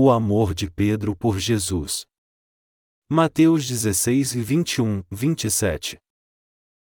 O 0.00 0.12
amor 0.12 0.54
de 0.54 0.70
Pedro 0.70 1.16
por 1.16 1.40
Jesus. 1.40 2.06
Mateus 3.10 3.66
16 3.66 4.36
e 4.36 4.40
21, 4.40 5.02
27. 5.10 5.98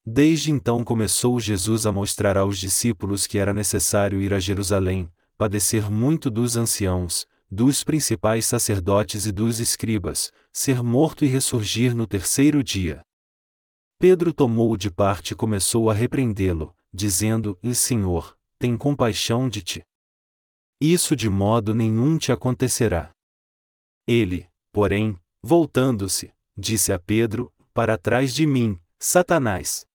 Desde 0.07 0.51
então 0.51 0.83
começou 0.83 1.39
Jesus 1.39 1.85
a 1.85 1.93
mostrar 1.93 2.39
aos 2.39 2.59
discípulos 2.59 3.27
que 3.27 3.37
era 3.37 3.53
necessário 3.53 4.23
ir 4.23 4.33
a 4.33 4.41
Jerusalém, 4.41 5.13
padecer 5.37 5.91
muito 5.91 6.31
dos 6.31 6.57
anciãos, 6.57 7.27
dos 7.51 7.85
principais 7.85 8.47
sacerdotes 8.47 9.27
e 9.27 9.33
dos 9.33 9.61
escribas, 9.61 10.33
ser 10.51 10.83
morto 10.83 11.27
e 11.27 11.29
ressurgir 11.29 11.95
no 11.95 12.07
terceiro 12.07 12.65
dia. 12.65 13.03
Pedro 13.99 14.33
tomou-o 14.33 14.79
de 14.79 14.91
parte 14.91 15.33
e 15.33 15.37
começou 15.37 15.91
a 15.91 15.93
repreendê-lo, 15.93 16.75
dizendo: 16.91 17.59
Senhor, 17.75 18.35
tem 18.59 18.79
compaixão 18.79 19.47
de 19.47 19.61
ti. 19.61 19.85
Isso 20.81 21.15
de 21.15 21.29
modo 21.29 21.75
nenhum 21.75 22.19
te 22.19 22.33
acontecerá. 22.33 23.11
Ele, 24.07 24.49
porém, 24.73 25.19
voltando-se, 25.43 26.33
disse 26.57 26.93
a 26.93 26.99
Pedro: 26.99 27.53
Para 27.73 27.97
trás 27.97 28.35
de 28.35 28.47
mim, 28.47 28.79
Satanás. 28.99 29.87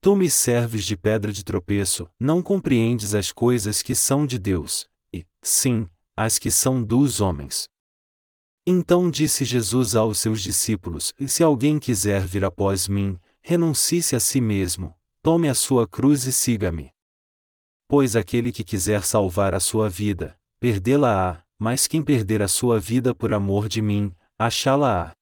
Tu 0.00 0.16
me 0.16 0.28
serves 0.28 0.84
de 0.84 0.96
pedra 0.96 1.32
de 1.32 1.44
tropeço, 1.44 2.08
não 2.18 2.42
compreendes 2.42 3.14
as 3.14 3.30
coisas 3.30 3.82
que 3.82 3.94
são 3.94 4.26
de 4.26 4.38
Deus, 4.38 4.88
e, 5.12 5.24
sim, 5.40 5.88
as 6.16 6.38
que 6.38 6.50
são 6.50 6.82
dos 6.82 7.20
homens. 7.20 7.68
Então 8.66 9.10
disse 9.10 9.44
Jesus 9.44 9.96
aos 9.96 10.18
seus 10.18 10.40
discípulos: 10.40 11.12
Se 11.26 11.42
alguém 11.42 11.78
quiser 11.78 12.26
vir 12.26 12.44
após 12.44 12.86
mim, 12.86 13.18
renuncie-se 13.40 14.14
a 14.14 14.20
si 14.20 14.40
mesmo, 14.40 14.94
tome 15.20 15.48
a 15.48 15.54
sua 15.54 15.86
cruz 15.86 16.24
e 16.26 16.32
siga-me. 16.32 16.91
Pois 17.92 18.16
aquele 18.16 18.50
que 18.50 18.64
quiser 18.64 19.04
salvar 19.04 19.54
a 19.54 19.60
sua 19.60 19.86
vida, 19.86 20.34
perdê-la-á, 20.58 21.44
mas 21.58 21.86
quem 21.86 22.02
perder 22.02 22.40
a 22.40 22.48
sua 22.48 22.80
vida 22.80 23.14
por 23.14 23.34
amor 23.34 23.68
de 23.68 23.82
mim, 23.82 24.10
achá-la-á. 24.38 25.14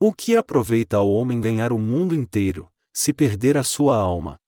O 0.00 0.12
que 0.12 0.36
aproveita 0.36 0.98
ao 0.98 1.10
homem 1.10 1.40
ganhar 1.40 1.72
o 1.72 1.78
mundo 1.80 2.14
inteiro, 2.14 2.70
se 2.92 3.12
perder 3.12 3.56
a 3.56 3.64
sua 3.64 3.96
alma? 3.96 4.38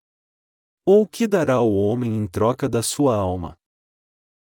Ou 0.86 1.08
que 1.08 1.26
dará 1.26 1.54
ao 1.54 1.74
homem 1.74 2.14
em 2.14 2.24
troca 2.28 2.68
da 2.68 2.84
sua 2.84 3.16
alma? 3.16 3.58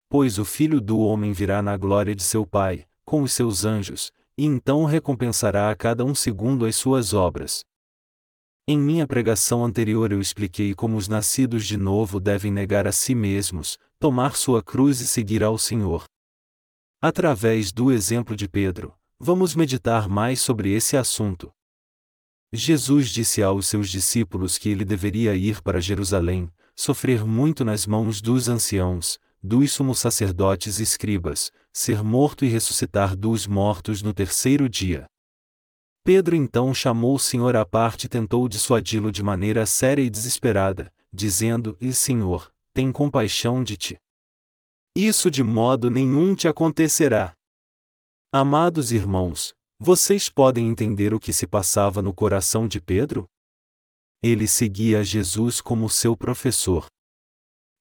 Pois 0.09 0.37
o 0.37 0.43
Filho 0.43 0.81
do 0.81 0.99
Homem 0.99 1.31
virá 1.31 1.61
na 1.61 1.77
glória 1.77 2.13
de 2.13 2.23
seu 2.23 2.45
Pai, 2.45 2.85
com 3.05 3.21
os 3.21 3.31
seus 3.31 3.63
anjos, 3.63 4.11
e 4.37 4.43
então 4.45 4.83
recompensará 4.83 5.71
a 5.71 5.75
cada 5.77 6.03
um 6.03 6.13
segundo 6.13 6.65
as 6.65 6.75
suas 6.75 7.13
obras. 7.13 7.63
Em 8.71 8.79
minha 8.79 9.05
pregação 9.05 9.65
anterior 9.65 10.13
eu 10.13 10.21
expliquei 10.21 10.73
como 10.73 10.95
os 10.95 11.09
nascidos 11.09 11.67
de 11.67 11.75
novo 11.75 12.21
devem 12.21 12.53
negar 12.53 12.87
a 12.87 12.91
si 12.93 13.13
mesmos, 13.13 13.77
tomar 13.99 14.37
sua 14.37 14.63
cruz 14.63 15.01
e 15.01 15.07
seguir 15.07 15.43
ao 15.43 15.57
Senhor. 15.57 16.05
Através 17.01 17.73
do 17.73 17.91
exemplo 17.91 18.33
de 18.33 18.47
Pedro, 18.47 18.93
vamos 19.19 19.55
meditar 19.55 20.07
mais 20.07 20.39
sobre 20.39 20.71
esse 20.71 20.95
assunto. 20.95 21.51
Jesus 22.53 23.09
disse 23.09 23.43
aos 23.43 23.67
seus 23.67 23.89
discípulos 23.89 24.57
que 24.57 24.69
ele 24.69 24.85
deveria 24.85 25.35
ir 25.35 25.61
para 25.61 25.81
Jerusalém, 25.81 26.49
sofrer 26.73 27.25
muito 27.25 27.65
nas 27.65 27.85
mãos 27.85 28.21
dos 28.21 28.47
anciãos, 28.47 29.19
dos 29.43 29.73
sumos 29.73 29.99
sacerdotes 29.99 30.79
e 30.79 30.83
escribas, 30.83 31.51
ser 31.73 32.01
morto 32.01 32.45
e 32.45 32.47
ressuscitar 32.47 33.17
dos 33.17 33.45
mortos 33.45 34.01
no 34.01 34.13
terceiro 34.13 34.69
dia. 34.69 35.10
Pedro 36.03 36.35
então 36.35 36.73
chamou 36.73 37.15
o 37.15 37.19
Senhor 37.19 37.55
à 37.55 37.63
parte 37.63 38.05
e 38.05 38.09
tentou 38.09 38.47
dissuadi-lo 38.49 39.11
de 39.11 39.21
maneira 39.21 39.65
séria 39.67 40.01
e 40.01 40.09
desesperada, 40.09 40.91
dizendo: 41.13 41.77
E 41.79 41.93
Senhor, 41.93 42.51
tem 42.73 42.91
compaixão 42.91 43.63
de 43.63 43.77
ti. 43.77 43.97
Isso 44.95 45.29
de 45.29 45.43
modo 45.43 45.91
nenhum 45.91 46.33
te 46.33 46.47
acontecerá. 46.47 47.33
Amados 48.33 48.91
irmãos, 48.91 49.53
vocês 49.79 50.27
podem 50.27 50.67
entender 50.67 51.13
o 51.13 51.19
que 51.19 51.31
se 51.31 51.45
passava 51.45 52.01
no 52.01 52.13
coração 52.13 52.67
de 52.67 52.81
Pedro? 52.81 53.27
Ele 54.23 54.47
seguia 54.47 55.03
Jesus 55.03 55.61
como 55.61 55.89
seu 55.89 56.17
professor. 56.17 56.87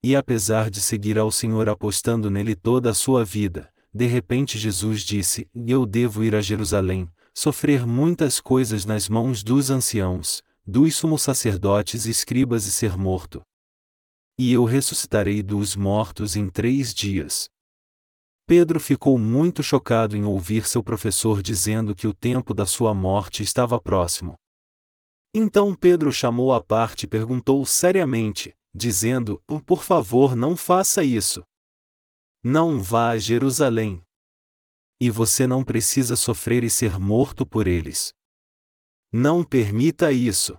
E 0.02 0.14
apesar 0.14 0.70
de 0.70 0.80
seguir 0.80 1.18
ao 1.18 1.30
Senhor 1.30 1.68
apostando 1.68 2.30
nele 2.30 2.54
toda 2.54 2.90
a 2.90 2.94
sua 2.94 3.24
vida, 3.24 3.72
de 3.92 4.06
repente 4.06 4.58
Jesus 4.58 5.02
disse: 5.02 5.48
Eu 5.54 5.84
devo 5.84 6.22
ir 6.22 6.34
a 6.34 6.40
Jerusalém, 6.40 7.10
sofrer 7.34 7.86
muitas 7.86 8.40
coisas 8.40 8.84
nas 8.84 9.08
mãos 9.08 9.42
dos 9.42 9.70
anciãos, 9.70 10.42
dos 10.66 10.96
sumos 10.96 11.22
sacerdotes 11.22 12.06
e 12.06 12.10
escribas 12.10 12.66
e 12.66 12.72
ser 12.72 12.96
morto. 12.96 13.42
E 14.38 14.52
eu 14.52 14.64
ressuscitarei 14.64 15.42
dos 15.42 15.76
mortos 15.76 16.36
em 16.36 16.48
três 16.48 16.94
dias. 16.94 17.48
Pedro 18.46 18.80
ficou 18.80 19.16
muito 19.18 19.62
chocado 19.62 20.16
em 20.16 20.24
ouvir 20.24 20.66
seu 20.66 20.82
professor 20.82 21.42
dizendo 21.42 21.94
que 21.94 22.06
o 22.06 22.14
tempo 22.14 22.52
da 22.52 22.66
sua 22.66 22.92
morte 22.92 23.42
estava 23.42 23.80
próximo. 23.80 24.34
Então 25.32 25.74
Pedro 25.74 26.10
chamou 26.10 26.52
à 26.52 26.60
parte 26.60 27.04
e 27.04 27.06
perguntou 27.06 27.64
seriamente, 27.64 28.52
dizendo: 28.74 29.40
Por 29.64 29.84
favor, 29.84 30.34
não 30.34 30.56
faça 30.56 31.04
isso. 31.04 31.44
Não 32.42 32.80
vá 32.80 33.10
a 33.10 33.18
Jerusalém. 33.18 34.02
E 35.00 35.08
você 35.10 35.46
não 35.46 35.64
precisa 35.64 36.14
sofrer 36.14 36.62
e 36.62 36.68
ser 36.68 36.98
morto 36.98 37.46
por 37.46 37.66
eles. 37.66 38.12
Não 39.12 39.42
permita 39.42 40.12
isso. 40.12 40.58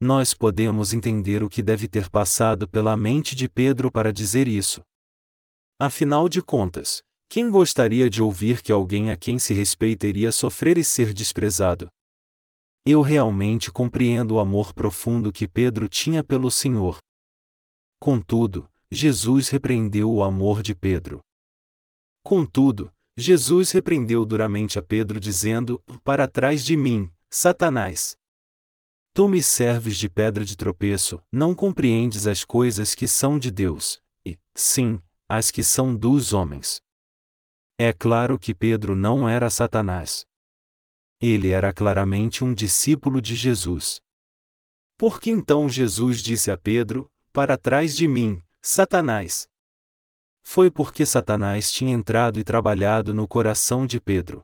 Nós 0.00 0.34
podemos 0.34 0.92
entender 0.92 1.42
o 1.42 1.48
que 1.48 1.62
deve 1.62 1.86
ter 1.86 2.10
passado 2.10 2.68
pela 2.68 2.96
mente 2.96 3.36
de 3.36 3.48
Pedro 3.48 3.90
para 3.90 4.12
dizer 4.12 4.48
isso. 4.48 4.82
Afinal 5.78 6.28
de 6.28 6.42
contas, 6.42 7.02
quem 7.28 7.50
gostaria 7.50 8.08
de 8.08 8.22
ouvir 8.22 8.62
que 8.62 8.72
alguém 8.72 9.10
a 9.10 9.16
quem 9.16 9.38
se 9.38 9.52
respeita 9.52 10.06
iria 10.06 10.32
sofrer 10.32 10.78
e 10.78 10.84
ser 10.84 11.12
desprezado? 11.12 11.88
Eu 12.84 13.02
realmente 13.02 13.70
compreendo 13.72 14.34
o 14.34 14.38
amor 14.38 14.72
profundo 14.72 15.32
que 15.32 15.48
Pedro 15.48 15.88
tinha 15.88 16.22
pelo 16.22 16.50
Senhor. 16.50 16.98
Contudo, 17.98 18.70
Jesus 18.90 19.48
repreendeu 19.48 20.10
o 20.10 20.22
amor 20.22 20.62
de 20.62 20.74
Pedro. 20.74 21.20
Contudo, 22.22 22.92
Jesus 23.18 23.70
repreendeu 23.70 24.26
duramente 24.26 24.78
a 24.78 24.82
Pedro, 24.82 25.18
dizendo: 25.18 25.82
Para 26.04 26.28
trás 26.28 26.64
de 26.64 26.76
mim, 26.76 27.10
Satanás. 27.30 28.16
Tu 29.14 29.26
me 29.26 29.42
serves 29.42 29.96
de 29.96 30.10
pedra 30.10 30.44
de 30.44 30.54
tropeço, 30.54 31.22
não 31.32 31.54
compreendes 31.54 32.26
as 32.26 32.44
coisas 32.44 32.94
que 32.94 33.08
são 33.08 33.38
de 33.38 33.50
Deus, 33.50 34.02
e, 34.26 34.38
sim, 34.54 35.00
as 35.26 35.50
que 35.50 35.62
são 35.62 35.96
dos 35.96 36.34
homens. 36.34 36.82
É 37.78 37.92
claro 37.92 38.38
que 38.38 38.54
Pedro 38.54 38.94
não 38.94 39.26
era 39.26 39.48
Satanás. 39.48 40.26
Ele 41.18 41.48
era 41.48 41.72
claramente 41.72 42.44
um 42.44 42.52
discípulo 42.52 43.22
de 43.22 43.34
Jesus. 43.34 44.02
Por 44.98 45.18
que 45.18 45.30
então 45.30 45.68
Jesus 45.68 46.22
disse 46.22 46.50
a 46.50 46.58
Pedro: 46.58 47.10
Para 47.32 47.56
trás 47.56 47.96
de 47.96 48.06
mim, 48.06 48.42
Satanás? 48.62 49.48
Foi 50.48 50.70
porque 50.70 51.04
Satanás 51.04 51.72
tinha 51.72 51.92
entrado 51.92 52.38
e 52.38 52.44
trabalhado 52.44 53.12
no 53.12 53.26
coração 53.26 53.84
de 53.84 54.00
Pedro. 54.00 54.42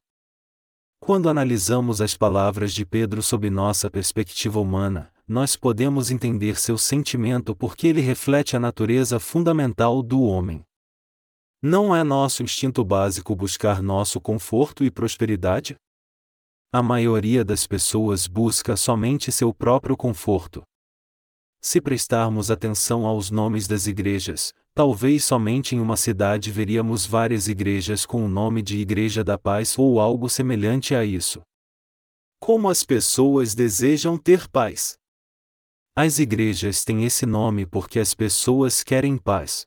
Quando 1.01 1.29
analisamos 1.29 2.01
as 2.01 2.17
palavras 2.17 2.75
de 2.75 2.85
Pedro 2.85 3.23
sob 3.23 3.49
nossa 3.49 3.89
perspectiva 3.89 4.59
humana, 4.59 5.13
nós 5.29 5.55
podemos 5.55 6.11
entender 6.11 6.59
seu 6.59 6.77
sentimento 6.77 7.55
porque 7.55 7.87
ele 7.87 8.01
reflete 8.01 8.57
a 8.57 8.61
natureza 8.61 9.21
fundamental 9.21 10.03
do 10.03 10.23
homem. 10.23 10.65
Não 11.63 11.95
é 11.95 12.03
nosso 12.03 12.43
instinto 12.43 12.85
básico 12.85 13.35
buscar 13.37 13.81
nosso 13.81 14.21
conforto 14.21 14.85
e 14.85 14.91
prosperidade? 14.91 15.77
A 16.73 16.83
maioria 16.83 17.45
das 17.45 17.65
pessoas 17.65 18.27
busca 18.27 18.77
somente 18.77 19.31
seu 19.31 19.55
próprio 19.55 19.97
conforto. 19.97 20.65
Se 21.61 21.81
prestarmos 21.81 22.51
atenção 22.51 23.07
aos 23.07 23.31
nomes 23.31 23.69
das 23.69 23.87
igrejas, 23.87 24.53
talvez 24.75 25.25
somente 25.25 25.75
em 25.77 25.81
uma 25.81 25.97
cidade 25.97 26.51
veríamos 26.51 27.07
várias 27.07 27.49
igrejas 27.49 28.07
com 28.07 28.25
o 28.25 28.29
nome 28.29 28.63
de 28.63 28.79
Igreja 28.79 29.23
da 29.23 29.37
Paz 29.37 29.79
ou 29.79 30.01
algo 30.01 30.29
semelhante 30.29 30.95
a 30.95 31.05
isso. 31.05 31.43
Como 32.41 32.69
as 32.69 32.83
pessoas 32.83 33.55
desejam 33.55 34.19
ter 34.19 34.49
paz? 34.49 34.97
As 35.95 36.19
igrejas 36.19 36.85
têm 36.85 37.05
esse 37.05 37.27
nome 37.27 37.67
porque 37.67 37.99
as 37.99 38.15
pessoas 38.15 38.83
querem 38.83 39.19
paz. 39.19 39.67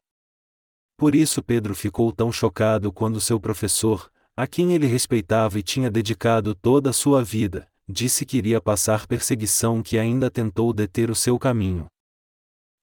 Por 0.97 1.13
isso 1.13 1.43
Pedro 1.43 1.75
ficou 1.75 2.11
tão 2.11 2.31
chocado 2.31 2.91
quando 2.91 3.21
seu 3.21 3.39
professor, 3.39 4.11
a 4.35 4.47
quem 4.47 4.73
ele 4.73 4.87
respeitava 4.87 5.59
e 5.59 5.63
tinha 5.63 5.89
dedicado 5.91 6.55
toda 6.55 6.89
a 6.89 6.93
sua 6.93 7.23
vida, 7.23 7.69
disse 7.87 8.25
que 8.25 8.37
iria 8.37 8.59
passar 8.59 9.05
perseguição 9.05 9.83
que 9.83 9.97
ainda 9.97 10.31
tentou 10.31 10.73
deter 10.73 11.09
o 11.11 11.15
seu 11.15 11.37
caminho. 11.37 11.85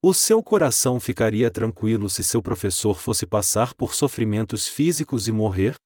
O 0.04 0.12
seu 0.12 0.42
coração 0.42 0.98
ficaria 0.98 1.48
tranquilo 1.48 2.10
se 2.10 2.24
seu 2.24 2.42
professor 2.42 2.98
fosse 2.98 3.24
passar 3.24 3.72
por 3.72 3.94
sofrimentos 3.94 4.66
físicos 4.66 5.28
e 5.28 5.32
morrer? 5.32 5.76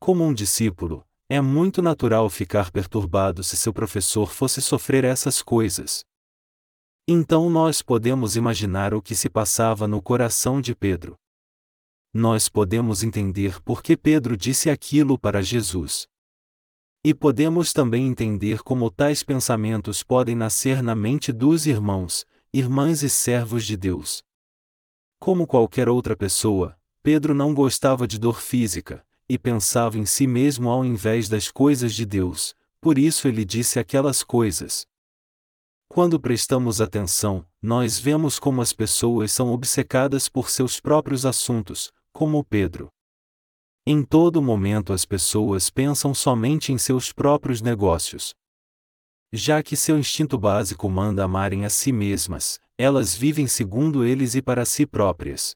Como 0.00 0.24
um 0.24 0.34
discípulo, 0.34 1.06
é 1.28 1.40
muito 1.40 1.80
natural 1.80 2.28
ficar 2.28 2.72
perturbado 2.72 3.44
se 3.44 3.56
seu 3.56 3.72
professor 3.72 4.32
fosse 4.32 4.60
sofrer 4.60 5.04
essas 5.04 5.42
coisas. 5.42 6.04
Então 7.06 7.48
nós 7.48 7.82
podemos 7.82 8.34
imaginar 8.34 8.92
o 8.94 9.00
que 9.00 9.14
se 9.14 9.30
passava 9.30 9.86
no 9.86 10.02
coração 10.02 10.60
de 10.60 10.74
Pedro. 10.74 11.14
nós 12.12 12.48
podemos 12.48 13.04
entender 13.04 13.62
por 13.62 13.80
que 13.80 13.96
Pedro 13.96 14.36
disse 14.36 14.68
aquilo 14.68 15.16
para 15.16 15.40
Jesus. 15.40 16.08
E 17.04 17.14
podemos 17.14 17.72
também 17.72 18.08
entender 18.08 18.64
como 18.64 18.90
tais 18.90 19.22
pensamentos 19.22 20.02
podem 20.02 20.34
nascer 20.34 20.82
na 20.82 20.96
mente 20.96 21.32
dos 21.32 21.66
irmãos, 21.66 22.26
irmãs 22.52 23.04
e 23.04 23.08
servos 23.08 23.64
de 23.64 23.76
Deus. 23.76 24.24
Como 25.20 25.46
qualquer 25.46 25.88
outra 25.88 26.16
pessoa, 26.16 26.76
Pedro 27.00 27.32
não 27.32 27.54
gostava 27.54 28.08
de 28.08 28.18
dor 28.18 28.40
física, 28.40 29.06
e 29.28 29.38
pensava 29.38 29.96
em 29.96 30.04
si 30.04 30.26
mesmo 30.26 30.68
ao 30.68 30.84
invés 30.84 31.28
das 31.28 31.48
coisas 31.48 31.94
de 31.94 32.04
Deus, 32.04 32.52
por 32.80 32.98
isso 32.98 33.28
ele 33.28 33.44
disse 33.44 33.78
aquelas 33.78 34.24
coisas. 34.24 34.84
Quando 35.88 36.18
prestamos 36.18 36.80
atenção, 36.80 37.46
nós 37.62 38.00
vemos 38.00 38.40
como 38.40 38.60
as 38.60 38.72
pessoas 38.72 39.30
são 39.30 39.52
obcecadas 39.52 40.28
por 40.28 40.50
seus 40.50 40.80
próprios 40.80 41.24
assuntos, 41.24 41.92
como 42.12 42.42
Pedro. 42.42 42.88
Em 43.86 44.02
todo 44.02 44.42
momento 44.42 44.92
as 44.92 45.04
pessoas 45.04 45.70
pensam 45.70 46.12
somente 46.12 46.72
em 46.72 46.78
seus 46.78 47.12
próprios 47.12 47.62
negócios. 47.62 48.34
Já 49.32 49.62
que 49.62 49.76
seu 49.76 49.96
instinto 49.96 50.36
básico 50.36 50.88
manda 50.88 51.24
amarem 51.24 51.64
a 51.64 51.70
si 51.70 51.92
mesmas, 51.92 52.60
elas 52.76 53.14
vivem 53.14 53.46
segundo 53.46 54.04
eles 54.04 54.34
e 54.34 54.42
para 54.42 54.64
si 54.64 54.84
próprias. 54.84 55.54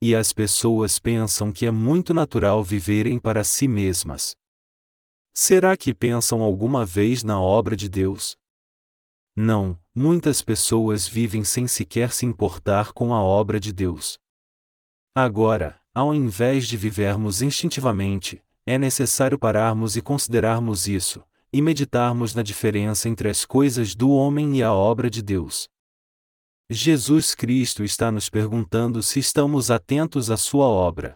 E 0.00 0.14
as 0.14 0.32
pessoas 0.32 1.00
pensam 1.00 1.50
que 1.50 1.66
é 1.66 1.72
muito 1.72 2.14
natural 2.14 2.62
viverem 2.62 3.18
para 3.18 3.42
si 3.42 3.66
mesmas. 3.66 4.36
Será 5.34 5.76
que 5.76 5.92
pensam 5.92 6.40
alguma 6.40 6.86
vez 6.86 7.24
na 7.24 7.40
obra 7.40 7.76
de 7.76 7.88
Deus? 7.88 8.36
Não, 9.34 9.76
muitas 9.92 10.40
pessoas 10.40 11.08
vivem 11.08 11.42
sem 11.42 11.66
sequer 11.66 12.12
se 12.12 12.26
importar 12.26 12.92
com 12.92 13.12
a 13.12 13.20
obra 13.20 13.58
de 13.58 13.72
Deus. 13.72 14.18
Agora, 15.16 15.80
ao 15.92 16.14
invés 16.14 16.68
de 16.68 16.76
vivermos 16.76 17.42
instintivamente, 17.42 18.40
é 18.64 18.78
necessário 18.78 19.36
pararmos 19.36 19.96
e 19.96 20.02
considerarmos 20.02 20.86
isso, 20.86 21.24
e 21.52 21.62
meditarmos 21.62 22.34
na 22.34 22.42
diferença 22.42 23.08
entre 23.08 23.28
as 23.28 23.44
coisas 23.44 23.94
do 23.94 24.10
homem 24.10 24.58
e 24.58 24.62
a 24.62 24.72
obra 24.72 25.08
de 25.08 25.22
Deus. 25.22 25.68
Jesus 26.70 27.34
Cristo 27.34 27.82
está 27.82 28.12
nos 28.12 28.28
perguntando 28.28 29.02
se 29.02 29.18
estamos 29.18 29.70
atentos 29.70 30.30
à 30.30 30.36
sua 30.36 30.66
obra. 30.66 31.14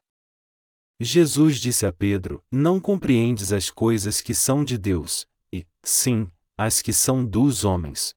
Jesus 0.98 1.58
disse 1.58 1.84
a 1.84 1.92
Pedro: 1.92 2.42
Não 2.50 2.80
compreendes 2.80 3.52
as 3.52 3.68
coisas 3.68 4.20
que 4.20 4.34
são 4.34 4.64
de 4.64 4.78
Deus, 4.78 5.26
e, 5.52 5.66
sim, 5.82 6.30
as 6.56 6.80
que 6.80 6.92
são 6.92 7.24
dos 7.24 7.64
homens. 7.64 8.14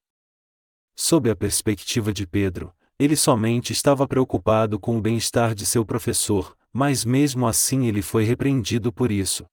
Sob 0.94 1.28
a 1.28 1.36
perspectiva 1.36 2.12
de 2.12 2.26
Pedro, 2.26 2.74
ele 2.98 3.16
somente 3.16 3.72
estava 3.72 4.08
preocupado 4.08 4.80
com 4.80 4.96
o 4.96 5.00
bem-estar 5.00 5.54
de 5.54 5.66
seu 5.66 5.84
professor, 5.84 6.56
mas 6.72 7.04
mesmo 7.04 7.46
assim 7.46 7.86
ele 7.86 8.00
foi 8.00 8.24
repreendido 8.24 8.90
por 8.90 9.10
isso. 9.10 9.44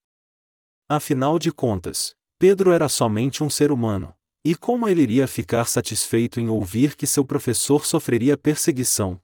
Afinal 0.87 1.37
de 1.37 1.51
contas, 1.51 2.15
Pedro 2.43 2.73
era 2.73 2.89
somente 2.89 3.41
um 3.41 3.49
ser 3.49 3.71
humano, 3.71 4.13
e 4.43 4.53
como 4.53 4.89
ele 4.89 5.01
iria 5.01 5.29
ficar 5.29 5.63
satisfeito 5.63 6.41
em 6.41 6.49
ouvir 6.49 6.93
que 6.93 7.07
seu 7.07 7.23
professor 7.23 7.85
sofreria 7.85 8.37
perseguição? 8.37 9.17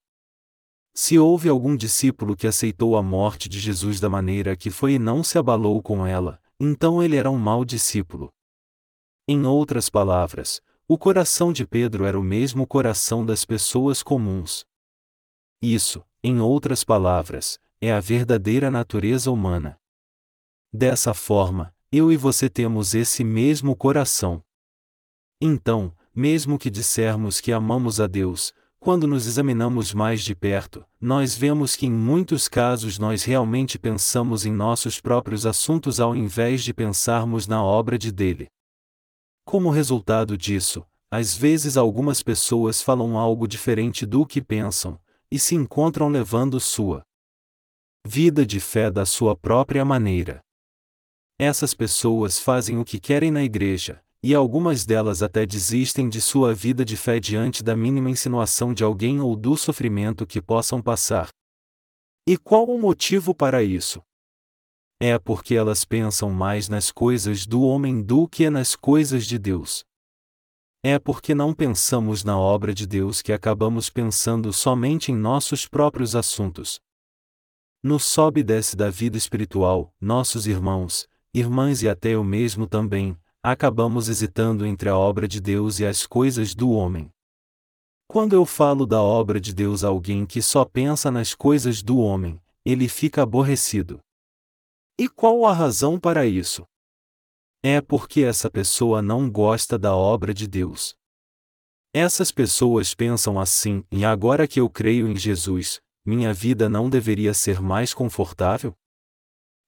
Se 0.94 1.19
houve 1.19 1.50
algum 1.50 1.75
discípulo 1.75 2.33
que 2.33 2.48
aceitou 2.48 2.95
a 2.95 3.04
morte 3.04 3.50
de 3.50 3.60
Jesus 3.60 4.00
da 4.00 4.10
maneira 4.10 4.56
que 4.56 4.69
foi 4.69 4.94
e 4.94 5.00
não 5.00 5.21
se 5.21 5.38
abalou 5.38 5.81
com 5.83 6.07
ela, 6.07 6.39
então 6.57 7.04
ele 7.04 7.18
era 7.18 7.30
um 7.30 7.38
mau 7.38 7.66
discípulo. 7.66 8.31
Em 9.27 9.45
outras 9.45 9.89
palavras, 9.89 10.62
o 10.88 10.98
coração 10.98 11.51
de 11.51 11.68
Pedro 11.68 12.06
era 12.06 12.18
o 12.18 12.24
mesmo 12.24 12.66
coração 12.66 13.25
das 13.25 13.44
pessoas 13.44 14.01
comuns. 14.01 14.66
Isso, 15.62 16.01
em 16.24 16.39
outras 16.39 16.86
palavras, 16.86 17.60
é 17.81 17.92
a 17.92 18.00
verdadeira 18.00 18.71
natureza 18.71 19.30
humana. 19.30 19.77
Dessa 20.71 21.13
forma, 21.13 21.75
eu 21.92 22.12
e 22.12 22.18
você 22.18 22.48
temos 22.48 22.94
esse 22.94 23.24
mesmo 23.24 23.76
coração. 23.76 24.44
Então, 25.42 25.92
mesmo 26.14 26.60
que 26.60 26.70
dissermos 26.70 27.42
que 27.42 27.52
amamos 27.52 28.00
a 28.00 28.06
Deus, 28.06 28.54
quando 28.80 29.08
nos 29.08 29.26
examinamos 29.26 29.94
mais 29.94 30.22
de 30.24 30.36
perto, 30.36 30.86
nós 31.02 31.36
vemos 31.36 31.76
que 31.76 31.88
em 31.88 31.92
muitos 31.92 32.48
casos 32.48 33.00
nós 33.00 33.24
realmente 33.24 33.80
pensamos 33.80 34.46
em 34.46 34.52
nossos 34.52 35.02
próprios 35.02 35.46
assuntos 35.46 36.00
ao 36.00 36.16
invés 36.16 36.64
de 36.64 36.74
pensarmos 36.74 37.48
na 37.48 37.64
obra 37.64 37.98
de 37.98 38.12
dele. 38.12 38.48
Como 39.44 39.72
resultado 39.72 40.38
disso, 40.38 40.86
às 41.10 41.36
vezes 41.36 41.76
algumas 41.76 42.22
pessoas 42.22 42.84
falam 42.84 43.18
algo 43.18 43.48
diferente 43.48 44.06
do 44.06 44.26
que 44.26 44.42
pensam, 44.42 45.00
e 45.32 45.40
se 45.40 45.56
encontram 45.56 46.08
levando 46.08 46.60
sua 46.60 47.04
vida 48.06 48.46
de 48.46 48.60
fé 48.60 48.92
da 48.92 49.06
sua 49.06 49.36
própria 49.36 49.84
maneira. 49.84 50.42
Essas 51.40 51.74
pessoas 51.74 52.38
fazem 52.38 52.78
o 52.78 52.86
que 52.86 53.00
querem 53.00 53.32
na 53.32 53.44
igreja, 53.44 54.04
e 54.22 54.36
algumas 54.36 54.86
delas 54.86 55.24
até 55.24 55.46
desistem 55.46 56.10
de 56.10 56.22
sua 56.22 56.54
vida 56.54 56.86
de 56.86 56.98
fé 56.98 57.20
diante 57.20 57.64
da 57.64 57.76
mínima 57.76 58.10
insinuação 58.10 58.74
de 58.74 58.84
alguém 58.84 59.22
ou 59.22 59.36
do 59.36 59.56
sofrimento 59.56 60.28
que 60.28 60.42
possam 60.42 60.82
passar. 60.82 61.30
E 62.28 62.38
qual 62.38 62.66
o 62.66 62.78
motivo 62.78 63.34
para 63.34 63.64
isso? 63.64 64.04
é 65.02 65.18
porque 65.18 65.56
elas 65.56 65.86
pensam 65.86 66.30
mais 66.30 66.68
nas 66.68 66.92
coisas 66.92 67.46
do 67.46 67.62
homem 67.62 68.04
do 68.04 68.28
que 68.28 68.50
nas 68.50 68.76
coisas 68.76 69.26
de 69.26 69.40
Deus. 69.40 69.86
É 70.84 71.00
porque 71.00 71.34
não 71.34 71.54
pensamos 71.54 72.24
na 72.24 72.38
obra 72.38 72.74
de 72.74 72.86
Deus 72.86 73.22
que 73.22 73.32
acabamos 73.32 73.90
pensando 73.90 74.52
somente 74.52 75.12
em 75.12 75.16
nossos 75.16 75.66
próprios 75.66 76.16
assuntos. 76.16 76.82
No 77.82 77.98
sobe 77.98 78.42
e 78.42 78.44
desce 78.44 78.76
da 78.76 78.90
vida 78.90 79.18
espiritual, 79.18 79.94
nossos 80.02 80.46
irmãos, 80.46 81.08
irmãs 81.40 81.82
e 81.82 81.90
até 81.90 82.10
eu 82.10 82.24
mesmo 82.24 82.68
também, 82.68 83.18
acabamos 83.42 84.10
hesitando 84.10 84.66
entre 84.66 84.90
a 84.90 84.98
obra 84.98 85.28
de 85.28 85.40
Deus 85.40 85.80
e 85.80 85.86
as 85.86 86.06
coisas 86.06 86.54
do 86.54 86.72
homem. 86.72 87.10
Quando 88.08 88.34
eu 88.34 88.46
falo 88.46 88.86
da 88.86 89.02
obra 89.02 89.40
de 89.40 89.54
Deus 89.54 89.84
a 89.84 89.88
alguém 89.88 90.26
que 90.26 90.42
só 90.42 90.66
pensa 90.66 91.12
nas 91.12 91.36
coisas 91.36 91.84
do 91.84 92.00
homem, 92.00 92.42
ele 92.66 92.90
fica 92.90 93.22
aborrecido. 93.22 94.00
E 95.00 95.08
qual 95.08 95.46
a 95.46 95.54
razão 95.54 96.00
para 96.00 96.26
isso? 96.26 96.66
É 97.64 97.82
porque 97.82 98.22
essa 98.22 98.50
pessoa 98.50 99.02
não 99.02 99.30
gosta 99.30 99.78
da 99.78 99.96
obra 99.96 100.34
de 100.34 100.48
Deus. 100.48 100.96
Essas 101.94 102.32
pessoas 102.32 102.94
pensam 102.94 103.40
assim, 103.40 103.84
e 103.92 104.04
agora 104.06 104.48
que 104.48 104.60
eu 104.60 104.70
creio 104.70 105.08
em 105.08 105.16
Jesus, 105.16 105.80
minha 106.06 106.34
vida 106.34 106.70
não 106.70 106.90
deveria 106.90 107.34
ser 107.34 107.62
mais 107.62 107.94
confortável? 107.94 108.74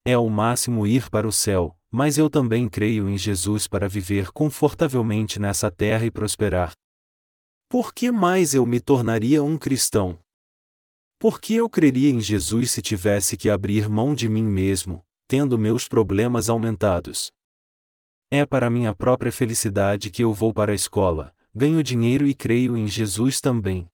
É 0.04 0.18
o 0.18 0.30
máximo 0.30 0.88
ir 0.88 1.10
para 1.10 1.28
o 1.28 1.32
céu, 1.32 1.78
mas 1.92 2.18
eu 2.18 2.30
também 2.30 2.68
creio 2.68 3.10
em 3.10 3.18
Jesus 3.18 3.68
para 3.68 3.88
viver 3.88 4.32
confortavelmente 4.32 5.40
nessa 5.40 5.70
terra 5.70 6.06
e 6.06 6.12
prosperar. 6.12 6.74
Por 7.70 7.94
que 7.94 8.12
mais 8.12 8.54
eu 8.54 8.66
me 8.66 8.80
tornaria 8.80 9.44
um 9.44 9.58
cristão? 9.58 10.20
Por 11.20 11.40
que 11.40 11.54
eu 11.54 11.70
creria 11.70 12.10
em 12.10 12.20
Jesus 12.20 12.72
se 12.72 12.82
tivesse 12.82 13.38
que 13.38 13.50
abrir 13.50 13.88
mão 13.88 14.16
de 14.16 14.28
mim 14.28 14.44
mesmo, 14.44 15.06
tendo 15.32 15.58
meus 15.58 15.88
problemas 15.88 16.50
aumentados. 16.50 17.32
É 18.30 18.46
para 18.46 18.70
minha 18.70 18.94
própria 18.94 19.32
felicidade 19.32 20.12
que 20.12 20.22
eu 20.22 20.34
vou 20.34 20.54
para 20.54 20.74
a 20.74 20.76
escola, 20.76 21.34
ganho 21.56 21.82
dinheiro 21.82 22.28
e 22.28 22.36
creio 22.36 22.76
em 22.76 22.86
Jesus 22.86 23.40
também. 23.40 23.90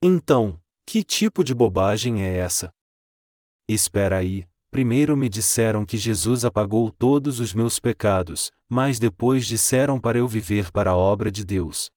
Então, 0.00 0.60
que 0.86 1.02
tipo 1.02 1.42
de 1.42 1.52
bobagem 1.52 2.22
é 2.22 2.36
essa? 2.36 2.72
Espera 3.68 4.18
aí, 4.18 4.46
primeiro 4.76 5.16
me 5.16 5.26
disseram 5.26 5.86
que 5.86 5.96
Jesus 5.96 6.44
apagou 6.44 6.90
todos 6.90 7.40
os 7.40 7.54
meus 7.54 7.78
pecados, 7.80 8.52
mas 8.68 8.98
depois 8.98 9.46
disseram 9.46 9.98
para 9.98 10.18
eu 10.18 10.28
viver 10.28 10.70
para 10.70 10.90
a 10.90 10.94
obra 10.94 11.30
de 11.30 11.46
Deus. 11.46 11.90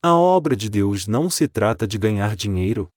A 0.00 0.14
obra 0.14 0.54
de 0.54 0.70
Deus 0.70 1.08
não 1.08 1.28
se 1.28 1.48
trata 1.48 1.88
de 1.88 1.98
ganhar 1.98 2.36
dinheiro, 2.36 2.88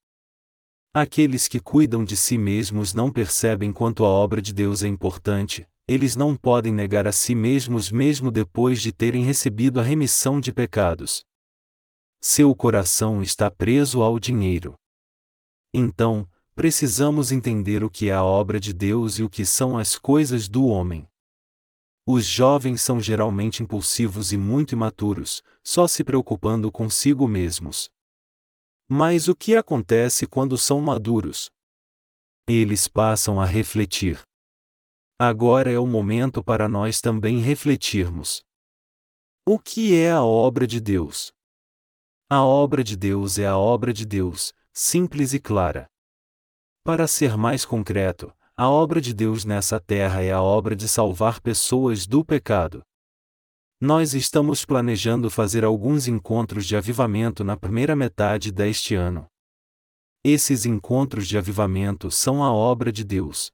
Aqueles 0.94 1.48
que 1.48 1.60
cuidam 1.60 2.06
de 2.06 2.16
si 2.16 2.38
mesmos 2.38 2.94
não 2.94 3.12
percebem 3.12 3.74
quanto 3.74 4.06
a 4.06 4.08
obra 4.08 4.40
de 4.40 4.54
Deus 4.54 4.84
é 4.84 4.88
importante, 4.88 5.68
eles 5.88 6.16
não 6.16 6.36
podem 6.36 6.72
negar 6.72 7.08
a 7.08 7.12
si 7.12 7.34
mesmos 7.34 7.90
mesmo 7.90 8.30
depois 8.30 8.80
de 8.80 8.92
terem 8.92 9.24
recebido 9.24 9.80
a 9.80 9.84
remissão 9.84 10.40
de 10.40 10.54
pecados. 10.54 11.26
Seu 12.22 12.54
coração 12.56 13.24
está 13.24 13.50
preso 13.50 14.04
ao 14.04 14.20
dinheiro. 14.20 14.76
Então, 15.74 16.30
precisamos 16.56 17.32
entender 17.32 17.84
o 17.84 17.90
que 17.90 18.10
é 18.10 18.14
a 18.14 18.24
obra 18.24 18.60
de 18.60 18.74
Deus 18.74 19.18
e 19.18 19.24
o 19.24 19.30
que 19.30 19.46
são 19.46 19.78
as 19.78 19.98
coisas 19.98 20.48
do 20.48 20.66
homem. 20.66 21.08
Os 22.06 22.26
jovens 22.26 22.82
são 22.82 23.00
geralmente 23.00 23.64
impulsivos 23.64 24.34
e 24.34 24.38
muito 24.38 24.74
imaturos, 24.74 25.42
só 25.64 25.88
se 25.88 26.04
preocupando 26.04 26.72
consigo 26.72 27.28
mesmos. 27.28 27.90
Mas 28.90 29.28
o 29.28 29.36
que 29.36 29.56
acontece 29.56 30.28
quando 30.28 30.58
são 30.58 30.82
maduros? 30.82 31.50
Eles 32.48 32.88
passam 32.88 33.40
a 33.40 33.46
refletir. 33.46 34.22
Agora 35.18 35.72
é 35.72 35.80
o 35.80 35.88
momento 35.88 36.44
para 36.44 36.68
nós 36.68 37.00
também 37.00 37.40
refletirmos. 37.40 38.44
O 39.48 39.58
que 39.58 39.96
é 39.96 40.12
a 40.12 40.24
obra 40.24 40.68
de 40.68 40.82
Deus? 40.82 41.32
A 42.30 42.44
obra 42.44 42.84
de 42.84 42.98
Deus 42.98 43.40
é 43.40 43.48
a 43.48 43.58
obra 43.58 43.94
de 43.94 44.06
Deus, 44.06 44.54
simples 44.74 45.34
e 45.34 45.40
clara. 45.40 45.88
Para 46.86 47.08
ser 47.08 47.38
mais 47.38 47.64
concreto, 47.64 48.34
a 48.58 48.70
obra 48.70 49.00
de 49.00 49.14
Deus 49.14 49.46
nessa 49.46 49.80
terra 49.80 50.22
é 50.22 50.34
a 50.34 50.42
obra 50.42 50.76
de 50.76 50.86
salvar 50.90 51.40
pessoas 51.40 52.06
do 52.06 52.26
pecado. 52.26 52.84
Nós 53.80 54.14
estamos 54.14 54.66
planejando 54.66 55.30
fazer 55.30 55.64
alguns 55.64 56.10
encontros 56.10 56.66
de 56.66 56.76
avivamento 56.76 57.42
na 57.42 57.56
primeira 57.56 57.96
metade 57.96 58.52
deste 58.52 58.96
ano. 58.96 59.26
Esses 60.26 60.66
encontros 60.66 61.26
de 61.26 61.38
avivamento 61.38 62.12
são 62.12 62.44
a 62.44 62.52
obra 62.52 62.92
de 62.92 63.06
Deus. 63.06 63.50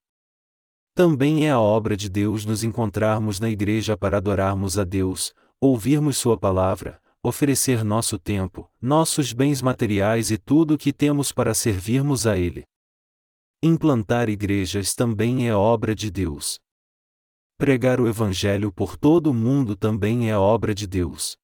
Também 0.95 1.45
é 1.45 1.51
a 1.51 1.59
obra 1.59 1.95
de 1.95 2.09
Deus 2.09 2.45
nos 2.45 2.63
encontrarmos 2.63 3.39
na 3.39 3.47
igreja 3.47 3.95
para 3.95 4.17
adorarmos 4.17 4.79
a 4.79 4.83
Deus, 4.83 5.35
ouvirmos 5.61 6.17
Sua 6.17 6.35
palavra, 6.35 6.99
oferecer 7.21 7.83
nosso 7.83 8.17
tempo, 8.17 8.67
nossos 8.81 9.33
bens 9.33 9.61
materiais 9.61 10.31
e 10.31 10.37
tudo 10.39 10.73
o 10.73 10.77
que 10.79 10.91
temos 10.91 11.31
para 11.31 11.53
servirmos 11.53 12.25
a 12.25 12.35
Ele. 12.35 12.65
Implantar 13.61 14.29
igrejas 14.29 14.95
também 14.95 15.49
é 15.49 15.53
obra 15.53 15.93
de 15.93 16.09
Deus. 16.09 16.61
Pregar 17.57 17.99
o 17.99 18.07
Evangelho 18.07 18.71
por 18.71 18.95
todo 18.95 19.31
o 19.31 19.33
mundo 19.33 19.75
também 19.75 20.29
é 20.29 20.37
obra 20.37 20.73
de 20.73 20.87
Deus. 20.87 21.35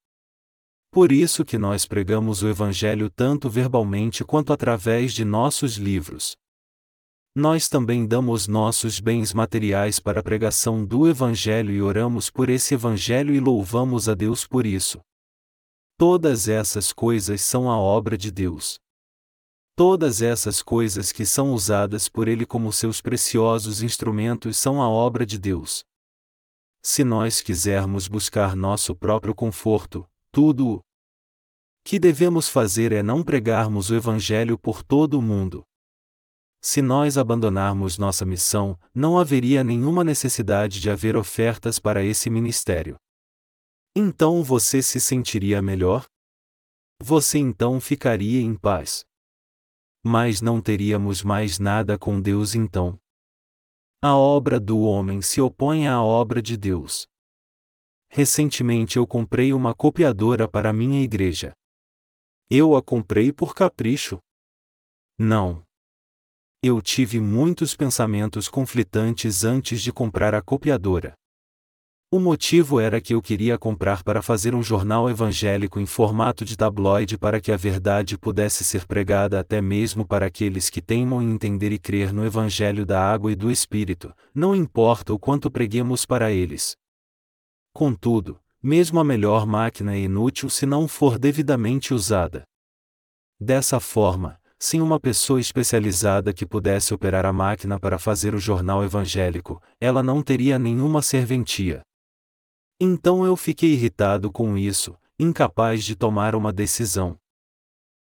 Por 0.90 1.12
isso 1.12 1.44
que 1.44 1.58
nós 1.58 1.84
pregamos 1.84 2.42
o 2.42 2.48
Evangelho 2.48 3.10
tanto 3.10 3.50
verbalmente 3.50 4.24
quanto 4.24 4.50
através 4.50 5.12
de 5.12 5.26
nossos 5.26 5.76
livros. 5.76 6.34
Nós 7.34 7.68
também 7.68 8.06
damos 8.06 8.48
nossos 8.48 8.98
bens 8.98 9.34
materiais 9.34 10.00
para 10.00 10.20
a 10.20 10.22
pregação 10.22 10.86
do 10.86 11.06
Evangelho 11.06 11.70
e 11.70 11.82
oramos 11.82 12.30
por 12.30 12.48
esse 12.48 12.72
Evangelho 12.72 13.34
e 13.34 13.40
louvamos 13.40 14.08
a 14.08 14.14
Deus 14.14 14.46
por 14.46 14.64
isso. 14.64 15.00
Todas 15.98 16.48
essas 16.48 16.94
coisas 16.94 17.42
são 17.42 17.70
a 17.70 17.78
obra 17.78 18.16
de 18.16 18.30
Deus. 18.30 18.80
Todas 19.76 20.22
essas 20.22 20.62
coisas 20.62 21.12
que 21.12 21.26
são 21.26 21.52
usadas 21.52 22.08
por 22.08 22.28
Ele 22.28 22.46
como 22.46 22.72
seus 22.72 23.02
preciosos 23.02 23.82
instrumentos 23.82 24.56
são 24.56 24.80
a 24.80 24.88
obra 24.88 25.26
de 25.26 25.38
Deus. 25.38 25.84
Se 26.82 27.04
nós 27.04 27.42
quisermos 27.42 28.08
buscar 28.08 28.56
nosso 28.56 28.96
próprio 28.96 29.34
conforto, 29.34 30.08
tudo 30.32 30.76
o 30.76 30.80
que 31.84 31.98
devemos 31.98 32.48
fazer 32.48 32.90
é 32.90 33.02
não 33.02 33.22
pregarmos 33.22 33.90
o 33.90 33.94
Evangelho 33.94 34.58
por 34.58 34.82
todo 34.82 35.18
o 35.18 35.22
mundo. 35.22 35.62
Se 36.62 36.80
nós 36.80 37.18
abandonarmos 37.18 37.98
nossa 37.98 38.24
missão, 38.24 38.78
não 38.94 39.18
haveria 39.18 39.62
nenhuma 39.62 40.02
necessidade 40.02 40.80
de 40.80 40.88
haver 40.88 41.18
ofertas 41.18 41.78
para 41.78 42.02
esse 42.02 42.30
ministério. 42.30 42.96
Então 43.94 44.42
você 44.42 44.80
se 44.80 44.98
sentiria 44.98 45.60
melhor? 45.60 46.06
Você 46.98 47.36
então 47.36 47.78
ficaria 47.78 48.40
em 48.40 48.54
paz 48.54 49.05
mas 50.06 50.40
não 50.40 50.62
teríamos 50.62 51.24
mais 51.24 51.58
nada 51.58 51.98
com 51.98 52.20
Deus 52.20 52.54
então. 52.54 52.96
A 54.00 54.14
obra 54.14 54.60
do 54.60 54.78
homem 54.78 55.20
se 55.20 55.40
opõe 55.40 55.88
à 55.88 56.00
obra 56.00 56.40
de 56.40 56.56
Deus. 56.56 57.08
Recentemente 58.08 58.98
eu 58.98 59.04
comprei 59.04 59.52
uma 59.52 59.74
copiadora 59.74 60.46
para 60.46 60.72
minha 60.72 61.02
igreja. 61.02 61.52
Eu 62.48 62.76
a 62.76 62.82
comprei 62.82 63.32
por 63.32 63.52
capricho? 63.52 64.20
Não. 65.18 65.64
Eu 66.62 66.80
tive 66.80 67.18
muitos 67.18 67.74
pensamentos 67.74 68.48
conflitantes 68.48 69.42
antes 69.42 69.82
de 69.82 69.92
comprar 69.92 70.36
a 70.36 70.40
copiadora. 70.40 71.14
O 72.08 72.20
motivo 72.20 72.78
era 72.78 73.00
que 73.00 73.14
eu 73.14 73.20
queria 73.20 73.58
comprar 73.58 74.04
para 74.04 74.22
fazer 74.22 74.54
um 74.54 74.62
jornal 74.62 75.10
evangélico 75.10 75.80
em 75.80 75.86
formato 75.86 76.44
de 76.44 76.56
tabloide 76.56 77.18
para 77.18 77.40
que 77.40 77.50
a 77.50 77.56
verdade 77.56 78.16
pudesse 78.16 78.62
ser 78.62 78.86
pregada 78.86 79.40
até 79.40 79.60
mesmo 79.60 80.06
para 80.06 80.26
aqueles 80.26 80.70
que 80.70 80.80
teimam 80.80 81.20
em 81.20 81.32
entender 81.32 81.72
e 81.72 81.80
crer 81.80 82.12
no 82.12 82.24
Evangelho 82.24 82.86
da 82.86 83.02
água 83.02 83.32
e 83.32 83.34
do 83.34 83.50
Espírito, 83.50 84.14
não 84.32 84.54
importa 84.54 85.12
o 85.12 85.18
quanto 85.18 85.50
preguemos 85.50 86.06
para 86.06 86.30
eles. 86.30 86.76
Contudo, 87.74 88.38
mesmo 88.62 89.00
a 89.00 89.04
melhor 89.04 89.44
máquina 89.44 89.92
é 89.92 89.98
inútil 89.98 90.48
se 90.48 90.64
não 90.64 90.86
for 90.86 91.18
devidamente 91.18 91.92
usada. 91.92 92.44
Dessa 93.38 93.80
forma, 93.80 94.40
sem 94.56 94.80
uma 94.80 95.00
pessoa 95.00 95.40
especializada 95.40 96.32
que 96.32 96.46
pudesse 96.46 96.94
operar 96.94 97.26
a 97.26 97.32
máquina 97.32 97.80
para 97.80 97.98
fazer 97.98 98.32
o 98.32 98.38
jornal 98.38 98.84
evangélico, 98.84 99.60
ela 99.80 100.04
não 100.04 100.22
teria 100.22 100.56
nenhuma 100.56 101.02
serventia. 101.02 101.82
Então 102.78 103.24
eu 103.24 103.34
fiquei 103.36 103.72
irritado 103.72 104.30
com 104.30 104.56
isso, 104.58 104.94
incapaz 105.18 105.82
de 105.82 105.96
tomar 105.96 106.34
uma 106.34 106.52
decisão. 106.52 107.18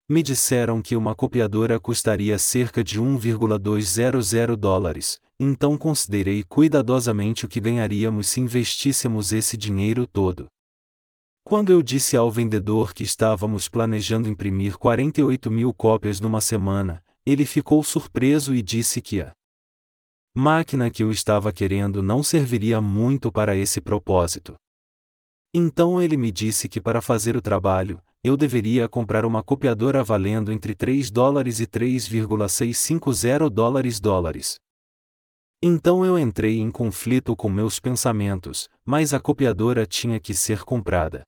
Me 0.07 0.21
disseram 0.21 0.79
que 0.79 0.95
uma 0.95 1.15
copiadora 1.15 1.79
custaria 1.79 2.37
cerca 2.37 2.83
de 2.83 2.99
1,200 2.99 4.31
dólares, 4.57 5.19
então 5.39 5.75
considerei 5.75 6.43
cuidadosamente 6.43 7.45
o 7.45 7.47
que 7.47 7.59
ganharíamos 7.59 8.27
se 8.27 8.39
investíssemos 8.39 9.33
esse 9.33 9.57
dinheiro 9.57 10.05
todo. 10.05 10.47
Quando 11.43 11.71
eu 11.71 11.81
disse 11.81 12.15
ao 12.15 12.29
vendedor 12.29 12.93
que 12.93 13.03
estávamos 13.03 13.67
planejando 13.67 14.29
imprimir 14.29 14.77
48 14.77 15.49
mil 15.49 15.73
cópias 15.73 16.19
numa 16.19 16.41
semana, 16.41 17.03
ele 17.25 17.43
ficou 17.43 17.83
surpreso 17.83 18.53
e 18.53 18.61
disse 18.61 19.01
que 19.01 19.19
a 19.21 19.33
máquina 20.39 20.89
que 20.89 21.03
eu 21.03 21.11
estava 21.11 21.51
querendo 21.51 22.01
não 22.01 22.23
serviria 22.23 22.79
muito 22.79 23.29
para 23.29 23.57
esse 23.57 23.81
propósito. 23.81 24.55
Então 25.53 26.01
ele 26.01 26.15
me 26.15 26.31
disse 26.31 26.69
que 26.69 26.79
para 26.79 27.01
fazer 27.01 27.35
o 27.35 27.41
trabalho, 27.41 28.01
eu 28.23 28.37
deveria 28.37 28.87
comprar 28.87 29.25
uma 29.25 29.43
copiadora 29.43 30.01
valendo 30.01 30.51
entre 30.53 30.73
3 30.73 31.11
dólares 31.11 31.59
e 31.59 31.67
3,650 31.67 33.49
dólares 33.49 33.99
dólares. 33.99 34.55
Então 35.61 36.05
eu 36.05 36.17
entrei 36.17 36.57
em 36.57 36.71
conflito 36.71 37.35
com 37.35 37.49
meus 37.49 37.77
pensamentos, 37.77 38.69
mas 38.85 39.13
a 39.13 39.19
copiadora 39.19 39.85
tinha 39.85 40.21
que 40.21 40.33
ser 40.33 40.63
comprada. 40.63 41.23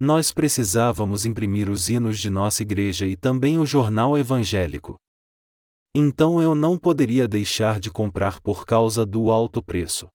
Nós 0.00 0.32
precisávamos 0.32 1.24
imprimir 1.24 1.70
os 1.70 1.88
hinos 1.88 2.18
de 2.18 2.30
nossa 2.30 2.62
igreja 2.62 3.06
e 3.06 3.16
também 3.16 3.60
o 3.60 3.66
jornal 3.66 4.18
evangélico. 4.18 4.96
Então 6.00 6.40
eu 6.40 6.54
não 6.54 6.78
poderia 6.78 7.26
deixar 7.26 7.80
de 7.80 7.90
comprar 7.90 8.40
por 8.40 8.64
causa 8.64 9.04
do 9.04 9.32
alto 9.32 9.60
preço. 9.60 10.08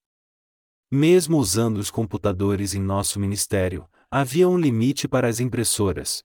Mesmo 0.90 1.38
usando 1.38 1.76
os 1.76 1.92
computadores 1.92 2.74
em 2.74 2.80
nosso 2.80 3.20
ministério, 3.20 3.86
havia 4.10 4.48
um 4.48 4.58
limite 4.58 5.10
para 5.10 5.28
as 5.28 5.42
impressoras. 5.42 6.24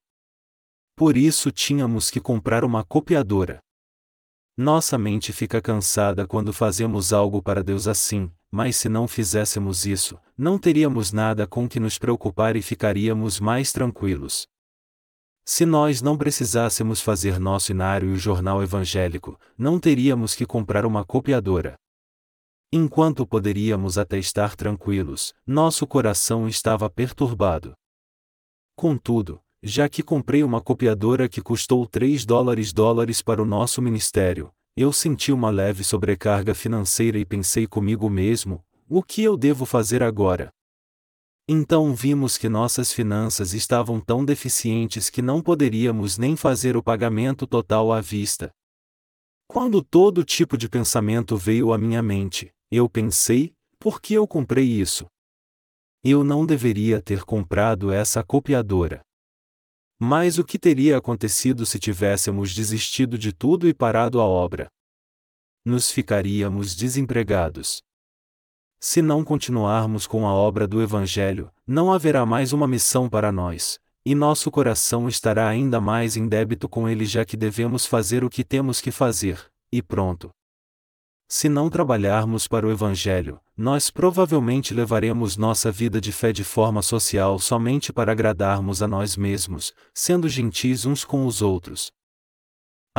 Por 0.94 1.16
isso 1.16 1.50
tínhamos 1.50 2.08
que 2.08 2.20
comprar 2.20 2.64
uma 2.64 2.84
copiadora. 2.84 3.58
Nossa 4.56 4.96
mente 4.96 5.32
fica 5.32 5.60
cansada 5.60 6.24
quando 6.24 6.52
fazemos 6.52 7.12
algo 7.12 7.42
para 7.42 7.60
Deus 7.60 7.88
assim, 7.88 8.30
mas 8.52 8.76
se 8.76 8.88
não 8.88 9.08
fizéssemos 9.08 9.84
isso, 9.84 10.20
não 10.36 10.56
teríamos 10.56 11.10
nada 11.10 11.48
com 11.48 11.68
que 11.68 11.80
nos 11.80 11.98
preocupar 11.98 12.54
e 12.54 12.62
ficaríamos 12.62 13.40
mais 13.40 13.72
tranquilos. 13.72 14.46
Se 15.50 15.64
nós 15.64 16.02
não 16.02 16.14
precisássemos 16.14 17.00
fazer 17.00 17.40
nosso 17.40 17.72
inário 17.72 18.10
e 18.10 18.12
o 18.12 18.18
jornal 18.18 18.62
evangélico, 18.62 19.40
não 19.56 19.80
teríamos 19.80 20.34
que 20.34 20.44
comprar 20.44 20.84
uma 20.84 21.06
copiadora. 21.06 21.74
Enquanto 22.70 23.26
poderíamos 23.26 23.96
até 23.96 24.18
estar 24.18 24.54
tranquilos, 24.54 25.32
nosso 25.46 25.86
coração 25.86 26.46
estava 26.46 26.90
perturbado. 26.90 27.72
Contudo, 28.76 29.40
já 29.62 29.88
que 29.88 30.02
comprei 30.02 30.44
uma 30.44 30.60
copiadora 30.60 31.26
que 31.30 31.40
custou 31.40 31.86
3 31.86 32.26
dólares 32.26 32.70
dólares 32.70 33.22
para 33.22 33.40
o 33.40 33.46
nosso 33.46 33.80
ministério, 33.80 34.50
eu 34.76 34.92
senti 34.92 35.32
uma 35.32 35.48
leve 35.48 35.82
sobrecarga 35.82 36.54
financeira 36.54 37.18
e 37.18 37.24
pensei 37.24 37.66
comigo 37.66 38.10
mesmo: 38.10 38.62
o 38.86 39.02
que 39.02 39.22
eu 39.22 39.34
devo 39.34 39.64
fazer 39.64 40.02
agora? 40.02 40.50
Então 41.50 41.94
vimos 41.94 42.36
que 42.36 42.46
nossas 42.46 42.92
finanças 42.92 43.54
estavam 43.54 43.98
tão 43.98 44.22
deficientes 44.22 45.08
que 45.08 45.22
não 45.22 45.40
poderíamos 45.40 46.18
nem 46.18 46.36
fazer 46.36 46.76
o 46.76 46.82
pagamento 46.82 47.46
total 47.46 47.90
à 47.90 48.02
vista. 48.02 48.50
Quando 49.46 49.82
todo 49.82 50.22
tipo 50.24 50.58
de 50.58 50.68
pensamento 50.68 51.38
veio 51.38 51.72
à 51.72 51.78
minha 51.78 52.02
mente, 52.02 52.50
eu 52.70 52.86
pensei, 52.86 53.54
por 53.78 53.98
que 53.98 54.12
eu 54.12 54.28
comprei 54.28 54.66
isso? 54.66 55.06
Eu 56.04 56.22
não 56.22 56.44
deveria 56.44 57.00
ter 57.00 57.24
comprado 57.24 57.90
essa 57.90 58.22
copiadora. 58.22 59.00
Mas 59.98 60.36
o 60.36 60.44
que 60.44 60.58
teria 60.58 60.98
acontecido 60.98 61.64
se 61.64 61.78
tivéssemos 61.78 62.54
desistido 62.54 63.16
de 63.16 63.32
tudo 63.32 63.66
e 63.66 63.72
parado 63.72 64.20
a 64.20 64.24
obra? 64.24 64.68
Nos 65.64 65.90
ficaríamos 65.90 66.76
desempregados. 66.76 67.80
Se 68.80 69.02
não 69.02 69.24
continuarmos 69.24 70.06
com 70.06 70.24
a 70.24 70.32
obra 70.32 70.64
do 70.64 70.80
Evangelho, 70.80 71.50
não 71.66 71.92
haverá 71.92 72.24
mais 72.24 72.52
uma 72.52 72.68
missão 72.68 73.08
para 73.08 73.32
nós, 73.32 73.80
e 74.06 74.14
nosso 74.14 74.52
coração 74.52 75.08
estará 75.08 75.48
ainda 75.48 75.80
mais 75.80 76.16
em 76.16 76.28
débito 76.28 76.68
com 76.68 76.88
ele 76.88 77.04
já 77.04 77.24
que 77.24 77.36
devemos 77.36 77.84
fazer 77.84 78.22
o 78.22 78.30
que 78.30 78.44
temos 78.44 78.80
que 78.80 78.92
fazer, 78.92 79.44
e 79.72 79.82
pronto. 79.82 80.30
Se 81.28 81.48
não 81.48 81.68
trabalharmos 81.68 82.46
para 82.46 82.68
o 82.68 82.70
Evangelho, 82.70 83.40
nós 83.56 83.90
provavelmente 83.90 84.72
levaremos 84.72 85.36
nossa 85.36 85.72
vida 85.72 86.00
de 86.00 86.12
fé 86.12 86.32
de 86.32 86.44
forma 86.44 86.80
social 86.80 87.36
somente 87.40 87.92
para 87.92 88.12
agradarmos 88.12 88.80
a 88.80 88.86
nós 88.86 89.16
mesmos, 89.16 89.74
sendo 89.92 90.28
gentis 90.28 90.86
uns 90.86 91.04
com 91.04 91.26
os 91.26 91.42
outros. 91.42 91.90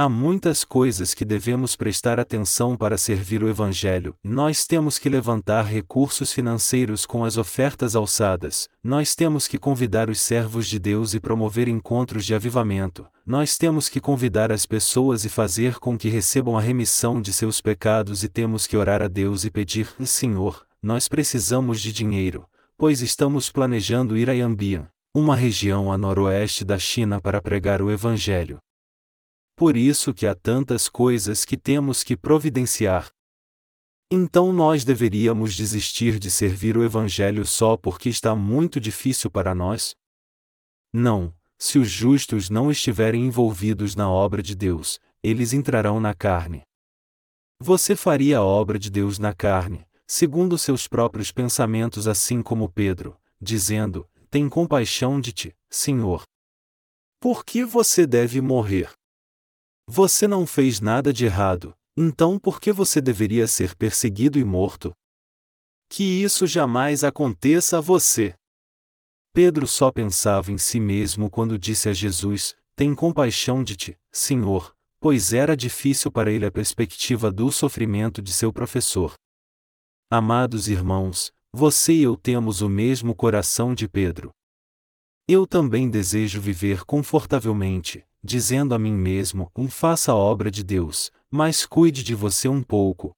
Há 0.02 0.08
muitas 0.08 0.64
coisas 0.64 1.14
que 1.14 1.26
devemos 1.26 1.76
prestar 1.76 2.22
atenção 2.22 2.78
para 2.78 2.98
servir 2.98 3.44
o 3.44 3.50
Evangelho. 3.50 4.16
Nós 4.24 4.66
temos 4.66 4.98
que 4.98 5.10
levantar 5.10 5.64
recursos 5.64 6.32
financeiros 6.32 7.06
com 7.06 7.26
as 7.26 7.36
ofertas 7.36 7.98
alçadas, 7.98 8.70
nós 8.82 9.14
temos 9.14 9.46
que 9.46 9.58
convidar 9.58 10.10
os 10.10 10.22
servos 10.22 10.68
de 10.68 10.80
Deus 10.80 11.14
e 11.14 11.20
promover 11.20 11.68
encontros 11.68 12.26
de 12.26 12.34
avivamento, 12.34 13.06
nós 13.26 13.58
temos 13.58 13.90
que 13.90 14.00
convidar 14.00 14.54
as 14.54 14.66
pessoas 14.66 15.26
e 15.26 15.30
fazer 15.30 15.80
com 15.80 15.98
que 15.98 16.08
recebam 16.08 16.58
a 16.58 16.62
remissão 16.62 17.22
de 17.22 17.34
seus 17.34 17.60
pecados 17.60 18.24
e 18.24 18.30
temos 18.30 18.66
que 18.66 18.78
orar 18.78 19.02
a 19.02 19.10
Deus 19.10 19.44
e 19.44 19.52
pedir: 19.52 19.94
Senhor, 20.06 20.66
nós 20.82 21.10
precisamos 21.10 21.82
de 21.82 21.92
dinheiro, 21.92 22.46
pois 22.78 23.02
estamos 23.02 23.52
planejando 23.52 24.16
ir 24.16 24.30
a 24.30 24.34
Yambian, 24.34 24.88
uma 25.14 25.36
região 25.36 25.92
a 25.92 25.98
noroeste 25.98 26.64
da 26.64 26.80
China 26.80 27.20
para 27.20 27.42
pregar 27.42 27.82
o 27.82 27.92
Evangelho 27.92 28.60
por 29.60 29.76
isso 29.76 30.14
que 30.14 30.26
há 30.26 30.34
tantas 30.34 30.88
coisas 30.88 31.44
que 31.44 31.58
temos 31.58 32.02
que 32.02 32.16
providenciar. 32.16 33.12
Então 34.10 34.54
nós 34.54 34.86
deveríamos 34.86 35.54
desistir 35.54 36.18
de 36.18 36.32
servir 36.32 36.78
o 36.78 36.84
Evangelho 36.86 37.46
só 37.46 37.76
porque 37.76 38.08
está 38.08 38.34
muito 38.34 38.80
difícil 38.80 39.30
para 39.30 39.54
nós? 39.54 39.94
Não, 40.94 41.36
se 41.58 41.78
os 41.78 41.90
justos 41.90 42.50
não 42.50 42.72
estiverem 42.72 43.26
envolvidos 43.26 43.98
na 43.98 44.10
obra 44.10 44.42
de 44.42 44.56
Deus, 44.56 44.98
eles 45.22 45.52
entrarão 45.52 46.00
na 46.00 46.14
carne. 46.14 46.62
Você 47.60 47.98
faria 47.98 48.38
a 48.38 48.44
obra 48.44 48.80
de 48.80 48.90
Deus 48.90 49.20
na 49.20 49.34
carne, 49.34 49.86
segundo 50.08 50.58
seus 50.58 50.88
próprios 50.88 51.34
pensamentos, 51.34 52.08
assim 52.08 52.42
como 52.42 52.70
Pedro, 52.70 53.20
dizendo: 53.42 54.08
Tem 54.32 54.48
compaixão 54.48 55.20
de 55.20 55.34
ti, 55.34 55.56
Senhor. 55.70 56.24
Por 57.20 57.44
que 57.44 57.66
você 57.66 58.08
deve 58.08 58.40
morrer? 58.40 58.90
Você 59.92 60.28
não 60.28 60.46
fez 60.46 60.80
nada 60.80 61.12
de 61.12 61.26
errado, 61.26 61.76
então 61.98 62.38
por 62.38 62.62
que 62.62 62.72
você 62.72 63.02
deveria 63.02 63.48
ser 63.48 63.76
perseguido 63.76 64.38
e 64.38 64.44
morto? 64.44 64.94
Que 65.90 66.04
isso 66.04 66.46
jamais 66.46 67.04
aconteça 67.04 67.80
a 67.80 67.82
você. 67.82 68.36
Pedro 69.34 69.66
só 69.66 69.92
pensava 69.92 70.52
em 70.52 70.60
si 70.60 70.80
mesmo 70.80 71.28
quando 71.28 71.58
disse 71.58 71.90
a 71.90 71.94
Jesus: 71.94 72.56
Tem 72.76 72.94
compaixão 72.94 73.64
de 73.64 73.76
ti, 73.76 73.98
Senhor, 74.12 74.76
pois 75.00 75.34
era 75.34 75.58
difícil 75.58 76.12
para 76.12 76.32
ele 76.32 76.46
a 76.46 76.52
perspectiva 76.52 77.32
do 77.32 77.52
sofrimento 77.52 78.22
de 78.22 78.32
seu 78.32 78.54
professor. 78.54 79.16
Amados 80.08 80.68
irmãos, 80.68 81.32
você 81.52 81.94
e 81.94 82.04
eu 82.04 82.16
temos 82.16 82.62
o 82.62 82.70
mesmo 82.70 83.16
coração 83.16 83.74
de 83.74 83.90
Pedro. 83.90 84.30
Eu 85.28 85.48
também 85.48 85.90
desejo 85.90 86.40
viver 86.40 86.86
confortavelmente, 86.86 88.06
dizendo 88.24 88.74
a 88.76 88.80
mim 88.80 88.94
mesmo: 88.94 89.52
um 89.56 89.70
faça 89.70 90.12
a 90.12 90.16
obra 90.16 90.50
de 90.52 90.64
Deus, 90.64 91.12
mas 91.30 91.66
cuide 91.66 92.04
de 92.04 92.16
você 92.16 92.48
um 92.48 92.62
pouco. 92.62 93.12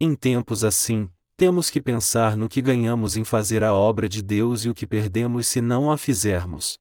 Em 0.00 0.14
tempos 0.14 0.64
assim, 0.64 1.10
temos 1.36 1.70
que 1.70 1.80
pensar 1.80 2.36
no 2.36 2.48
que 2.48 2.60
ganhamos 2.60 3.16
em 3.16 3.24
fazer 3.24 3.64
a 3.64 3.72
obra 3.72 4.08
de 4.08 4.22
Deus 4.22 4.64
e 4.64 4.68
o 4.68 4.74
que 4.74 4.86
perdemos 4.86 5.46
se 5.46 5.60
não 5.60 5.90
a 5.90 5.96
fizermos. 5.96 6.78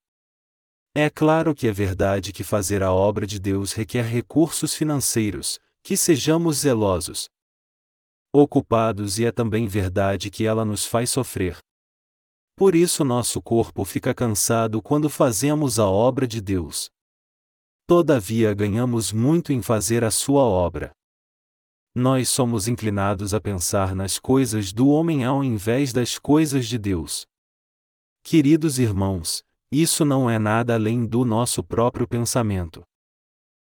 É 0.96 1.10
claro 1.10 1.54
que 1.54 1.68
é 1.68 1.72
verdade 1.72 2.34
que 2.34 2.44
fazer 2.44 2.84
a 2.84 2.92
obra 2.92 3.26
de 3.28 3.40
Deus 3.40 3.74
requer 3.74 4.04
recursos 4.04 4.74
financeiros, 4.74 5.60
que 5.84 5.96
sejamos 5.96 6.58
zelosos, 6.58 7.30
ocupados 8.34 9.18
e 9.18 9.26
é 9.26 9.32
também 9.32 9.68
verdade 9.68 10.30
que 10.30 10.46
ela 10.46 10.64
nos 10.64 10.86
faz 10.86 11.10
sofrer. 11.10 11.58
Por 12.56 12.76
isso 12.76 13.04
nosso 13.04 13.42
corpo 13.42 13.84
fica 13.86 14.14
cansado 14.14 14.82
quando 14.82 15.10
fazemos 15.10 15.80
a 15.80 15.88
obra 15.88 16.28
de 16.28 16.42
Deus. 16.42 16.90
Todavia 17.90 18.54
ganhamos 18.54 19.12
muito 19.12 19.52
em 19.52 19.64
fazer 19.64 20.04
a 20.04 20.12
sua 20.12 20.44
obra. 20.44 20.92
Nós 21.96 22.30
somos 22.30 22.68
inclinados 22.68 23.34
a 23.34 23.42
pensar 23.42 23.96
nas 23.96 24.20
coisas 24.20 24.72
do 24.72 24.90
homem 24.90 25.26
ao 25.26 25.44
invés 25.44 25.92
das 25.92 26.20
coisas 26.20 26.68
de 26.68 26.78
Deus. 26.78 27.26
Queridos 28.22 28.78
irmãos, 28.78 29.44
isso 29.72 30.06
não 30.06 30.30
é 30.30 30.38
nada 30.38 30.76
além 30.76 31.04
do 31.04 31.26
nosso 31.26 31.64
próprio 31.64 32.08
pensamento. 32.08 32.84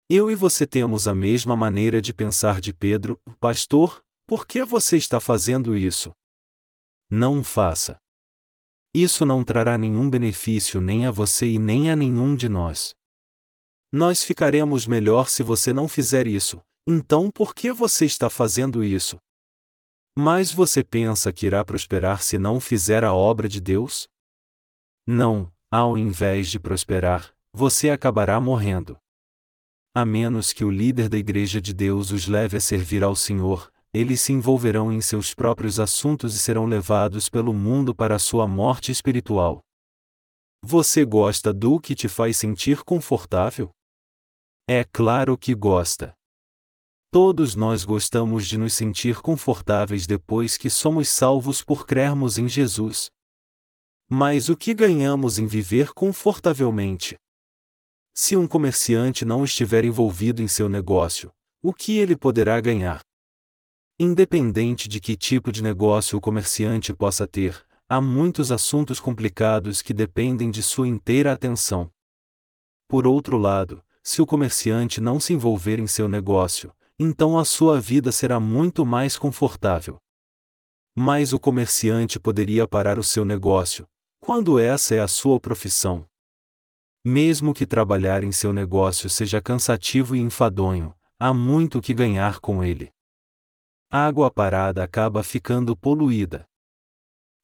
Eu 0.09 0.29
e 0.29 0.35
você 0.35 0.67
temos 0.67 1.07
a 1.07 1.15
mesma 1.15 1.55
maneira 1.55 2.01
de 2.01 2.13
pensar 2.13 2.59
de 2.59 2.73
Pedro, 2.73 3.17
pastor, 3.39 4.03
por 4.27 4.45
que 4.45 4.65
você 4.65 4.97
está 4.97 5.21
fazendo 5.21 5.77
isso? 5.77 6.11
Não 7.09 7.41
faça. 7.41 7.97
Isso 8.93 9.25
não 9.25 9.45
trará 9.45 9.77
nenhum 9.77 10.09
benefício 10.09 10.81
nem 10.81 11.05
a 11.05 11.11
você 11.11 11.47
e 11.51 11.57
nem 11.57 11.89
a 11.89 11.95
nenhum 11.95 12.35
de 12.35 12.49
nós. 12.49 12.98
Nós 13.91 14.23
ficaremos 14.23 14.85
melhor 14.85 15.29
se 15.29 15.41
você 15.41 15.73
não 15.73 15.87
fizer 15.87 16.27
isso, 16.27 16.61
então 16.87 17.31
por 17.31 17.55
que 17.55 17.71
você 17.71 18.05
está 18.05 18.29
fazendo 18.29 18.83
isso? 18.83 19.17
Mas 20.15 20.51
você 20.51 20.83
pensa 20.83 21.33
que 21.33 21.47
irá 21.47 21.65
prosperar 21.65 22.21
se 22.21 22.37
não 22.37 22.59
fizer 22.59 23.03
a 23.03 23.13
obra 23.13 23.49
de 23.49 23.59
Deus? 23.59 24.07
Não, 25.07 25.51
ao 25.71 25.97
invés 25.97 26.49
de 26.49 26.59
prosperar, 26.59 27.33
você 27.51 27.89
acabará 27.89 28.39
morrendo. 28.39 28.97
A 29.95 30.05
menos 30.05 30.53
que 30.53 30.63
o 30.63 30.69
líder 30.69 31.09
da 31.09 31.17
Igreja 31.17 31.59
de 31.59 31.73
Deus 31.73 32.11
os 32.11 32.27
leve 32.27 32.57
a 32.57 32.61
servir 32.61 33.03
ao 33.03 33.15
Senhor, 33.15 33.71
eles 33.91 34.21
se 34.21 34.31
envolverão 34.31 34.91
em 34.91 35.01
seus 35.01 35.33
próprios 35.33 35.79
assuntos 35.79 36.35
e 36.35 36.39
serão 36.39 36.67
levados 36.67 37.27
pelo 37.27 37.53
mundo 37.53 37.95
para 37.95 38.15
a 38.15 38.19
sua 38.19 38.47
morte 38.47 38.91
espiritual. 38.91 39.61
Você 40.63 41.03
gosta 41.03 41.51
do 41.51 41.79
que 41.79 41.95
te 41.95 42.07
faz 42.07 42.37
sentir 42.37 42.83
confortável? 42.83 43.71
É 44.71 44.83
claro 44.83 45.35
que 45.35 45.55
gosta. 45.55 46.13
Todos 47.09 47.55
nós 47.55 47.83
gostamos 47.83 48.45
de 48.45 48.55
nos 48.55 48.75
sentir 48.75 49.19
confortáveis 49.19 50.05
depois 50.05 50.57
que 50.57 50.69
somos 50.69 51.09
salvos 51.09 51.63
por 51.63 51.87
crermos 51.87 52.37
em 52.37 52.47
Jesus. 52.47 53.09
Mas 54.07 54.47
o 54.47 54.55
que 54.55 54.75
ganhamos 54.75 55.39
em 55.39 55.47
viver 55.47 55.91
confortavelmente? 55.91 57.17
Se 58.13 58.37
um 58.37 58.47
comerciante 58.47 59.25
não 59.25 59.43
estiver 59.43 59.83
envolvido 59.85 60.39
em 60.39 60.47
seu 60.47 60.69
negócio, 60.69 61.31
o 61.63 61.73
que 61.73 61.97
ele 61.97 62.15
poderá 62.15 62.61
ganhar? 62.61 63.01
Independente 63.99 64.87
de 64.87 64.99
que 64.99 65.17
tipo 65.17 65.51
de 65.51 65.63
negócio 65.63 66.15
o 66.15 66.21
comerciante 66.21 66.93
possa 66.93 67.27
ter, 67.27 67.65
há 67.89 67.99
muitos 67.99 68.51
assuntos 68.51 68.99
complicados 68.99 69.81
que 69.81 69.95
dependem 69.95 70.51
de 70.51 70.61
sua 70.61 70.87
inteira 70.87 71.33
atenção. 71.33 71.89
Por 72.87 73.07
outro 73.07 73.35
lado, 73.35 73.83
se 74.09 74.23
o 74.23 74.25
comerciante 74.25 74.99
não 74.99 75.19
se 75.19 75.33
envolver 75.33 75.77
em 75.77 75.85
seu 75.85 76.09
negócio, 76.09 76.73
então 76.97 77.37
a 77.37 77.45
sua 77.45 77.79
vida 77.79 78.11
será 78.11 78.39
muito 78.39 78.83
mais 78.83 79.19
confortável. 79.19 79.99
Mas 80.97 81.31
o 81.31 81.39
comerciante 81.39 82.19
poderia 82.19 82.67
parar 82.67 82.97
o 82.97 83.03
seu 83.03 83.23
negócio, 83.23 83.85
quando 84.19 84.57
essa 84.57 84.95
é 84.95 84.99
a 84.99 85.07
sua 85.07 85.39
profissão. 85.39 86.07
Mesmo 87.05 87.53
que 87.53 87.67
trabalhar 87.67 88.23
em 88.23 88.31
seu 88.31 88.51
negócio 88.51 89.11
seja 89.11 89.39
cansativo 89.39 90.15
e 90.15 90.19
enfadonho, 90.19 90.91
há 91.19 91.31
muito 91.31 91.79
que 91.79 91.93
ganhar 91.93 92.39
com 92.39 92.63
ele. 92.63 92.91
A 93.91 94.07
água 94.07 94.31
parada 94.31 94.83
acaba 94.83 95.21
ficando 95.21 95.77
poluída. 95.77 96.49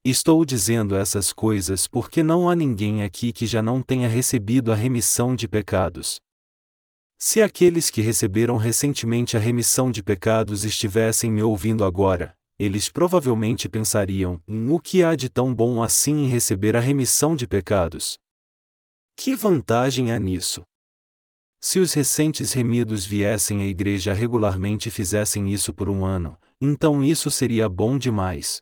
Estou 0.03 0.43
dizendo 0.43 0.95
essas 0.95 1.31
coisas 1.31 1.87
porque 1.87 2.23
não 2.23 2.49
há 2.49 2.55
ninguém 2.55 3.03
aqui 3.03 3.31
que 3.31 3.45
já 3.45 3.61
não 3.61 3.83
tenha 3.83 4.09
recebido 4.09 4.71
a 4.71 4.75
remissão 4.75 5.35
de 5.35 5.47
pecados. 5.47 6.24
Se 7.17 7.41
aqueles 7.41 7.89
que 7.89 8.01
receberam 8.01 8.57
recentemente 8.57 9.37
a 9.37 9.39
remissão 9.39 9.89
de 9.89 10.03
pecados 10.03 10.63
estivessem 10.63 11.31
me 11.31 11.41
ouvindo 11.41 11.83
agora, 11.85 12.35
eles 12.59 12.89
provavelmente 12.89 13.69
pensariam: 13.69 14.41
o 14.69 14.79
que 14.79 15.03
há 15.03 15.15
de 15.15 15.29
tão 15.29 15.53
bom 15.53 15.81
assim 15.81 16.25
em 16.25 16.27
receber 16.27 16.75
a 16.75 16.79
remissão 16.79 17.35
de 17.35 17.47
pecados? 17.47 18.17
Que 19.15 19.35
vantagem 19.35 20.11
há 20.11 20.19
nisso? 20.19 20.63
Se 21.61 21.79
os 21.79 21.93
recentes 21.93 22.53
remidos 22.53 23.05
viessem 23.05 23.61
à 23.61 23.65
igreja 23.65 24.13
regularmente 24.13 24.89
e 24.89 24.91
fizessem 24.91 25.51
isso 25.51 25.73
por 25.73 25.89
um 25.89 26.05
ano, 26.05 26.37
então 26.61 27.03
isso 27.03 27.31
seria 27.31 27.67
bom 27.67 27.97
demais. 27.97 28.61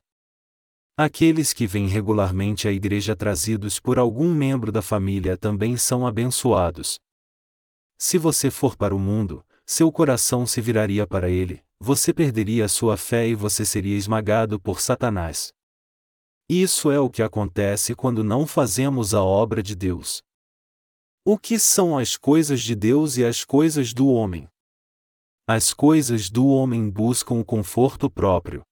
Aqueles 0.95 1.53
que 1.53 1.65
vêm 1.65 1.87
regularmente 1.87 2.67
à 2.67 2.71
igreja 2.71 3.15
trazidos 3.15 3.79
por 3.79 3.97
algum 3.97 4.33
membro 4.33 4.71
da 4.71 4.81
família 4.81 5.35
também 5.35 5.75
são 5.75 6.05
abençoados, 6.05 6.99
se 8.03 8.17
você 8.17 8.51
for 8.51 8.75
para 8.75 8.93
o 8.93 8.99
mundo, 8.99 9.45
seu 9.65 9.89
coração 9.89 10.45
se 10.45 10.59
viraria 10.59 11.07
para 11.07 11.29
ele, 11.29 11.63
você 11.79 12.13
perderia 12.13 12.65
a 12.65 12.67
sua 12.67 12.97
fé 12.97 13.29
e 13.29 13.33
você 13.33 13.65
seria 13.65 13.95
esmagado 13.95 14.59
por 14.59 14.81
Satanás. 14.81 15.53
Isso 16.49 16.91
é 16.91 16.99
o 16.99 17.09
que 17.09 17.23
acontece 17.23 17.95
quando 17.95 18.21
não 18.21 18.45
fazemos 18.45 19.13
a 19.13 19.23
obra 19.23 19.63
de 19.63 19.73
Deus. 19.73 20.21
O 21.23 21.37
que 21.39 21.57
são 21.57 21.97
as 21.97 22.17
coisas 22.17 22.59
de 22.59 22.75
Deus 22.75 23.15
e 23.15 23.23
as 23.23 23.45
coisas 23.45 23.93
do 23.93 24.09
homem? 24.09 24.49
As 25.47 25.73
coisas 25.73 26.29
do 26.29 26.47
homem 26.47 26.89
buscam 26.89 27.35
o 27.35 27.45
conforto 27.45 28.09
próprio. 28.09 28.63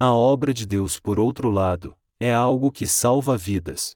A 0.00 0.12
obra 0.12 0.52
de 0.52 0.66
Deus, 0.66 0.98
por 0.98 1.20
outro 1.20 1.48
lado, 1.48 1.96
é 2.18 2.34
algo 2.34 2.72
que 2.72 2.88
salva 2.88 3.38
vidas. 3.38 3.92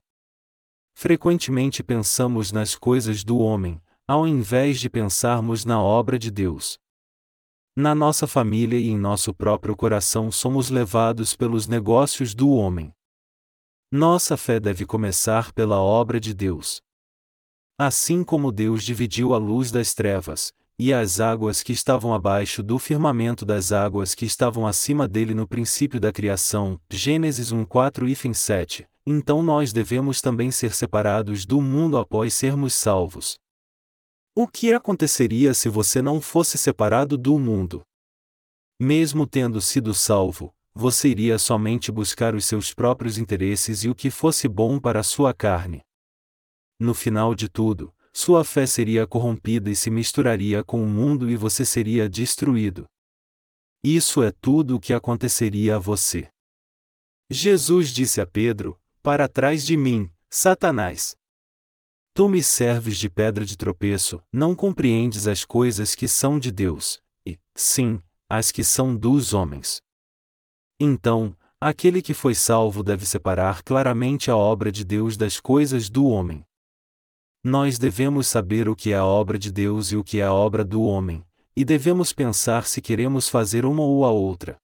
Frequentemente 0.95 1.83
pensamos 1.83 2.53
nas 2.53 2.77
coisas 2.77 3.25
do 3.25 3.39
homem, 3.39 3.83
ao 4.09 4.25
invés 4.25 4.79
de 4.79 4.89
pensarmos 4.89 5.65
na 5.65 5.83
obra 5.83 6.17
de 6.17 6.31
Deus. 6.31 6.79
Na 7.75 7.93
nossa 7.93 8.25
família 8.27 8.79
e 8.79 8.89
em 8.89 8.97
nosso 8.97 9.35
próprio 9.35 9.75
coração 9.75 10.31
somos 10.31 10.71
levados 10.71 11.35
pelos 11.35 11.67
negócios 11.67 12.33
do 12.33 12.51
homem. 12.51 12.93
Nossa 13.91 14.37
fé 14.37 14.61
deve 14.61 14.87
começar 14.87 15.53
pela 15.53 15.81
obra 15.81 16.21
de 16.21 16.33
Deus. 16.33 16.81
Assim 17.77 18.23
como 18.23 18.53
Deus 18.53 18.85
dividiu 18.85 19.35
a 19.35 19.39
luz 19.39 19.73
das 19.73 19.93
trevas, 19.93 20.53
e 20.79 20.93
as 20.93 21.19
águas 21.19 21.63
que 21.63 21.73
estavam 21.73 22.15
abaixo 22.15 22.63
do 22.63 22.79
firmamento 22.79 23.45
das 23.45 23.73
águas 23.73 24.15
que 24.15 24.25
estavam 24.25 24.67
acima 24.69 25.09
dele 25.09 25.35
no 25.35 25.49
princípio 25.49 25.99
da 25.99 26.13
criação, 26.13 26.81
Gênesis 26.89 27.51
1 27.51 27.65
4 27.65 28.09
e 28.09 28.35
7, 28.35 28.87
então 29.05 29.43
nós 29.43 29.73
devemos 29.73 30.21
também 30.21 30.53
ser 30.53 30.73
separados 30.73 31.45
do 31.45 31.61
mundo 31.61 31.99
após 31.99 32.33
sermos 32.33 32.73
salvos. 32.73 33.37
O 34.39 34.47
que 34.47 34.71
aconteceria 34.75 35.55
se 35.55 35.67
você 35.67 36.03
não 36.03 36.21
fosse 36.21 36.59
separado 36.59 37.17
do 37.17 37.39
mundo? 37.39 37.83
Mesmo 38.79 39.27
tendo 39.27 39.63
sido 39.63 39.95
salvo, 39.95 40.55
você 40.75 41.09
iria 41.09 41.39
somente 41.39 41.91
buscar 41.91 42.35
os 42.35 42.45
seus 42.45 42.75
próprios 42.75 43.17
interesses 43.17 43.83
e 43.83 43.89
o 43.89 43.95
que 43.95 44.11
fosse 44.11 44.47
bom 44.47 44.79
para 44.79 45.03
sua 45.03 45.33
carne. 45.33 45.81
No 46.79 46.93
final 46.93 47.35
de 47.35 47.49
tudo, 47.49 47.95
sua 48.13 48.45
fé 48.45 48.67
seria 48.67 49.07
corrompida 49.07 49.71
e 49.71 49.75
se 49.75 49.91
misturaria 49.91 50.63
com 50.63 50.83
o 50.83 50.87
mundo 50.87 51.31
e 51.31 51.35
você 51.35 51.65
seria 51.65 52.07
destruído. 52.07 52.85
Isso 53.83 54.23
é 54.23 54.31
tudo 54.31 54.77
o 54.77 54.81
que 54.81 54.93
aconteceria 54.93 55.77
a 55.77 55.79
você. 55.79 56.29
Jesus 57.31 57.89
disse 57.89 58.21
a 58.21 58.27
Pedro: 58.27 58.79
Para 59.03 59.29
trás 59.29 59.65
de 59.65 59.79
mim, 59.79 60.11
Satanás. 60.29 61.17
Tu 62.17 62.31
me 62.31 62.43
serves 62.43 62.97
de 62.97 63.11
pedra 63.11 63.45
de 63.45 63.59
tropeço, 63.59 64.23
não 64.33 64.55
compreendes 64.55 65.29
as 65.29 65.45
coisas 65.45 65.95
que 65.95 66.09
são 66.09 66.39
de 66.39 66.51
Deus, 66.51 66.99
e, 67.27 67.39
sim, 67.55 68.01
as 68.27 68.51
que 68.51 68.65
são 68.65 68.97
dos 68.97 69.35
homens. 69.35 69.83
Então, 70.81 71.37
aquele 71.61 72.01
que 72.01 72.15
foi 72.15 72.35
salvo 72.35 72.83
deve 72.83 73.05
separar 73.05 73.63
claramente 73.63 74.31
a 74.31 74.37
obra 74.37 74.73
de 74.73 74.83
Deus 74.83 75.15
das 75.15 75.39
coisas 75.39 75.91
do 75.91 76.07
homem. 76.07 76.43
Nós 77.45 77.79
devemos 77.79 78.29
saber 78.29 78.67
o 78.67 78.75
que 78.75 78.95
é 78.95 78.97
a 78.97 79.05
obra 79.05 79.39
de 79.39 79.53
Deus 79.53 79.93
e 79.93 79.97
o 79.99 80.03
que 80.03 80.19
é 80.19 80.25
a 80.25 80.33
obra 80.33 80.65
do 80.65 80.81
homem, 80.85 81.23
e 81.55 81.67
devemos 81.67 82.15
pensar 82.15 82.65
se 82.65 82.81
queremos 82.81 83.29
fazer 83.29 83.67
uma 83.67 83.83
ou 83.83 84.07
a 84.07 84.11
outra. 84.11 84.59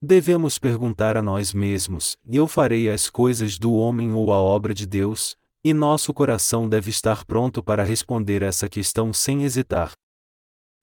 Devemos 0.00 0.58
perguntar 0.58 1.14
a 1.14 1.20
nós 1.20 1.52
mesmos: 1.52 2.16
eu 2.26 2.48
farei 2.48 2.88
as 2.88 3.10
coisas 3.10 3.58
do 3.58 3.74
homem 3.74 4.14
ou 4.14 4.32
a 4.32 4.38
obra 4.38 4.72
de 4.72 4.86
Deus? 4.86 5.36
E 5.66 5.72
nosso 5.72 6.12
coração 6.12 6.68
deve 6.68 6.90
estar 6.90 7.24
pronto 7.24 7.62
para 7.62 7.82
responder 7.82 8.42
essa 8.42 8.68
questão 8.68 9.14
sem 9.14 9.44
hesitar. 9.44 9.92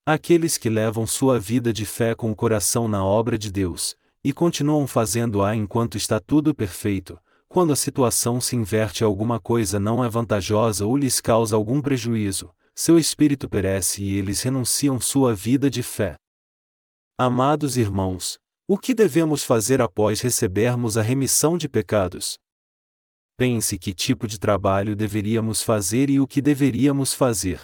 Aqueles 0.03 0.57
que 0.57 0.71
levam 0.71 1.05
sua 1.05 1.39
vida 1.39 1.71
de 1.71 1.85
fé 1.85 2.15
com 2.15 2.31
o 2.31 2.35
coração 2.35 2.87
na 2.87 3.05
obra 3.05 3.37
de 3.37 3.51
Deus, 3.51 3.95
e 4.23 4.33
continuam 4.33 4.87
fazendo-a 4.87 5.55
enquanto 5.55 5.97
está 5.97 6.19
tudo 6.19 6.55
perfeito, 6.55 7.19
quando 7.47 7.71
a 7.71 7.75
situação 7.75 8.41
se 8.41 8.55
inverte 8.55 9.03
alguma 9.03 9.39
coisa 9.39 9.79
não 9.79 10.03
é 10.03 10.09
vantajosa 10.09 10.83
ou 10.83 10.97
lhes 10.97 11.21
causa 11.21 11.55
algum 11.55 11.79
prejuízo, 11.79 12.49
seu 12.73 12.97
espírito 12.97 13.47
perece 13.47 14.01
e 14.01 14.15
eles 14.17 14.41
renunciam 14.41 14.99
sua 14.99 15.35
vida 15.35 15.69
de 15.69 15.83
fé. 15.83 16.15
Amados 17.19 17.77
irmãos, 17.77 18.39
o 18.67 18.79
que 18.79 18.95
devemos 18.95 19.43
fazer 19.43 19.79
após 19.79 20.21
recebermos 20.21 20.97
a 20.97 21.03
remissão 21.03 21.55
de 21.55 21.69
pecados? 21.69 22.39
Pense 23.41 23.75
que 23.79 23.91
tipo 23.91 24.27
de 24.27 24.37
trabalho 24.37 24.95
deveríamos 24.95 25.63
fazer 25.63 26.11
e 26.11 26.19
o 26.19 26.27
que 26.27 26.43
deveríamos 26.43 27.11
fazer. 27.11 27.59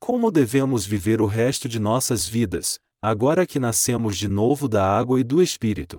Como 0.00 0.28
devemos 0.28 0.84
viver 0.84 1.20
o 1.20 1.26
resto 1.26 1.68
de 1.68 1.78
nossas 1.78 2.26
vidas, 2.26 2.80
agora 3.00 3.46
que 3.46 3.60
nascemos 3.60 4.18
de 4.18 4.26
novo 4.26 4.66
da 4.66 4.84
água 4.84 5.20
e 5.20 5.22
do 5.22 5.40
Espírito? 5.40 5.98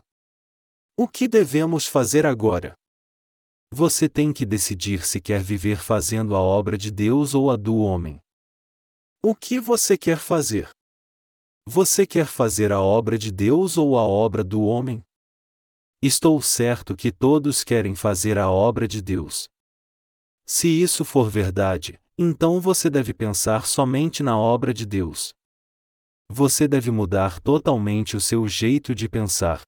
O 1.00 1.08
que 1.08 1.30
devemos 1.30 1.88
fazer 1.88 2.26
agora? 2.26 2.74
Você 3.74 4.10
tem 4.10 4.34
que 4.34 4.46
decidir 4.46 5.06
se 5.06 5.22
quer 5.22 5.42
viver 5.42 5.78
fazendo 5.78 6.36
a 6.36 6.42
obra 6.42 6.78
de 6.78 6.92
Deus 6.92 7.34
ou 7.34 7.50
a 7.50 7.56
do 7.56 7.78
homem. 7.78 8.20
O 9.24 9.34
que 9.34 9.62
você 9.62 9.98
quer 9.98 10.18
fazer? 10.18 10.70
Você 11.70 12.06
quer 12.06 12.26
fazer 12.26 12.74
a 12.74 12.82
obra 12.82 13.18
de 13.18 13.32
Deus 13.32 13.78
ou 13.78 13.98
a 13.98 14.04
obra 14.04 14.44
do 14.44 14.62
homem? 14.62 15.02
Estou 16.06 16.42
certo 16.42 16.98
que 16.98 17.14
todos 17.14 17.64
querem 17.64 17.96
fazer 17.96 18.38
a 18.38 18.52
obra 18.52 18.90
de 18.90 19.02
Deus. 19.02 19.48
Se 20.46 20.68
isso 20.68 21.06
for 21.06 21.30
verdade, 21.30 21.98
então 22.18 22.60
você 22.60 22.90
deve 22.90 23.14
pensar 23.14 23.66
somente 23.66 24.22
na 24.22 24.38
obra 24.38 24.74
de 24.74 24.86
Deus. 24.86 25.34
Você 26.30 26.68
deve 26.68 26.92
mudar 26.92 27.40
totalmente 27.40 28.18
o 28.18 28.20
seu 28.20 28.46
jeito 28.50 28.94
de 28.94 29.08
pensar. 29.08 29.62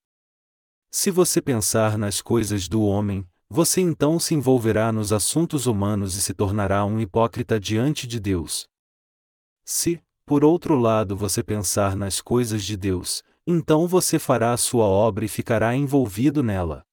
Se 0.92 1.10
você 1.10 1.42
pensar 1.42 1.98
nas 1.98 2.22
coisas 2.22 2.68
do 2.68 2.84
homem, 2.84 3.26
você 3.50 3.80
então 3.80 4.20
se 4.20 4.36
envolverá 4.36 4.92
nos 4.92 5.14
assuntos 5.14 5.68
humanos 5.68 6.18
e 6.18 6.22
se 6.22 6.34
tornará 6.34 6.84
um 6.84 7.00
hipócrita 7.00 7.58
diante 7.58 8.06
de 8.06 8.20
Deus. 8.20 8.68
Se, 9.64 10.04
por 10.26 10.44
outro 10.44 10.78
lado, 10.78 11.16
você 11.16 11.42
pensar 11.42 11.96
nas 11.96 12.20
coisas 12.20 12.66
de 12.66 12.76
Deus, 12.76 13.24
então 13.48 13.88
você 13.88 14.18
fará 14.18 14.54
a 14.54 14.58
sua 14.58 14.86
obra 14.86 15.26
e 15.26 15.28
ficará 15.28 15.76
envolvido 15.76 16.42
nela. 16.42 16.84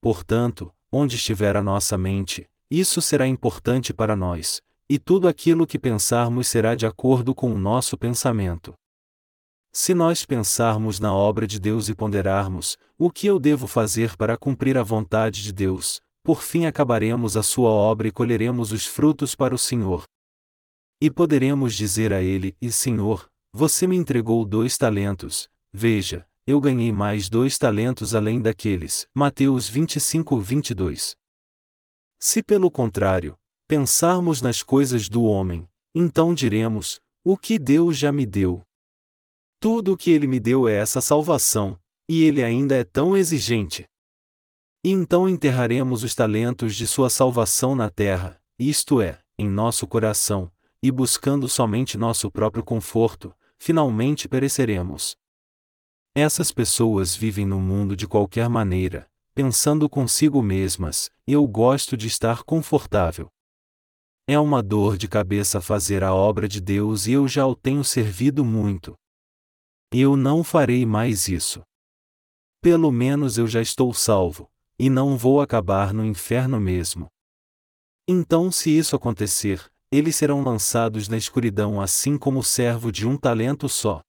Portanto, 0.00 0.72
onde 0.92 1.16
estiver 1.16 1.56
a 1.56 1.62
nossa 1.62 1.98
mente, 1.98 2.48
isso 2.70 3.02
será 3.02 3.26
importante 3.26 3.92
para 3.92 4.14
nós, 4.14 4.60
e 4.88 4.98
tudo 4.98 5.26
aquilo 5.26 5.66
que 5.66 5.78
pensarmos 5.78 6.46
será 6.46 6.74
de 6.74 6.86
acordo 6.86 7.34
com 7.34 7.52
o 7.52 7.58
nosso 7.58 7.96
pensamento. 7.98 8.74
Se 9.72 9.92
nós 9.92 10.24
pensarmos 10.24 10.98
na 10.98 11.12
obra 11.12 11.46
de 11.46 11.60
Deus 11.60 11.88
e 11.88 11.94
ponderarmos, 11.94 12.78
o 12.96 13.10
que 13.10 13.26
eu 13.26 13.38
devo 13.38 13.66
fazer 13.66 14.16
para 14.16 14.36
cumprir 14.36 14.78
a 14.78 14.82
vontade 14.82 15.42
de 15.42 15.52
Deus, 15.52 16.00
por 16.22 16.42
fim 16.42 16.66
acabaremos 16.66 17.36
a 17.36 17.42
sua 17.42 17.70
obra 17.70 18.08
e 18.08 18.10
colheremos 18.10 18.72
os 18.72 18.86
frutos 18.86 19.34
para 19.34 19.54
o 19.54 19.58
Senhor. 19.58 20.04
E 21.00 21.10
poderemos 21.10 21.74
dizer 21.74 22.12
a 22.12 22.22
Ele: 22.22 22.56
E 22.60 22.72
Senhor, 22.72 23.28
você 23.52 23.86
me 23.86 23.96
entregou 23.96 24.44
dois 24.44 24.78
talentos, 24.78 25.48
Veja, 25.72 26.26
eu 26.46 26.60
ganhei 26.60 26.92
mais 26.92 27.28
dois 27.28 27.58
talentos 27.58 28.14
além 28.14 28.40
daqueles. 28.40 29.08
Mateus 29.14 29.68
25, 29.68 30.38
22. 30.38 31.16
Se 32.18 32.42
pelo 32.42 32.70
contrário, 32.70 33.36
pensarmos 33.66 34.40
nas 34.40 34.62
coisas 34.62 35.08
do 35.08 35.24
homem, 35.24 35.68
então 35.94 36.34
diremos: 36.34 37.00
o 37.24 37.36
que 37.36 37.58
Deus 37.58 37.98
já 37.98 38.12
me 38.12 38.24
deu. 38.24 38.62
Tudo 39.58 39.92
o 39.92 39.96
que 39.96 40.10
ele 40.10 40.26
me 40.26 40.38
deu 40.38 40.68
é 40.68 40.74
essa 40.74 41.00
salvação, 41.00 41.78
e 42.08 42.22
ele 42.22 42.42
ainda 42.42 42.76
é 42.76 42.84
tão 42.84 43.16
exigente. 43.16 43.84
E 44.84 44.90
então 44.90 45.28
enterraremos 45.28 46.04
os 46.04 46.14
talentos 46.14 46.76
de 46.76 46.86
sua 46.86 47.10
salvação 47.10 47.74
na 47.74 47.90
terra, 47.90 48.40
isto 48.56 49.00
é, 49.00 49.18
em 49.36 49.48
nosso 49.48 49.86
coração, 49.86 50.50
e 50.80 50.92
buscando 50.92 51.48
somente 51.48 51.98
nosso 51.98 52.30
próprio 52.30 52.62
conforto, 52.62 53.34
finalmente 53.58 54.28
pereceremos. 54.28 55.16
Essas 56.18 56.50
pessoas 56.50 57.14
vivem 57.14 57.44
no 57.44 57.60
mundo 57.60 57.94
de 57.94 58.08
qualquer 58.08 58.48
maneira, 58.48 59.06
pensando 59.34 59.86
consigo 59.86 60.42
mesmas: 60.42 61.10
eu 61.26 61.46
gosto 61.46 61.94
de 61.94 62.06
estar 62.06 62.42
confortável. 62.42 63.28
É 64.26 64.40
uma 64.40 64.62
dor 64.62 64.96
de 64.96 65.08
cabeça 65.08 65.60
fazer 65.60 66.02
a 66.02 66.14
obra 66.14 66.48
de 66.48 66.58
Deus 66.58 67.06
e 67.06 67.12
eu 67.12 67.28
já 67.28 67.46
o 67.46 67.54
tenho 67.54 67.84
servido 67.84 68.46
muito. 68.46 68.94
Eu 69.92 70.16
não 70.16 70.42
farei 70.42 70.86
mais 70.86 71.28
isso. 71.28 71.60
Pelo 72.62 72.90
menos 72.90 73.36
eu 73.36 73.46
já 73.46 73.60
estou 73.60 73.92
salvo, 73.92 74.48
e 74.78 74.88
não 74.88 75.18
vou 75.18 75.42
acabar 75.42 75.92
no 75.92 76.02
inferno 76.02 76.58
mesmo. 76.58 77.08
Então, 78.08 78.50
se 78.50 78.70
isso 78.70 78.96
acontecer, 78.96 79.70
eles 79.92 80.16
serão 80.16 80.42
lançados 80.42 81.08
na 81.08 81.18
escuridão 81.18 81.78
assim 81.78 82.16
como 82.16 82.38
o 82.38 82.42
servo 82.42 82.90
de 82.90 83.06
um 83.06 83.18
talento 83.18 83.68
só. 83.68 84.00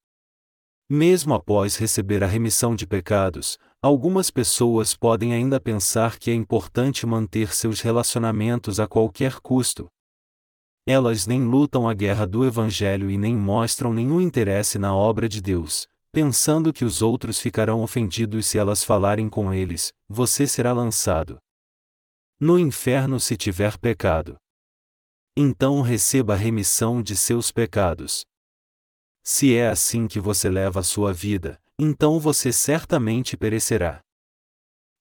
Mesmo 0.89 1.33
após 1.33 1.75
receber 1.75 2.23
a 2.23 2.27
remissão 2.27 2.73
de 2.73 2.87
pecados, 2.87 3.57
algumas 3.81 4.31
pessoas 4.31 4.95
podem 4.95 5.33
ainda 5.33 5.59
pensar 5.59 6.17
que 6.17 6.31
é 6.31 6.33
importante 6.33 7.05
manter 7.05 7.53
seus 7.53 7.81
relacionamentos 7.81 8.79
a 8.79 8.87
qualquer 8.87 9.41
custo. 9.41 9.89
Elas 10.87 11.27
nem 11.27 11.43
lutam 11.43 11.89
a 11.89 11.93
guerra 11.93 12.25
do 12.25 12.45
Evangelho 12.45 13.11
e 13.11 13.17
nem 13.17 13.35
mostram 13.35 13.93
nenhum 13.93 14.21
interesse 14.21 14.79
na 14.79 14.95
obra 14.95 15.27
de 15.27 15.41
Deus, 15.41 15.85
pensando 16.13 16.71
que 16.71 16.85
os 16.85 17.01
outros 17.01 17.37
ficarão 17.37 17.81
ofendidos 17.81 18.45
se 18.45 18.57
elas 18.57 18.81
falarem 18.81 19.27
com 19.27 19.53
eles: 19.53 19.91
você 20.07 20.47
será 20.47 20.71
lançado 20.71 21.37
no 22.39 22.57
inferno 22.57 23.19
se 23.19 23.35
tiver 23.35 23.77
pecado. 23.79 24.37
Então 25.35 25.81
receba 25.81 26.33
a 26.33 26.37
remissão 26.37 27.01
de 27.01 27.15
seus 27.15 27.51
pecados. 27.51 28.23
Se 29.29 29.53
é 29.53 29.67
assim 29.67 30.07
que 30.07 30.21
você 30.21 30.49
leva 30.49 30.79
a 30.79 30.83
sua 30.83 31.11
vida, 31.11 31.61
então 31.77 32.17
você 32.17 32.49
certamente 32.49 33.35
perecerá. 33.35 33.99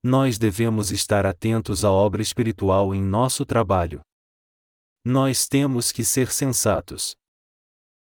Nós 0.02 0.36
devemos 0.36 0.90
estar 0.90 1.24
atentos 1.24 1.84
à 1.84 1.92
obra 1.92 2.20
espiritual 2.20 2.92
em 2.92 3.00
nosso 3.00 3.46
trabalho. 3.46 4.00
Nós 5.04 5.46
temos 5.46 5.92
que 5.92 6.04
ser 6.04 6.32
sensatos. 6.32 7.14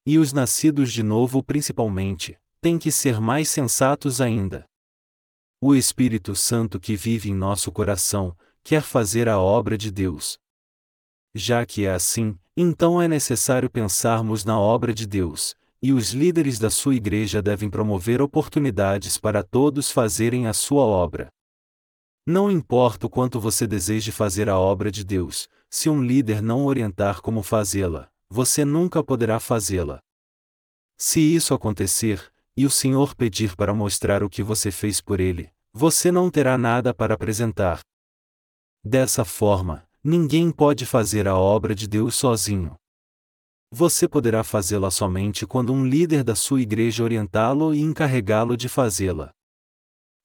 E 0.04 0.18
os 0.18 0.30
nascidos 0.30 0.92
de 0.92 1.02
novo, 1.02 1.42
principalmente, 1.42 2.38
têm 2.60 2.78
que 2.78 2.92
ser 2.92 3.18
mais 3.18 3.48
sensatos 3.48 4.20
ainda. 4.20 4.66
O 5.58 5.74
Espírito 5.74 6.36
Santo 6.36 6.78
que 6.78 6.96
vive 6.96 7.30
em 7.30 7.34
nosso 7.34 7.72
coração, 7.72 8.36
quer 8.62 8.82
fazer 8.82 9.26
a 9.26 9.38
obra 9.38 9.78
de 9.78 9.90
Deus. 9.90 10.38
Já 11.34 11.64
que 11.64 11.86
é 11.86 11.92
assim, 11.92 12.38
então 12.54 13.00
é 13.00 13.08
necessário 13.08 13.70
pensarmos 13.70 14.44
na 14.44 14.60
obra 14.60 14.92
de 14.92 15.06
Deus, 15.06 15.56
e 15.82 15.92
os 15.92 16.12
líderes 16.12 16.58
da 16.58 16.70
sua 16.70 16.94
igreja 16.94 17.40
devem 17.40 17.70
promover 17.70 18.20
oportunidades 18.20 19.16
para 19.16 19.42
todos 19.42 19.90
fazerem 19.90 20.46
a 20.46 20.52
sua 20.52 20.82
obra. 20.82 21.28
Não 22.26 22.50
importa 22.50 23.06
o 23.06 23.10
quanto 23.10 23.40
você 23.40 23.66
deseje 23.66 24.12
fazer 24.12 24.48
a 24.48 24.58
obra 24.58 24.90
de 24.90 25.04
Deus, 25.04 25.48
se 25.70 25.88
um 25.88 26.02
líder 26.02 26.42
não 26.42 26.66
orientar 26.66 27.22
como 27.22 27.42
fazê-la, 27.42 28.08
você 28.28 28.64
nunca 28.64 29.02
poderá 29.02 29.40
fazê-la. 29.40 30.00
Se 30.98 31.20
isso 31.20 31.54
acontecer, 31.54 32.30
e 32.56 32.66
o 32.66 32.70
Senhor 32.70 33.14
pedir 33.14 33.56
para 33.56 33.72
mostrar 33.72 34.22
o 34.22 34.28
que 34.28 34.42
você 34.42 34.70
fez 34.70 35.00
por 35.00 35.18
ele, 35.18 35.50
você 35.72 36.12
não 36.12 36.30
terá 36.30 36.58
nada 36.58 36.92
para 36.92 37.14
apresentar. 37.14 37.80
Dessa 38.84 39.24
forma, 39.24 39.86
ninguém 40.04 40.50
pode 40.50 40.84
fazer 40.84 41.26
a 41.26 41.36
obra 41.36 41.74
de 41.74 41.86
Deus 41.88 42.14
sozinho. 42.14 42.74
Você 43.72 44.08
poderá 44.08 44.42
fazê-la 44.42 44.90
somente 44.90 45.46
quando 45.46 45.72
um 45.72 45.86
líder 45.86 46.24
da 46.24 46.34
sua 46.34 46.60
igreja 46.60 47.04
orientá-lo 47.04 47.72
e 47.72 47.80
encarregá-lo 47.80 48.56
de 48.56 48.68
fazê-la. 48.68 49.30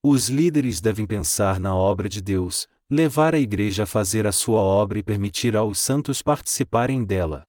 Os 0.04 0.30
líderes 0.30 0.82
devem 0.82 1.06
pensar 1.06 1.60
na 1.60 1.76
obra 1.76 2.10
de 2.10 2.22
Deus, 2.22 2.68
levar 2.90 3.36
a 3.36 3.40
igreja 3.40 3.84
a 3.84 3.86
fazer 3.86 4.26
a 4.26 4.32
sua 4.32 4.60
obra 4.60 4.98
e 4.98 5.04
permitir 5.04 5.56
aos 5.56 5.80
santos 5.80 6.24
participarem 6.24 7.04
dela. 7.04 7.44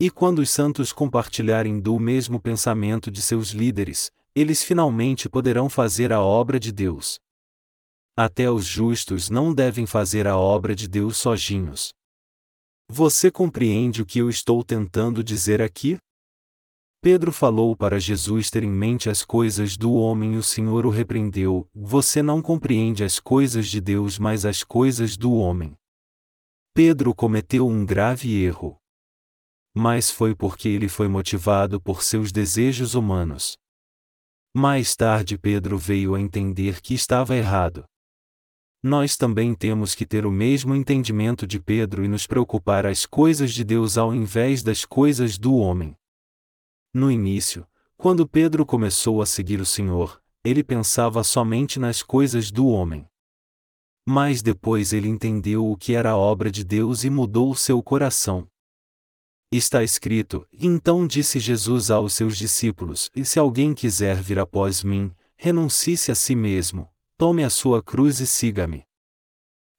E 0.00 0.10
quando 0.10 0.38
os 0.38 0.50
santos 0.50 0.90
compartilharem 0.90 1.80
do 1.80 1.98
mesmo 2.00 2.40
pensamento 2.40 3.10
de 3.10 3.20
seus 3.20 3.50
líderes, 3.50 4.10
eles 4.34 4.64
finalmente 4.64 5.28
poderão 5.28 5.68
fazer 5.68 6.12
a 6.14 6.20
obra 6.20 6.58
de 6.58 6.72
Deus. 6.72 7.18
Até 8.16 8.50
os 8.50 8.64
justos 8.64 9.28
não 9.28 9.54
devem 9.54 9.86
fazer 9.86 10.26
a 10.26 10.36
obra 10.36 10.74
de 10.74 10.88
Deus 10.88 11.18
sozinhos. 11.18 11.92
Você 12.88 13.30
compreende 13.30 14.02
o 14.02 14.06
que 14.06 14.18
eu 14.18 14.28
estou 14.28 14.62
tentando 14.62 15.24
dizer 15.24 15.60
aqui? 15.62 15.98
Pedro 17.00 17.32
falou 17.32 17.76
para 17.76 18.00
Jesus 18.00 18.50
ter 18.50 18.62
em 18.62 18.70
mente 18.70 19.10
as 19.10 19.24
coisas 19.24 19.76
do 19.76 19.92
homem 19.94 20.34
e 20.34 20.36
o 20.36 20.42
Senhor 20.42 20.86
o 20.86 20.90
repreendeu: 20.90 21.68
Você 21.74 22.22
não 22.22 22.40
compreende 22.40 23.04
as 23.04 23.18
coisas 23.18 23.68
de 23.68 23.80
Deus, 23.80 24.18
mas 24.18 24.44
as 24.44 24.62
coisas 24.62 25.16
do 25.16 25.32
homem. 25.34 25.74
Pedro 26.72 27.14
cometeu 27.14 27.66
um 27.66 27.84
grave 27.84 28.42
erro 28.42 28.78
mas 29.74 30.08
foi 30.08 30.36
porque 30.36 30.68
ele 30.68 30.88
foi 30.88 31.08
motivado 31.08 31.80
por 31.80 32.02
seus 32.02 32.30
desejos 32.30 32.94
humanos. 32.94 33.58
Mais 34.56 34.94
tarde 34.94 35.36
Pedro 35.36 35.76
veio 35.76 36.14
a 36.14 36.20
entender 36.20 36.80
que 36.80 36.94
estava 36.94 37.34
errado. 37.34 37.84
Nós 38.86 39.16
também 39.16 39.54
temos 39.54 39.94
que 39.94 40.04
ter 40.04 40.26
o 40.26 40.30
mesmo 40.30 40.74
entendimento 40.74 41.46
de 41.46 41.58
Pedro 41.58 42.04
e 42.04 42.08
nos 42.08 42.26
preocupar 42.26 42.84
as 42.84 43.06
coisas 43.06 43.54
de 43.54 43.64
Deus 43.64 43.96
ao 43.96 44.14
invés 44.14 44.62
das 44.62 44.84
coisas 44.84 45.38
do 45.38 45.56
homem. 45.56 45.96
No 46.92 47.10
início, 47.10 47.66
quando 47.96 48.28
Pedro 48.28 48.66
começou 48.66 49.22
a 49.22 49.26
seguir 49.26 49.58
o 49.58 49.64
Senhor, 49.64 50.22
ele 50.44 50.62
pensava 50.62 51.24
somente 51.24 51.80
nas 51.80 52.02
coisas 52.02 52.50
do 52.50 52.66
homem. 52.66 53.08
Mas 54.06 54.42
depois 54.42 54.92
ele 54.92 55.08
entendeu 55.08 55.66
o 55.66 55.78
que 55.78 55.94
era 55.94 56.10
a 56.10 56.16
obra 56.18 56.50
de 56.50 56.62
Deus 56.62 57.04
e 57.04 57.08
mudou 57.08 57.52
o 57.52 57.56
seu 57.56 57.82
coração. 57.82 58.46
Está 59.50 59.82
escrito: 59.82 60.46
Então 60.52 61.06
disse 61.06 61.40
Jesus 61.40 61.90
aos 61.90 62.12
seus 62.12 62.36
discípulos: 62.36 63.10
E 63.16 63.24
se 63.24 63.38
alguém 63.38 63.72
quiser 63.72 64.16
vir 64.16 64.38
após 64.38 64.84
mim, 64.84 65.10
renuncie-se 65.38 66.12
a 66.12 66.14
si 66.14 66.36
mesmo, 66.36 66.92
tome 67.16 67.44
a 67.44 67.50
sua 67.50 67.82
cruz 67.82 68.20
e 68.20 68.26
siga-me. 68.26 68.84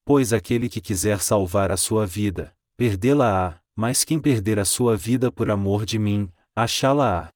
Pois 0.04 0.32
aquele 0.32 0.68
que 0.68 0.80
quiser 0.80 1.20
salvar 1.20 1.70
a 1.70 1.76
sua 1.76 2.06
vida, 2.06 2.56
perdê-la-á, 2.76 3.60
mas 3.74 4.04
quem 4.04 4.20
perder 4.20 4.58
a 4.58 4.64
sua 4.64 4.96
vida 4.96 5.30
por 5.30 5.50
amor 5.50 5.84
de 5.84 5.98
mim, 5.98 6.32
achá-la-á. 6.54 7.28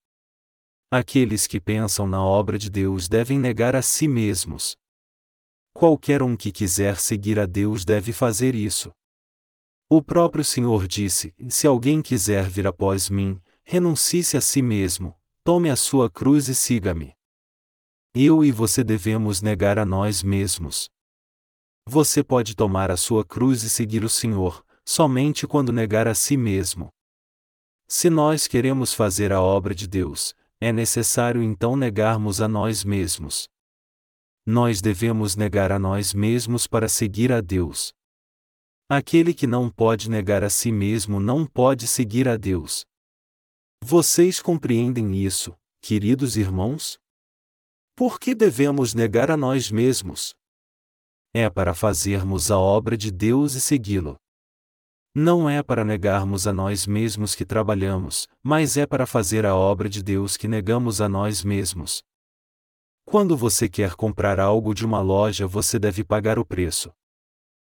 Aqueles 0.91 1.47
que 1.47 1.61
pensam 1.61 2.07
na 2.07 2.25
obra 2.25 2.59
de 2.59 2.71
Deus 2.71 3.09
devem 3.09 3.39
negar 3.39 3.77
a 3.77 3.83
si 3.83 4.09
mesmos. 4.09 4.77
Qualquer 5.73 6.23
um 6.23 6.37
que 6.37 6.51
quiser 6.51 6.99
seguir 6.99 7.39
a 7.39 7.47
Deus 7.47 7.85
deve 7.85 8.13
fazer 8.13 8.55
isso. 8.55 8.91
O 9.89 10.03
próprio 10.03 10.45
Senhor 10.45 10.89
disse: 10.89 11.35
Se 11.49 11.67
alguém 11.67 12.01
quiser 12.01 12.49
vir 12.49 12.67
após 12.67 13.09
mim, 13.11 13.41
renuncie-se 13.63 14.37
a 14.37 14.41
si 14.41 14.63
mesmo, 14.63 15.15
tome 15.45 15.71
a 15.71 15.77
sua 15.77 16.11
cruz 16.11 16.49
e 16.49 16.55
siga-me. 16.55 17.15
Eu 18.13 18.45
e 18.45 18.51
você 18.51 18.83
devemos 18.83 19.41
negar 19.41 19.79
a 19.79 19.85
nós 19.85 20.21
mesmos. 20.21 20.91
Você 21.87 22.25
pode 22.25 22.57
tomar 22.57 22.91
a 22.91 22.97
sua 22.97 23.25
cruz 23.25 23.63
e 23.63 23.71
seguir 23.71 24.03
o 24.03 24.09
Senhor, 24.09 24.65
somente 24.85 25.47
quando 25.47 25.73
negar 25.73 26.09
a 26.09 26.15
si 26.15 26.37
mesmo. 26.37 26.89
Se 27.89 28.11
nós 28.11 28.49
queremos 28.49 28.93
fazer 28.93 29.33
a 29.33 29.41
obra 29.41 29.77
de 29.77 29.87
Deus, 29.87 30.35
é 30.61 30.73
necessário 30.73 31.41
então 31.41 31.77
negarmos 31.77 32.41
a 32.41 32.49
nós 32.49 32.83
mesmos. 32.83 33.49
Nós 34.45 34.81
devemos 34.81 35.37
negar 35.37 35.71
a 35.71 35.79
nós 35.79 36.13
mesmos 36.13 36.67
para 36.67 36.89
seguir 36.89 37.31
a 37.31 37.41
Deus. 37.41 37.93
Aquele 38.89 39.33
que 39.33 39.47
não 39.47 39.71
pode 39.71 40.11
negar 40.11 40.43
a 40.43 40.51
si 40.51 40.73
mesmo 40.73 41.21
não 41.21 41.47
pode 41.47 41.87
seguir 41.87 42.29
a 42.29 42.37
Deus. 42.37 42.85
Vocês 43.81 44.43
compreendem 44.43 45.15
isso, 45.15 45.55
queridos 45.81 46.37
irmãos? 46.37 46.99
Por 48.01 48.19
que 48.19 48.35
devemos 48.35 48.95
negar 48.95 49.31
a 49.31 49.37
nós 49.37 49.71
mesmos? 49.71 50.35
É 51.35 51.51
para 51.51 51.75
fazermos 51.75 52.51
a 52.51 52.59
obra 52.59 52.97
de 52.97 53.11
Deus 53.11 53.53
e 53.53 53.61
segui-lo. 53.61 54.17
Não 55.15 55.51
é 55.51 55.63
para 55.63 55.85
negarmos 55.85 56.47
a 56.47 56.53
nós 56.55 56.87
mesmos 56.87 57.35
que 57.35 57.45
trabalhamos, 57.45 58.27
mas 58.43 58.79
é 58.79 58.87
para 58.87 59.05
fazer 59.05 59.45
a 59.45 59.55
obra 59.55 59.87
de 59.87 60.03
Deus 60.03 60.39
que 60.39 60.49
negamos 60.49 61.03
a 61.03 61.11
nós 61.11 61.45
mesmos. 61.45 62.03
Quando 63.05 63.37
você 63.37 63.69
quer 63.69 63.95
comprar 63.95 64.41
algo 64.41 64.73
de 64.73 64.87
uma 64.87 65.03
loja, 65.03 65.47
você 65.47 65.79
deve 65.79 66.03
pagar 66.03 66.39
o 66.39 66.47
preço. 66.47 66.91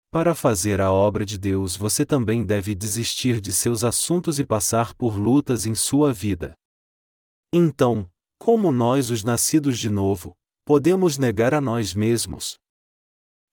Para 0.09 0.37
fazer 0.37 0.81
a 0.81 0.93
obra 0.93 1.27
de 1.27 1.37
Deus 1.37 1.77
você 1.77 2.07
também 2.07 2.47
deve 2.47 2.77
desistir 2.77 3.41
de 3.41 3.53
seus 3.53 3.83
assuntos 3.83 4.39
e 4.39 4.47
passar 4.47 4.95
por 4.95 5.19
lutas 5.19 5.67
em 5.67 5.75
sua 5.75 6.13
vida. 6.13 6.55
Então, 7.53 8.09
como 8.45 8.73
nós, 8.73 9.09
os 9.09 9.23
nascidos 9.23 9.79
de 9.79 9.89
novo, 9.89 10.37
podemos 10.65 11.17
negar 11.17 11.55
a 11.55 11.61
nós 11.61 11.95
mesmos? 11.95 12.59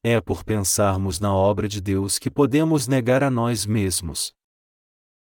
É 0.04 0.20
por 0.20 0.44
pensarmos 0.44 1.20
na 1.20 1.32
obra 1.32 1.68
de 1.68 1.80
Deus 1.80 2.18
que 2.18 2.28
podemos 2.28 2.88
negar 2.88 3.24
a 3.24 3.30
nós 3.30 3.68
mesmos. 3.68 4.34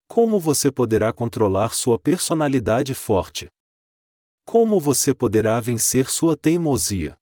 Como 0.07 0.39
você 0.39 0.71
poderá 0.71 1.11
controlar 1.11 1.73
sua 1.73 1.99
personalidade 1.99 2.93
forte? 2.93 3.49
Como 4.45 4.79
você 4.79 5.13
poderá 5.13 5.59
vencer 5.59 6.09
sua 6.09 6.37
teimosia? 6.37 7.17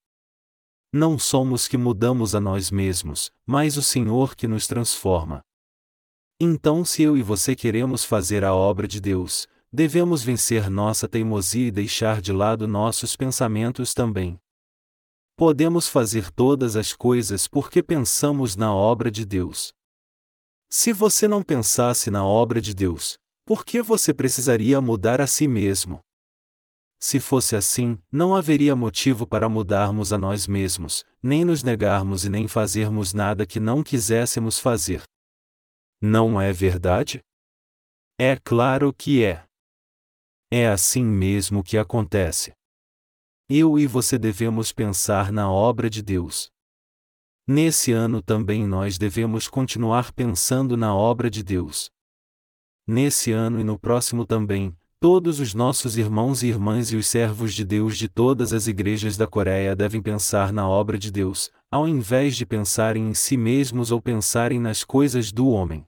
não 0.93 1.17
somos 1.17 1.67
que 1.67 1.77
mudamos 1.77 2.36
a 2.36 2.39
nós 2.39 2.69
mesmos, 2.69 3.31
mas 3.43 3.75
o 3.75 3.81
Senhor 3.81 4.36
que 4.36 4.47
nos 4.47 4.67
transforma. 4.67 5.41
Então, 6.39 6.86
se 6.86 7.01
eu 7.01 7.17
e 7.17 7.23
você 7.23 7.55
queremos 7.55 8.05
fazer 8.05 8.45
a 8.45 8.53
obra 8.53 8.88
de 8.88 9.01
Deus, 9.01 9.47
devemos 9.75 10.23
vencer 10.23 10.69
nossa 10.69 11.07
teimosia 11.07 11.67
e 11.67 11.71
deixar 11.71 12.21
de 12.21 12.31
lado 12.31 12.67
nossos 12.67 13.15
pensamentos 13.15 13.93
também. 13.93 14.39
Podemos 15.38 15.89
fazer 15.89 16.31
todas 16.31 16.77
as 16.77 16.93
coisas 16.93 17.45
porque 17.45 17.83
pensamos 17.83 18.55
na 18.55 18.73
obra 18.73 19.11
de 19.11 19.25
Deus. 19.25 19.73
Se 20.69 20.93
você 20.93 21.27
não 21.27 21.43
pensasse 21.43 22.09
na 22.09 22.25
obra 22.25 22.61
de 22.61 22.73
Deus, 22.73 23.17
por 23.45 23.65
que 23.65 23.81
você 23.81 24.13
precisaria 24.13 24.79
mudar 24.79 25.19
a 25.19 25.27
si 25.27 25.47
mesmo? 25.47 25.99
Se 26.97 27.19
fosse 27.19 27.55
assim, 27.55 27.99
não 28.09 28.33
haveria 28.33 28.75
motivo 28.75 29.27
para 29.27 29.49
mudarmos 29.49 30.13
a 30.13 30.17
nós 30.17 30.47
mesmos, 30.47 31.03
nem 31.21 31.43
nos 31.43 31.61
negarmos 31.61 32.23
e 32.23 32.29
nem 32.29 32.47
fazermos 32.47 33.13
nada 33.13 33.45
que 33.45 33.59
não 33.59 33.83
quiséssemos 33.83 34.57
fazer. 34.57 35.03
Não 36.01 36.39
é 36.39 36.53
verdade? 36.53 37.19
É 38.17 38.38
claro 38.38 38.93
que 38.93 39.23
é. 39.23 39.44
É 40.51 40.67
assim 40.67 41.03
mesmo 41.03 41.63
que 41.63 41.77
acontece. 41.77 42.53
Eu 43.49 43.77
e 43.77 43.86
você 43.86 44.17
devemos 44.17 44.71
pensar 44.71 45.31
na 45.31 45.51
obra 45.51 45.89
de 45.89 46.01
Deus. 46.01 46.51
Nesse 47.47 47.91
ano 47.91 48.21
também 48.21 48.65
nós 48.65 48.97
devemos 48.97 49.47
continuar 49.47 50.12
pensando 50.12 50.75
na 50.75 50.95
obra 50.95 51.29
de 51.29 51.43
Deus. 51.43 51.91
Nesse 52.88 53.31
ano 53.31 53.60
e 53.60 53.63
no 53.63 53.77
próximo 53.77 54.25
também, 54.25 54.75
Todos 55.08 55.39
os 55.39 55.53
nossos 55.53 55.97
irmãos 55.97 56.41
e 56.41 56.47
irmãs 56.47 56.91
e 56.91 56.95
os 56.95 57.05
servos 57.05 57.53
de 57.53 57.63
Deus 57.63 57.95
de 57.95 58.08
todas 58.08 58.51
as 58.53 58.65
igrejas 58.65 59.15
da 59.15 59.27
Coreia 59.27 59.75
devem 59.75 60.01
pensar 60.01 60.51
na 60.51 60.67
obra 60.67 60.97
de 60.97 61.12
Deus, 61.12 61.51
ao 61.69 61.88
invés 61.88 62.36
de 62.36 62.43
pensarem 62.43 63.10
em 63.10 63.13
si 63.13 63.38
mesmos 63.38 63.91
ou 63.91 64.01
pensarem 64.01 64.60
nas 64.60 64.84
coisas 64.84 65.31
do 65.31 65.49
homem. 65.49 65.86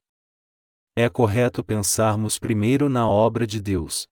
é 0.95 1.09
correto 1.09 1.63
pensarmos 1.63 2.37
primeiro 2.37 2.89
na 2.89 3.09
obra 3.09 3.47
de 3.47 3.59
Deus. 3.59 4.07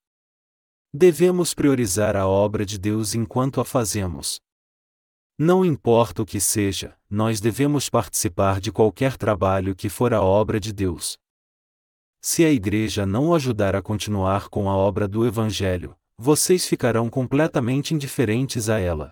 Devemos 0.98 1.54
priorizar 1.54 2.16
a 2.16 2.26
obra 2.26 2.66
de 2.66 2.80
Deus 2.80 3.14
enquanto 3.14 3.60
a 3.60 3.66
fazemos. 3.66 4.40
Não 5.38 5.66
importa 5.66 6.22
o 6.22 6.26
que 6.26 6.40
seja, 6.40 6.96
nós 7.10 7.42
devemos 7.42 7.90
participar 7.90 8.62
de 8.62 8.72
qualquer 8.72 9.18
trabalho 9.18 9.76
que 9.76 9.90
for 9.90 10.14
a 10.14 10.22
obra 10.22 10.58
de 10.58 10.72
Deus. 10.72 11.18
Se 12.22 12.46
a 12.46 12.50
igreja 12.50 13.06
não 13.06 13.28
o 13.28 13.36
ajudar 13.36 13.76
a 13.76 13.82
continuar 13.82 14.48
com 14.48 14.70
a 14.70 14.74
obra 14.74 15.06
do 15.06 15.28
Evangelho, 15.28 15.98
vocês 16.18 16.66
ficarão 16.66 17.10
completamente 17.10 17.94
indiferentes 17.94 18.70
a 18.70 18.80
ela. 18.80 19.12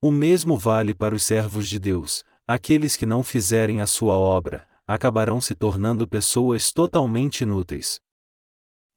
O 0.00 0.10
mesmo 0.10 0.56
vale 0.56 0.94
para 0.94 1.14
os 1.14 1.22
servos 1.22 1.68
de 1.68 1.78
Deus, 1.78 2.24
aqueles 2.46 2.96
que 2.96 3.04
não 3.04 3.22
fizerem 3.22 3.82
a 3.82 3.86
sua 3.86 4.14
obra, 4.14 4.66
acabarão 4.86 5.38
se 5.38 5.54
tornando 5.54 6.08
pessoas 6.08 6.72
totalmente 6.72 7.42
inúteis. 7.42 8.00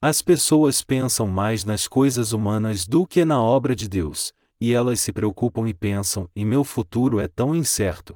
As 0.04 0.20
pessoas 0.20 0.84
pensam 0.84 1.28
mais 1.28 1.64
nas 1.64 1.88
coisas 1.88 2.34
humanas 2.34 2.88
do 2.88 3.06
que 3.06 3.24
na 3.24 3.40
obra 3.40 3.76
de 3.76 3.88
Deus, 3.88 4.34
e 4.60 4.74
elas 4.74 5.00
se 5.00 5.14
preocupam 5.14 5.70
e 5.70 5.76
pensam: 5.76 6.28
e 6.36 6.44
meu 6.44 6.64
futuro 6.64 7.20
é 7.20 7.28
tão 7.28 7.54
incerto. 7.54 8.16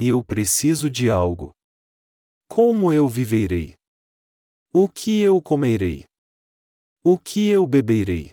Eu 0.00 0.24
preciso 0.24 0.88
de 0.88 1.10
algo. 1.10 1.50
Como 2.48 2.90
eu 2.90 3.06
viverei? 3.06 3.74
O 4.72 4.88
que 4.88 5.20
eu 5.20 5.42
comerei? 5.42 6.06
O 7.04 7.18
que 7.18 7.48
eu 7.48 7.66
beberei? 7.66 8.32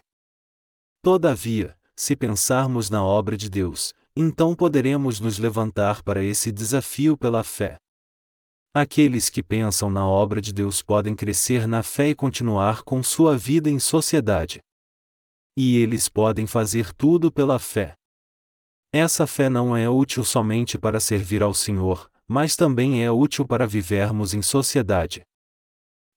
Todavia, 1.01 1.77
se 1.93 2.15
pensarmos 2.15 2.89
na 2.89 3.03
obra 3.03 3.35
de 3.35 3.49
Deus, 3.49 3.93
então 4.15 4.55
poderemos 4.55 5.19
nos 5.19 5.37
levantar 5.37 6.01
para 6.03 6.23
esse 6.23 6.53
desafio 6.53 7.17
pela 7.17 7.43
fé. 7.43 7.77
Aqueles 8.77 9.29
que 9.29 9.41
pensam 9.41 9.89
na 9.89 10.05
obra 10.05 10.41
de 10.41 10.51
Deus 10.51 10.81
podem 10.81 11.15
crescer 11.15 11.65
na 11.65 11.81
fé 11.81 12.09
e 12.09 12.13
continuar 12.13 12.83
com 12.83 13.01
sua 13.01 13.37
vida 13.37 13.69
em 13.69 13.79
sociedade. 13.79 14.59
E 15.57 15.77
eles 15.77 16.09
podem 16.09 16.45
fazer 16.45 16.93
tudo 16.93 17.31
pela 17.31 17.57
fé. 17.57 17.95
Essa 18.93 19.25
fé 19.25 19.47
não 19.47 19.77
é 19.77 19.89
útil 19.89 20.25
somente 20.25 20.77
para 20.77 20.99
servir 20.99 21.41
ao 21.41 21.53
Senhor, 21.53 22.11
mas 22.27 22.57
também 22.57 23.01
é 23.01 23.09
útil 23.09 23.47
para 23.47 23.65
vivermos 23.65 24.33
em 24.33 24.41
sociedade. 24.41 25.21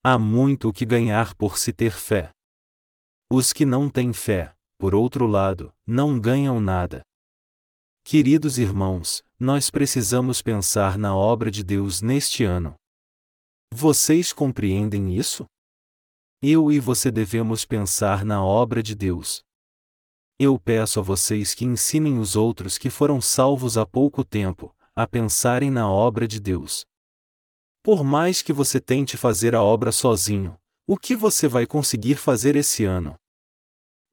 Há 0.03 0.19
muito 0.19 0.71
o 0.71 0.73
que 0.73 0.85
ganhar 0.85 1.37
por 1.37 1.59
se 1.59 1.73
ter 1.73 1.93
fé. 1.93 2.33
Os 3.31 3.53
que 3.53 3.65
não 3.65 3.89
têm 3.89 4.13
fé, 4.13 4.53
por 4.81 4.97
outro 4.97 5.29
lado, 5.29 5.73
não 5.87 6.19
ganham 6.19 6.61
nada. 6.61 7.03
Queridos 8.11 8.57
irmãos, 8.57 9.23
nós 9.39 9.69
precisamos 9.69 10.41
pensar 10.41 10.97
na 10.97 11.15
obra 11.15 11.51
de 11.51 11.63
Deus 11.63 12.01
neste 12.01 12.43
ano. 12.43 12.75
Vocês 13.71 14.33
compreendem 14.33 15.15
isso? 15.15 15.45
Eu 16.43 16.73
e 16.73 16.81
você 16.81 17.11
devemos 17.11 17.67
pensar 17.67 18.25
na 18.25 18.43
obra 18.43 18.83
de 18.83 18.95
Deus. 18.95 19.43
Eu 20.39 20.59
peço 20.59 20.99
a 20.99 21.03
vocês 21.03 21.55
que 21.55 21.67
ensinem 21.67 22.19
os 22.19 22.35
outros 22.35 22.79
que 22.79 22.89
foram 22.89 23.21
salvos 23.21 23.77
há 23.77 23.85
pouco 23.85 24.25
tempo, 24.25 24.75
a 24.97 25.07
pensarem 25.07 25.71
na 25.71 25.87
obra 25.87 26.27
de 26.27 26.41
Deus. 26.41 26.87
Por 27.83 28.03
mais 28.03 28.41
que 28.41 28.55
você 28.55 28.81
tente 28.81 29.19
fazer 29.19 29.55
a 29.55 29.63
obra 29.63 29.93
sozinho, 29.93 30.57
o 30.87 30.97
que 30.97 31.15
você 31.15 31.47
vai 31.47 31.67
conseguir 31.67 32.15
fazer 32.15 32.57
esse 32.57 32.87
ano? 32.87 33.17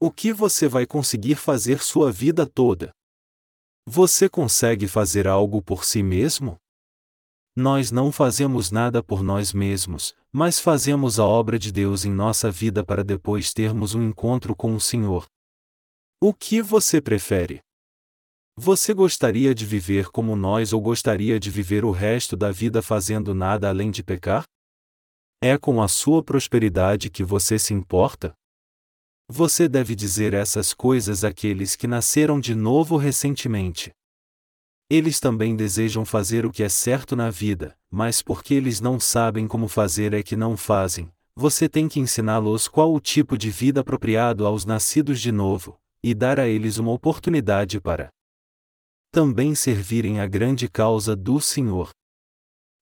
O 0.02 0.12
que 0.12 0.34
você 0.34 0.68
vai 0.68 0.86
conseguir 0.86 1.36
fazer 1.36 1.82
sua 1.82 2.12
vida 2.12 2.46
toda? 2.46 2.94
Você 3.88 4.28
consegue 4.28 4.88
fazer 4.88 5.28
algo 5.28 5.62
por 5.62 5.86
si 5.86 6.02
mesmo? 6.02 6.58
Nós 7.56 7.92
não 7.92 8.12
fazemos 8.12 8.72
nada 8.72 9.04
por 9.04 9.22
nós 9.22 9.54
mesmos, 9.54 10.16
mas 10.32 10.60
fazemos 10.60 11.20
a 11.20 11.26
obra 11.26 11.60
de 11.60 11.72
Deus 11.72 12.04
em 12.04 12.12
nossa 12.12 12.50
vida 12.50 12.84
para 12.84 13.04
depois 13.04 13.54
termos 13.54 13.94
um 13.94 14.02
encontro 14.02 14.56
com 14.56 14.76
o 14.76 14.82
Senhor. 14.82 15.28
O 16.20 16.34
que 16.34 16.64
você 16.64 17.00
prefere? 17.00 17.62
Você 18.58 18.92
gostaria 18.92 19.54
de 19.54 19.68
viver 19.68 20.10
como 20.10 20.36
nós 20.36 20.74
ou 20.74 20.82
gostaria 20.82 21.40
de 21.40 21.52
viver 21.52 21.86
o 21.86 21.92
resto 21.92 22.36
da 22.36 22.52
vida 22.52 22.82
fazendo 22.82 23.36
nada 23.36 23.70
além 23.70 23.92
de 23.92 24.04
pecar? 24.04 24.46
É 25.40 25.60
com 25.60 25.80
a 25.80 25.88
sua 25.88 26.24
prosperidade 26.24 27.12
que 27.12 27.24
você 27.24 27.60
se 27.60 27.74
importa? 27.74 28.34
Você 29.28 29.68
deve 29.68 29.96
dizer 29.96 30.36
essas 30.36 30.72
coisas 30.72 31.24
àqueles 31.24 31.76
que 31.76 31.88
nasceram 31.88 32.40
de 32.40 32.54
novo 32.54 32.96
recentemente. 32.96 33.92
Eles 34.88 35.20
também 35.20 35.56
desejam 35.56 36.06
fazer 36.06 36.46
o 36.46 36.52
que 36.52 36.62
é 36.62 36.70
certo 36.70 37.16
na 37.16 37.32
vida, 37.32 37.76
mas 37.90 38.22
porque 38.22 38.54
eles 38.54 38.80
não 38.80 39.00
sabem 39.00 39.48
como 39.48 39.68
fazer 39.68 40.14
é 40.14 40.22
que 40.22 40.36
não 40.36 40.56
fazem. 40.56 41.12
Você 41.36 41.68
tem 41.68 41.88
que 41.88 42.00
ensiná-los 42.00 42.68
qual 42.68 42.94
o 42.94 43.00
tipo 43.00 43.36
de 43.36 43.50
vida 43.50 43.82
apropriado 43.82 44.46
aos 44.46 44.64
nascidos 44.64 45.20
de 45.20 45.32
novo, 45.32 45.76
e 46.04 46.14
dar 46.14 46.40
a 46.40 46.48
eles 46.48 46.78
uma 46.78 46.92
oportunidade 46.92 47.82
para 47.82 48.10
também 49.12 49.56
servirem 49.56 50.20
a 50.20 50.28
grande 50.28 50.70
causa 50.70 51.16
do 51.16 51.40
Senhor. 51.40 51.90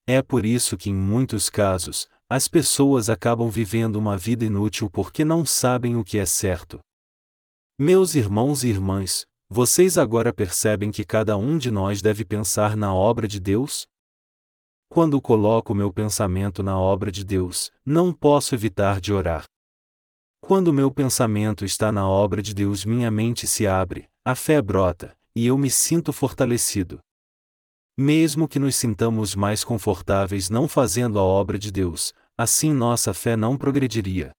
É 0.06 0.22
por 0.22 0.46
isso 0.46 0.76
que, 0.76 0.90
em 0.90 0.96
muitos 0.96 1.50
casos, 1.50 2.10
as 2.36 2.48
pessoas 2.48 3.12
acabam 3.12 3.48
vivendo 3.48 3.98
uma 3.98 4.18
vida 4.18 4.44
inútil 4.44 4.90
porque 4.90 5.24
não 5.24 5.46
sabem 5.46 5.96
o 5.96 6.04
que 6.04 6.18
é 6.18 6.26
certo. 6.26 6.80
Meus 7.78 8.16
irmãos 8.16 8.64
e 8.64 8.70
irmãs, 8.70 9.28
vocês 9.48 10.00
agora 10.00 10.34
percebem 10.34 10.90
que 10.90 11.04
cada 11.06 11.38
um 11.38 11.60
de 11.60 11.70
nós 11.70 12.02
deve 12.02 12.26
pensar 12.26 12.76
na 12.76 12.92
obra 12.92 13.28
de 13.28 13.40
Deus? 13.40 13.86
Quando 14.90 15.22
coloco 15.22 15.76
meu 15.76 15.94
pensamento 15.94 16.64
na 16.64 16.76
obra 16.76 17.12
de 17.12 17.24
Deus, 17.24 17.72
não 17.86 18.12
posso 18.12 18.56
evitar 18.56 19.00
de 19.00 19.14
orar. 19.14 19.44
Quando 20.42 20.74
meu 20.74 20.90
pensamento 20.90 21.64
está 21.64 21.92
na 21.92 22.10
obra 22.10 22.42
de 22.42 22.56
Deus, 22.56 22.84
minha 22.84 23.12
mente 23.12 23.46
se 23.46 23.68
abre, 23.68 24.10
a 24.26 24.34
fé 24.34 24.60
brota, 24.60 25.16
e 25.36 25.46
eu 25.46 25.56
me 25.56 25.70
sinto 25.70 26.12
fortalecido. 26.12 27.00
Mesmo 27.96 28.48
que 28.48 28.58
nos 28.58 28.76
sintamos 28.76 29.36
mais 29.36 29.64
confortáveis 29.64 30.50
não 30.50 30.68
fazendo 30.68 31.20
a 31.20 31.22
obra 31.22 31.60
de 31.60 31.72
Deus, 31.72 32.12
assim 32.38 32.74
nossa 32.74 33.14
fé 33.14 33.36
não 33.36 33.58
progrediria. 33.58 34.32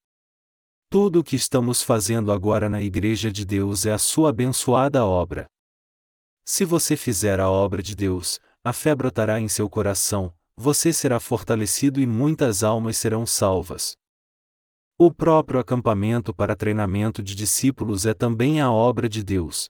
Tudo 0.90 1.20
o 1.20 1.24
que 1.24 1.36
estamos 1.36 1.82
fazendo 1.82 2.30
agora 2.30 2.68
na 2.68 2.80
Igreja 2.82 3.30
de 3.30 3.44
Deus 3.44 3.86
é 3.86 3.92
a 3.92 3.98
sua 3.98 4.30
abençoada 4.30 5.04
obra. 5.04 5.46
Se 6.44 6.64
você 6.64 6.96
fizer 6.96 7.40
a 7.40 7.48
obra 7.48 7.82
de 7.82 7.96
Deus, 7.96 8.38
a 8.62 8.72
fé 8.72 8.94
brotará 8.94 9.40
em 9.40 9.48
seu 9.48 9.68
coração, 9.68 10.32
você 10.56 10.92
será 10.92 11.18
fortalecido 11.18 12.00
e 12.00 12.06
muitas 12.06 12.62
almas 12.62 12.96
serão 12.96 13.26
salvas. 13.26 13.96
O 14.96 15.12
próprio 15.12 15.58
acampamento 15.58 16.32
para 16.32 16.54
treinamento 16.54 17.22
de 17.22 17.34
discípulos 17.34 18.06
é 18.06 18.14
também 18.14 18.60
a 18.60 18.70
obra 18.70 19.08
de 19.08 19.24
Deus. 19.24 19.68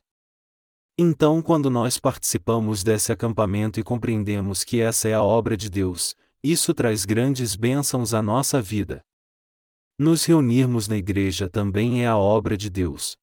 Então, 0.98 1.40
quando 1.40 1.70
nós 1.70 1.98
participamos 1.98 2.84
desse 2.84 3.10
acampamento 3.10 3.80
e 3.80 3.82
compreendemos 3.82 4.62
que 4.62 4.80
essa 4.80 5.08
é 5.08 5.14
a 5.14 5.22
obra 5.22 5.56
de 5.56 5.70
Deus, 5.70 6.14
isso 6.44 6.74
traz 6.74 7.06
grandes 7.06 7.56
bênçãos 7.56 8.12
à 8.12 8.20
nossa 8.20 8.60
vida. 8.60 9.02
Nos 9.98 10.26
reunirmos 10.26 10.86
na 10.86 10.96
igreja 10.98 11.48
também 11.48 12.04
é 12.04 12.06
a 12.06 12.18
obra 12.18 12.54
de 12.54 12.68
Deus. 12.68 13.16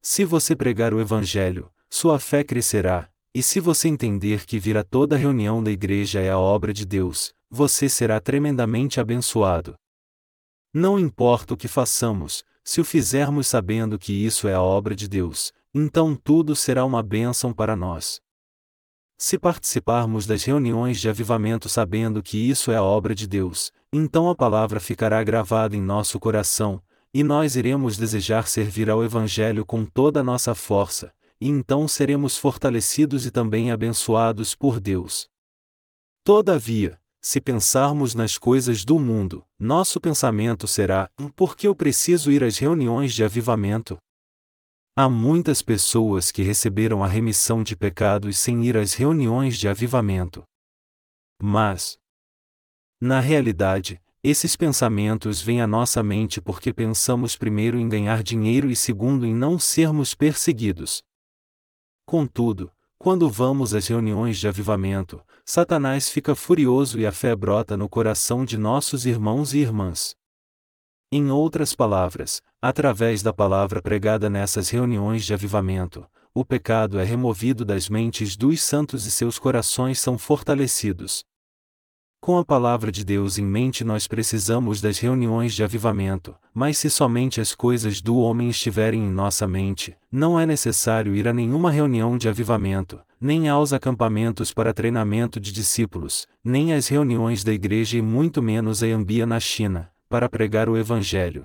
Se 0.00 0.24
você 0.24 0.56
pregar 0.56 0.94
o 0.94 1.00
Evangelho, 1.00 1.70
sua 1.90 2.18
fé 2.18 2.42
crescerá, 2.42 3.10
e 3.34 3.42
se 3.42 3.60
você 3.60 3.86
entender 3.86 4.46
que 4.46 4.58
vir 4.58 4.78
a 4.78 4.82
toda 4.82 5.14
reunião 5.14 5.62
da 5.62 5.70
igreja 5.70 6.20
é 6.20 6.30
a 6.30 6.38
obra 6.38 6.72
de 6.72 6.86
Deus, 6.86 7.34
você 7.50 7.86
será 7.86 8.18
tremendamente 8.18 8.98
abençoado. 8.98 9.74
Não 10.72 10.98
importa 10.98 11.52
o 11.52 11.56
que 11.56 11.68
façamos, 11.68 12.42
se 12.64 12.80
o 12.80 12.84
fizermos 12.84 13.46
sabendo 13.46 13.98
que 13.98 14.12
isso 14.12 14.48
é 14.48 14.54
a 14.54 14.62
obra 14.62 14.96
de 14.96 15.06
Deus, 15.06 15.52
então 15.74 16.16
tudo 16.16 16.56
será 16.56 16.82
uma 16.82 17.02
bênção 17.02 17.52
para 17.52 17.76
nós. 17.76 18.22
Se 19.18 19.38
participarmos 19.38 20.26
das 20.26 20.44
reuniões 20.44 21.00
de 21.00 21.08
avivamento 21.08 21.68
sabendo 21.68 22.22
que 22.22 22.36
isso 22.36 22.72
é 22.72 22.76
a 22.76 22.82
obra 22.82 23.14
de 23.14 23.26
Deus, 23.26 23.72
então 23.92 24.28
a 24.28 24.34
palavra 24.34 24.80
ficará 24.80 25.22
gravada 25.22 25.76
em 25.76 25.80
nosso 25.80 26.18
coração, 26.18 26.82
e 27.14 27.22
nós 27.22 27.56
iremos 27.56 27.96
desejar 27.96 28.48
servir 28.48 28.88
ao 28.88 29.04
Evangelho 29.04 29.64
com 29.64 29.84
toda 29.84 30.20
a 30.20 30.24
nossa 30.24 30.54
força, 30.54 31.12
e 31.40 31.48
então 31.48 31.86
seremos 31.86 32.36
fortalecidos 32.36 33.26
e 33.26 33.30
também 33.30 33.70
abençoados 33.70 34.54
por 34.54 34.80
Deus. 34.80 35.28
Todavia, 36.24 36.98
se 37.20 37.40
pensarmos 37.40 38.14
nas 38.14 38.38
coisas 38.38 38.84
do 38.84 38.98
mundo, 38.98 39.44
nosso 39.58 40.00
pensamento 40.00 40.66
será: 40.66 41.08
por 41.36 41.56
que 41.56 41.68
eu 41.68 41.74
preciso 41.74 42.32
ir 42.32 42.42
às 42.42 42.58
reuniões 42.58 43.12
de 43.12 43.22
avivamento? 43.22 43.98
Há 44.94 45.08
muitas 45.08 45.62
pessoas 45.62 46.30
que 46.30 46.42
receberam 46.42 47.02
a 47.02 47.08
remissão 47.08 47.62
de 47.62 47.74
pecados 47.74 48.38
sem 48.38 48.64
ir 48.66 48.76
às 48.76 48.92
reuniões 48.92 49.56
de 49.56 49.66
avivamento. 49.66 50.44
Mas, 51.42 51.98
na 53.00 53.18
realidade, 53.18 54.00
esses 54.22 54.54
pensamentos 54.54 55.40
vêm 55.40 55.62
à 55.62 55.66
nossa 55.66 56.02
mente 56.02 56.40
porque 56.40 56.74
pensamos 56.74 57.36
primeiro 57.36 57.78
em 57.78 57.88
ganhar 57.88 58.22
dinheiro 58.22 58.70
e 58.70 58.76
segundo 58.76 59.24
em 59.24 59.34
não 59.34 59.58
sermos 59.58 60.14
perseguidos. 60.14 61.02
Contudo, 62.04 62.70
Quando 63.02 63.28
vamos 63.28 63.74
às 63.74 63.88
reuniões 63.88 64.38
de 64.38 64.46
avivamento, 64.46 65.20
Satanás 65.44 66.08
fica 66.08 66.36
furioso 66.36 67.00
e 67.00 67.04
a 67.04 67.10
fé 67.10 67.34
brota 67.34 67.76
no 67.76 67.88
coração 67.88 68.44
de 68.44 68.56
nossos 68.56 69.04
irmãos 69.04 69.52
e 69.52 69.58
irmãs. 69.58 70.14
Em 71.10 71.28
outras 71.28 71.74
palavras, 71.74 72.40
através 72.62 73.24
da 73.24 73.32
palavra 73.32 73.82
pregada 73.82 74.30
nessas 74.30 74.70
reuniões 74.70 75.24
de 75.24 75.34
avivamento, 75.34 76.06
o 76.32 76.44
pecado 76.44 77.00
é 77.00 77.04
removido 77.04 77.64
das 77.64 77.88
mentes 77.88 78.36
dos 78.36 78.62
santos 78.62 79.04
e 79.04 79.10
seus 79.10 79.36
corações 79.36 79.98
são 79.98 80.16
fortalecidos. 80.16 81.24
Com 82.20 82.38
a 82.38 82.44
palavra 82.44 82.92
de 82.92 83.04
Deus 83.04 83.36
em 83.36 83.44
mente, 83.44 83.82
nós 83.82 84.06
precisamos 84.06 84.80
das 84.80 85.00
reuniões 85.00 85.54
de 85.54 85.64
avivamento, 85.64 86.36
mas 86.54 86.78
se 86.78 86.88
somente 86.88 87.40
as 87.40 87.52
coisas 87.52 88.00
do 88.00 88.16
homem 88.16 88.48
estiverem 88.48 89.02
em 89.02 89.10
nossa 89.10 89.48
mente, 89.48 89.96
não 90.10 90.38
é 90.38 90.46
necessário 90.46 91.16
ir 91.16 91.26
a 91.26 91.32
nenhuma 91.32 91.68
reunião 91.68 92.16
de 92.16 92.28
avivamento, 92.28 93.00
nem 93.20 93.48
aos 93.48 93.72
acampamentos 93.72 94.54
para 94.54 94.72
treinamento 94.72 95.40
de 95.40 95.50
discípulos, 95.50 96.28
nem 96.44 96.72
às 96.72 96.86
reuniões 96.86 97.42
da 97.42 97.52
igreja 97.52 97.98
e 97.98 98.02
muito 98.02 98.40
menos 98.40 98.84
a 98.84 98.86
Ambia 98.86 99.26
na 99.26 99.40
China, 99.40 99.90
para 100.08 100.28
pregar 100.28 100.68
o 100.68 100.76
Evangelho 100.76 101.42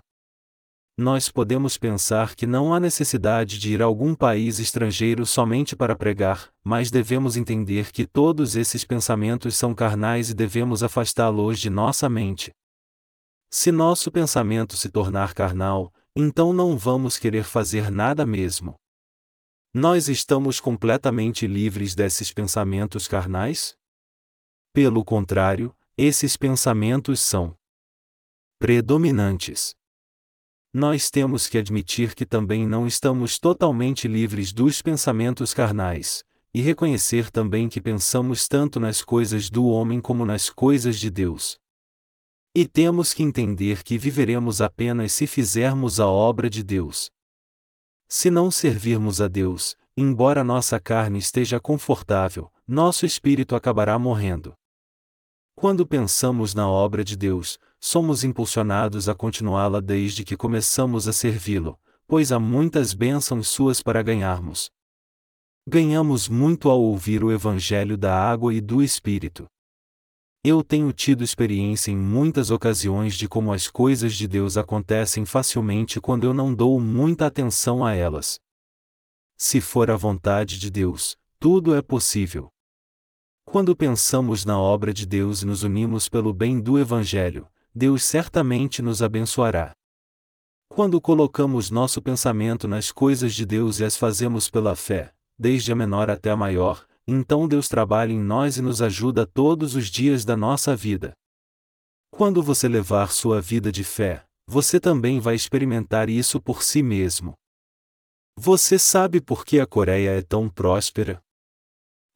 nós 0.99 1.29
podemos 1.29 1.77
pensar 1.77 2.35
que 2.35 2.47
não 2.47 2.73
há 2.73 2.79
necessidade 2.79 3.59
de 3.59 3.71
ir 3.71 3.83
a 3.83 3.85
algum 3.85 4.15
país 4.15 4.57
estrangeiro 4.57 5.27
somente 5.27 5.75
para 5.75 5.95
pregar, 5.95 6.51
mas 6.63 6.89
devemos 6.89 7.37
entender 7.37 7.91
que 7.91 8.07
todos 8.07 8.55
esses 8.55 8.83
pensamentos 8.83 9.55
são 9.55 9.75
carnais 9.75 10.31
e 10.31 10.33
devemos 10.33 10.81
afastá-los 10.81 11.59
de 11.59 11.69
nossa 11.69 12.09
mente. 12.09 12.51
Se 13.51 13.71
nosso 13.71 14.11
pensamento 14.11 14.75
se 14.75 14.89
tornar 14.89 15.35
carnal, 15.35 15.93
então 16.15 16.51
não 16.51 16.75
vamos 16.75 17.19
querer 17.19 17.43
fazer 17.43 17.91
nada 17.91 18.25
mesmo. 18.25 18.73
Nós 19.71 20.09
estamos 20.09 20.59
completamente 20.59 21.45
livres 21.45 21.93
desses 21.93 22.33
pensamentos 22.33 23.07
carnais? 23.07 23.75
Pelo 24.73 25.05
contrário, 25.05 25.75
esses 25.95 26.35
pensamentos 26.35 27.19
são 27.21 27.55
predominantes 28.59 29.76
nós 30.73 31.09
temos 31.09 31.47
que 31.47 31.57
admitir 31.57 32.13
que 32.13 32.25
também 32.25 32.67
não 32.67 32.85
estamos 32.85 33.39
totalmente 33.39 34.07
livres 34.07 34.51
dos 34.51 34.81
pensamentos 34.81 35.53
carnais, 35.53 36.23
e 36.53 36.61
reconhecer 36.61 37.29
também 37.29 37.69
que 37.69 37.81
pensamos 37.81 38.47
tanto 38.47 38.79
nas 38.79 39.01
coisas 39.01 39.49
do 39.49 39.65
homem 39.67 40.01
como 40.01 40.25
nas 40.25 40.49
coisas 40.49 40.99
de 40.99 41.09
Deus. 41.09 41.59
E 42.53 42.67
temos 42.67 43.13
que 43.13 43.23
entender 43.23 43.83
que 43.83 43.97
viveremos 43.97 44.61
apenas 44.61 45.11
se 45.13 45.27
fizermos 45.27 45.99
a 45.99 46.07
obra 46.07 46.49
de 46.49 46.63
Deus. 46.63 47.11
Se 48.09 48.31
não 48.31 48.49
servirmos 48.49 49.21
a 49.21 49.27
Deus, 49.27 49.75
embora 49.95 50.43
nossa 50.43 50.79
carne 50.79 51.19
esteja 51.19 51.59
confortável, 51.59 52.51
nosso 52.67 53.05
espírito 53.05 53.55
acabará 53.55 53.97
morrendo. 53.99 54.55
Quando 55.55 55.85
pensamos 55.85 56.53
na 56.53 56.69
obra 56.69 57.03
de 57.03 57.15
Deus, 57.15 57.59
somos 57.79 58.23
impulsionados 58.23 59.07
a 59.07 59.15
continuá-la 59.15 59.79
desde 59.79 60.23
que 60.23 60.35
começamos 60.35 61.07
a 61.07 61.13
servi-lo, 61.13 61.79
pois 62.07 62.31
há 62.31 62.39
muitas 62.39 62.93
bênçãos 62.93 63.47
suas 63.47 63.81
para 63.81 64.01
ganharmos. 64.01 64.69
Ganhamos 65.67 66.29
muito 66.29 66.69
ao 66.69 66.81
ouvir 66.81 67.23
o 67.23 67.31
Evangelho 67.31 67.97
da 67.97 68.17
água 68.17 68.53
e 68.53 68.61
do 68.61 68.81
Espírito. 68.81 69.45
Eu 70.43 70.63
tenho 70.63 70.93
tido 70.93 71.23
experiência 71.23 71.91
em 71.91 71.97
muitas 71.97 72.51
ocasiões 72.51 73.15
de 73.15 73.27
como 73.27 73.51
as 73.51 73.67
coisas 73.67 74.15
de 74.15 74.27
Deus 74.27 74.55
acontecem 74.55 75.25
facilmente 75.25 75.99
quando 75.99 76.23
eu 76.23 76.33
não 76.33 76.53
dou 76.53 76.79
muita 76.79 77.25
atenção 77.25 77.85
a 77.85 77.93
elas. 77.93 78.39
Se 79.35 79.59
for 79.59 79.91
a 79.91 79.97
vontade 79.97 80.57
de 80.57 80.71
Deus, 80.71 81.17
tudo 81.37 81.75
é 81.75 81.81
possível. 81.81 82.47
Quando 83.43 83.75
pensamos 83.75 84.45
na 84.45 84.57
obra 84.57 84.93
de 84.93 85.05
Deus 85.05 85.41
e 85.41 85.45
nos 85.45 85.63
unimos 85.63 86.07
pelo 86.07 86.33
bem 86.33 86.59
do 86.61 86.79
Evangelho, 86.79 87.47
Deus 87.77 88.03
certamente 88.03 88.81
nos 88.81 89.03
abençoará. 89.03 89.71
Quando 90.67 90.99
colocamos 90.99 91.69
nosso 91.69 92.01
pensamento 92.01 92.67
nas 92.67 92.91
coisas 92.91 93.35
de 93.35 93.45
Deus 93.45 93.79
e 93.79 93.85
as 93.85 93.95
fazemos 93.95 94.49
pela 94.49 94.75
fé, 94.75 95.13
desde 95.37 95.71
a 95.71 95.75
menor 95.75 96.09
até 96.09 96.31
a 96.31 96.35
maior, 96.35 96.87
então 97.07 97.47
Deus 97.47 97.67
trabalha 97.67 98.11
em 98.11 98.19
nós 98.19 98.57
e 98.57 98.63
nos 98.63 98.81
ajuda 98.81 99.27
todos 99.27 99.75
os 99.75 99.89
dias 99.91 100.25
da 100.25 100.35
nossa 100.35 100.75
vida. 100.75 101.13
Quando 102.09 102.41
você 102.41 102.67
levar 102.67 103.11
sua 103.11 103.39
vida 103.39 103.71
de 103.71 103.83
fé, 103.83 104.25
você 104.47 104.79
também 104.79 105.19
vai 105.19 105.35
experimentar 105.35 106.09
isso 106.09 106.41
por 106.41 106.63
si 106.63 106.81
mesmo. 106.81 107.35
Você 108.35 108.79
sabe 108.79 109.21
por 109.21 109.45
que 109.45 109.59
a 109.59 109.67
Coreia 109.67 110.17
é 110.17 110.23
tão 110.23 110.49
próspera? 110.49 111.21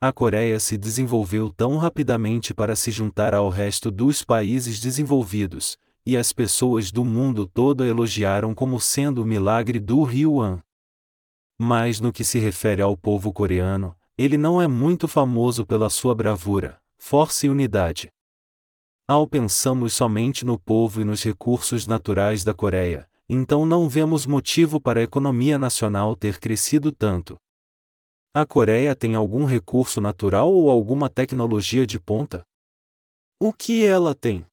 A 0.04 0.12
Coreia 0.12 0.60
se 0.60 0.80
desenvolveu 0.80 1.54
tão 1.56 1.78
rapidamente 1.78 2.56
para 2.56 2.76
se 2.76 2.89
juntar 2.89 3.36
ao 3.36 3.49
resto 3.49 3.91
dos 3.91 4.24
países 4.24 4.80
desenvolvidos, 4.80 5.78
e 6.04 6.18
as 6.18 6.34
pessoas 6.34 6.91
do 6.91 7.06
mundo 7.06 7.45
todo 7.45 7.84
a 7.84 7.88
elogiaram 7.88 8.56
como 8.56 8.80
sendo 8.80 9.22
o 9.22 9.26
milagre 9.26 9.80
do 9.80 10.02
Ryuan. 10.02 10.60
Mas 11.60 11.99
no 11.99 12.12
que 12.12 12.24
se 12.24 12.39
refere 12.39 12.82
ao 12.82 12.97
povo 12.97 13.32
coreano, 13.32 13.95
ele 14.18 14.39
não 14.39 14.60
é 14.60 14.68
muito 14.68 15.08
famoso 15.08 15.68
pela 15.68 15.88
sua 15.88 16.16
bravura, 16.16 16.82
força 16.97 17.45
e 17.45 17.49
unidade. 17.52 18.10
Ao 19.08 19.28
pensamos 19.28 19.93
somente 19.93 20.43
no 20.43 20.58
povo 20.58 20.99
e 21.02 21.04
nos 21.04 21.22
recursos 21.22 21.86
naturais 21.86 22.43
da 22.43 22.56
Coreia, 22.56 23.08
então 23.30 23.68
não 23.68 23.88
vemos 23.88 24.26
motivo 24.26 24.82
para 24.82 24.99
a 24.99 25.04
economia 25.04 25.60
nacional 25.60 26.16
ter 26.16 26.39
crescido 26.39 26.91
tanto. 26.91 27.38
A 28.34 28.46
Coreia 28.46 28.96
tem 28.96 29.14
algum 29.14 29.44
recurso 29.44 30.00
natural 30.00 30.54
ou 30.54 30.72
alguma 30.72 31.10
tecnologia 31.10 31.86
de 31.86 32.00
ponta? 32.00 32.44
O 33.38 33.52
que 33.52 33.86
ela 33.86 34.16
tem? 34.16 34.46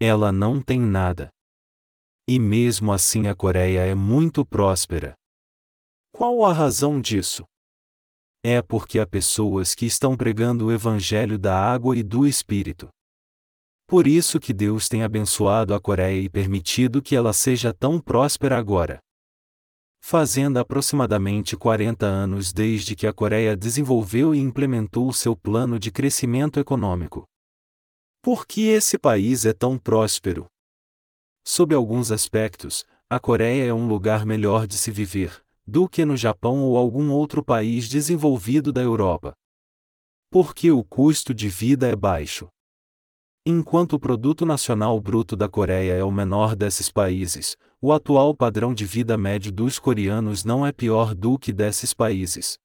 Ela 0.00 0.30
não 0.30 0.62
tem 0.62 0.78
nada. 0.78 1.28
E 2.28 2.38
mesmo 2.38 2.92
assim 2.92 3.26
a 3.26 3.34
Coreia 3.34 3.80
é 3.80 3.92
muito 3.92 4.46
próspera. 4.46 5.14
Qual 6.12 6.44
a 6.44 6.52
razão 6.52 7.00
disso? 7.00 7.44
É 8.44 8.62
porque 8.62 9.00
há 9.00 9.06
pessoas 9.06 9.74
que 9.74 9.84
estão 9.84 10.16
pregando 10.16 10.66
o 10.66 10.72
evangelho 10.72 11.40
da 11.40 11.58
água 11.58 11.96
e 11.96 12.04
do 12.04 12.24
espírito. 12.24 12.88
Por 13.88 14.06
isso 14.06 14.38
que 14.38 14.54
Deus 14.54 14.88
tem 14.88 15.02
abençoado 15.02 15.74
a 15.74 15.80
Coreia 15.80 16.20
e 16.20 16.30
permitido 16.30 17.02
que 17.02 17.16
ela 17.16 17.32
seja 17.32 17.74
tão 17.74 18.00
próspera 18.00 18.56
agora 18.56 19.00
fazendo 20.08 20.58
aproximadamente 20.58 21.56
40 21.56 22.06
anos 22.06 22.52
desde 22.52 22.94
que 22.94 23.08
a 23.08 23.12
Coreia 23.12 23.56
desenvolveu 23.56 24.32
e 24.32 24.38
implementou 24.38 25.12
seu 25.12 25.34
plano 25.34 25.80
de 25.80 25.90
crescimento 25.90 26.60
econômico. 26.60 27.24
Por 28.22 28.46
que 28.46 28.68
esse 28.68 28.96
país 28.96 29.44
é 29.44 29.52
tão 29.52 29.76
próspero? 29.76 30.46
Sob 31.44 31.74
alguns 31.74 32.12
aspectos, 32.12 32.84
a 33.10 33.18
Coreia 33.18 33.64
é 33.64 33.74
um 33.74 33.88
lugar 33.88 34.24
melhor 34.24 34.68
de 34.68 34.78
se 34.78 34.92
viver, 34.92 35.42
do 35.66 35.88
que 35.88 36.04
no 36.04 36.16
Japão 36.16 36.62
ou 36.62 36.76
algum 36.76 37.10
outro 37.10 37.44
país 37.44 37.88
desenvolvido 37.88 38.72
da 38.72 38.82
Europa. 38.82 39.34
Porque 40.30 40.70
o 40.70 40.84
custo 40.84 41.34
de 41.34 41.48
vida 41.48 41.88
é 41.88 41.96
baixo. 41.96 42.46
Enquanto 43.44 43.94
o 43.94 43.98
produto 43.98 44.46
nacional 44.46 45.00
bruto 45.00 45.34
da 45.34 45.48
Coreia 45.48 45.94
é 45.94 46.04
o 46.04 46.12
menor 46.12 46.54
desses 46.54 46.92
países, 46.92 47.56
o 47.80 47.92
atual 47.92 48.34
padrão 48.34 48.72
de 48.72 48.84
vida 48.84 49.18
médio 49.18 49.52
dos 49.52 49.78
coreanos 49.78 50.44
não 50.44 50.66
é 50.66 50.72
pior 50.72 51.14
do 51.14 51.38
que 51.38 51.52
desses 51.52 51.92
países. 51.92 52.58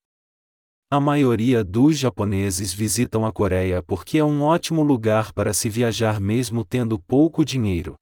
A 0.90 1.00
maioria 1.00 1.64
dos 1.64 1.98
japoneses 1.98 2.74
visitam 2.74 3.26
a 3.26 3.32
Coreia 3.32 3.82
porque 3.82 4.18
é 4.18 4.24
um 4.26 4.42
ótimo 4.42 4.84
lugar 4.84 5.32
para 5.32 5.54
se 5.54 5.70
viajar 5.70 6.20
mesmo 6.20 6.66
tendo 6.66 7.00
pouco 7.00 7.46
dinheiro. 7.46 7.96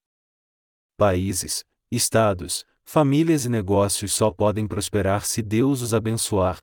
Países, 0.98 1.64
estados, 1.92 2.66
famílias 2.84 3.46
e 3.46 3.50
negócios 3.50 4.14
só 4.14 4.32
podem 4.32 4.68
prosperar 4.68 5.26
se 5.26 5.42
Deus 5.42 5.82
os 5.82 5.94
abençoar. 5.94 6.58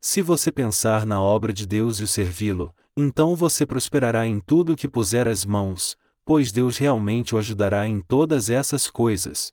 Se 0.00 0.22
você 0.22 0.52
pensar 0.52 1.04
na 1.04 1.20
obra 1.20 1.52
de 1.52 1.66
Deus 1.66 1.98
e 1.98 2.04
o 2.04 2.06
servi-lo, 2.06 2.74
então 2.96 3.34
você 3.34 3.66
prosperará 3.66 4.26
em 4.26 4.38
tudo 4.38 4.76
que 4.76 4.88
puser 4.88 5.26
as 5.26 5.44
mãos, 5.44 5.96
pois 6.24 6.50
Deus 6.50 6.78
realmente 6.78 7.34
o 7.34 7.38
ajudará 7.38 7.86
em 7.86 8.00
todas 8.00 8.48
essas 8.48 8.90
coisas. 8.90 9.52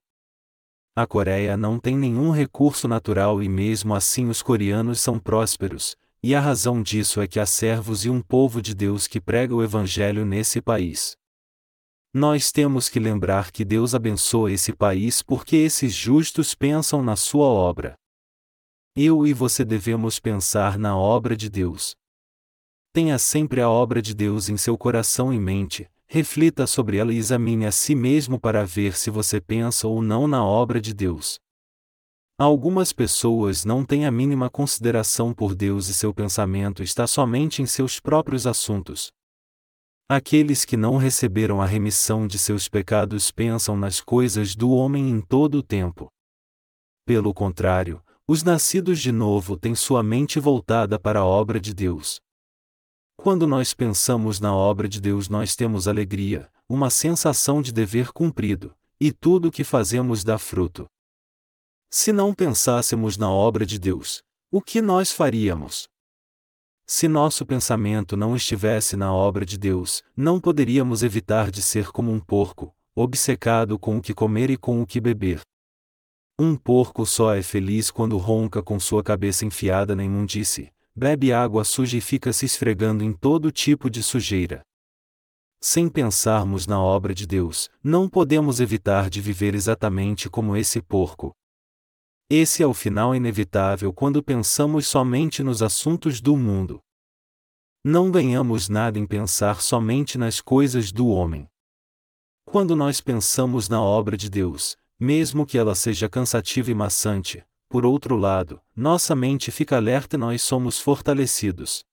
A 0.96 1.08
Coreia 1.08 1.56
não 1.56 1.80
tem 1.80 1.98
nenhum 1.98 2.32
recurso 2.32 2.88
natural 2.88 3.42
e 3.42 3.48
mesmo 3.48 3.96
assim 3.96 4.28
os 4.28 4.42
coreanos 4.42 5.00
são 5.00 5.18
prósperos, 5.18 5.96
e 6.24 6.36
a 6.36 6.40
razão 6.40 6.84
disso 6.84 7.22
é 7.22 7.28
que 7.28 7.40
há 7.40 7.46
servos 7.46 8.06
e 8.06 8.10
um 8.10 8.22
povo 8.22 8.62
de 8.62 8.76
Deus 8.76 9.08
que 9.08 9.20
prega 9.20 9.56
o 9.56 9.64
Evangelho 9.64 10.26
nesse 10.26 10.62
país. 10.62 11.16
Nós 12.14 12.52
temos 12.52 12.90
que 12.90 13.00
lembrar 13.00 13.52
que 13.52 13.64
Deus 13.64 13.96
abençoa 13.96 14.52
esse 14.52 14.74
país 14.74 15.24
porque 15.24 15.56
esses 15.56 15.94
justos 15.94 16.54
pensam 16.54 17.02
na 17.02 17.16
sua 17.16 17.46
obra. 17.46 17.96
Eu 18.94 19.26
e 19.26 19.34
você 19.34 19.64
devemos 19.64 20.20
pensar 20.20 20.78
na 20.78 20.98
obra 20.98 21.38
de 21.38 21.50
Deus. 21.50 21.96
Tenha 22.92 23.18
sempre 23.18 23.62
a 23.62 23.70
obra 23.70 24.02
de 24.02 24.14
Deus 24.14 24.50
em 24.50 24.58
seu 24.58 24.78
coração 24.78 25.34
e 25.34 25.40
mente, 25.40 25.90
reflita 26.14 26.68
sobre 26.68 26.98
ela 26.98 27.14
e 27.14 27.18
examine 27.18 27.66
a 27.66 27.72
si 27.72 27.96
mesmo 27.96 28.38
para 28.38 28.66
ver 28.66 28.98
se 28.98 29.10
você 29.10 29.40
pensa 29.40 29.88
ou 29.88 30.02
não 30.02 30.28
na 30.28 30.44
obra 30.44 30.82
de 30.82 30.94
Deus. 30.94 31.40
Algumas 32.38 32.92
pessoas 32.92 33.64
não 33.64 33.86
têm 33.86 34.06
a 34.06 34.12
mínima 34.12 34.50
consideração 34.50 35.34
por 35.34 35.56
Deus 35.56 35.88
e 35.88 35.94
seu 35.94 36.14
pensamento 36.14 36.84
está 36.84 37.08
somente 37.08 37.62
em 37.62 37.66
seus 37.66 37.98
próprios 38.02 38.46
assuntos. 38.46 39.10
Aqueles 40.10 40.66
que 40.66 40.76
não 40.76 40.98
receberam 40.98 41.62
a 41.62 41.66
remissão 41.66 42.28
de 42.28 42.38
seus 42.38 42.68
pecados 42.68 43.32
pensam 43.32 43.78
nas 43.78 44.02
coisas 44.02 44.54
do 44.54 44.72
homem 44.72 45.10
em 45.10 45.22
todo 45.22 45.60
o 45.60 45.64
tempo. 45.64 46.10
Pelo 47.06 47.34
contrário, 47.34 48.04
os 48.28 48.44
nascidos 48.44 49.00
de 49.00 49.14
novo 49.14 49.56
têm 49.56 49.74
sua 49.76 50.04
mente 50.04 50.42
voltada 50.42 51.00
para 51.00 51.22
a 51.22 51.26
obra 51.26 51.58
de 51.58 51.74
Deus. 51.74 52.20
Quando 53.16 53.46
nós 53.46 53.74
pensamos 53.74 54.40
na 54.40 54.56
obra 54.56 54.88
de 54.90 55.00
Deus, 55.00 55.30
nós 55.30 55.56
temos 55.56 55.88
alegria, 55.88 56.50
uma 56.68 56.90
sensação 56.90 57.62
de 57.62 57.72
dever 57.72 58.12
cumprido, 58.12 58.76
e 59.00 59.12
tudo 59.12 59.48
o 59.48 59.52
que 59.52 59.64
fazemos 59.64 60.24
dá 60.24 60.38
fruto. 60.38 60.86
Se 61.90 62.12
não 62.14 62.34
pensássemos 62.34 63.18
na 63.18 63.30
obra 63.30 63.66
de 63.66 63.78
Deus, 63.78 64.24
o 64.52 64.62
que 64.62 64.82
nós 64.82 65.12
faríamos? 65.12 65.90
Se 66.86 67.08
nosso 67.08 67.46
pensamento 67.46 68.18
não 68.18 68.36
estivesse 68.36 68.98
na 68.98 69.14
obra 69.14 69.46
de 69.46 69.58
Deus, 69.58 70.04
não 70.16 70.40
poderíamos 70.40 71.04
evitar 71.04 71.50
de 71.50 71.62
ser 71.62 71.92
como 71.92 72.12
um 72.12 72.20
porco, 72.20 72.76
obcecado 72.96 73.80
com 73.80 73.98
o 73.98 74.02
que 74.02 74.14
comer 74.14 74.50
e 74.50 74.58
com 74.58 74.82
o 74.82 74.86
que 74.86 75.00
beber. 75.00 75.42
Um 76.38 76.56
porco 76.56 77.06
só 77.06 77.34
é 77.34 77.42
feliz 77.42 77.92
quando 77.92 78.18
ronca 78.18 78.62
com 78.62 78.80
sua 78.80 79.04
cabeça 79.04 79.46
enfiada 79.46 79.96
na 79.96 80.04
imundície, 80.04 80.72
bebe 80.96 81.32
água 81.32 81.64
suja 81.64 81.98
e 81.98 82.02
fica 82.02 82.32
se 82.34 82.46
esfregando 82.46 83.04
em 83.04 83.14
todo 83.14 83.52
tipo 83.52 83.90
de 83.90 84.02
sujeira. 84.04 84.62
Sem 85.62 85.88
pensarmos 85.88 86.66
na 86.68 86.82
obra 86.82 87.14
de 87.14 87.28
Deus, 87.28 87.70
não 87.84 88.10
podemos 88.10 88.60
evitar 88.60 89.10
de 89.10 89.22
viver 89.22 89.54
exatamente 89.54 90.30
como 90.30 90.58
esse 90.58 90.82
porco, 90.82 91.36
esse 92.34 92.64
é 92.64 92.66
o 92.66 92.74
final 92.74 93.14
inevitável 93.14 93.92
quando 93.92 94.24
pensamos 94.24 94.88
somente 94.88 95.44
nos 95.44 95.62
assuntos 95.62 96.22
do 96.22 96.38
mundo. 96.38 96.82
Não 97.84 98.10
ganhamos 98.10 98.70
nada 98.70 98.98
em 98.98 99.06
pensar 99.06 99.62
somente 99.62 100.18
nas 100.18 100.40
coisas 100.40 100.94
do 100.94 101.10
homem. 101.10 101.46
Quando 102.46 102.74
nós 102.74 103.02
pensamos 103.02 103.68
na 103.68 103.82
obra 103.82 104.16
de 104.16 104.30
Deus, 104.30 104.78
mesmo 104.98 105.46
que 105.46 105.58
ela 105.58 105.76
seja 105.76 106.08
cansativa 106.08 106.72
e 106.72 106.74
maçante, 106.74 107.44
por 107.72 107.86
outro 107.86 108.18
lado, 108.18 108.62
nossa 108.76 109.16
mente 109.16 109.50
fica 109.50 109.78
alerta 109.78 110.18
e 110.18 110.20
nós 110.20 110.42
somos 110.42 110.78
fortalecidos. 110.78 111.86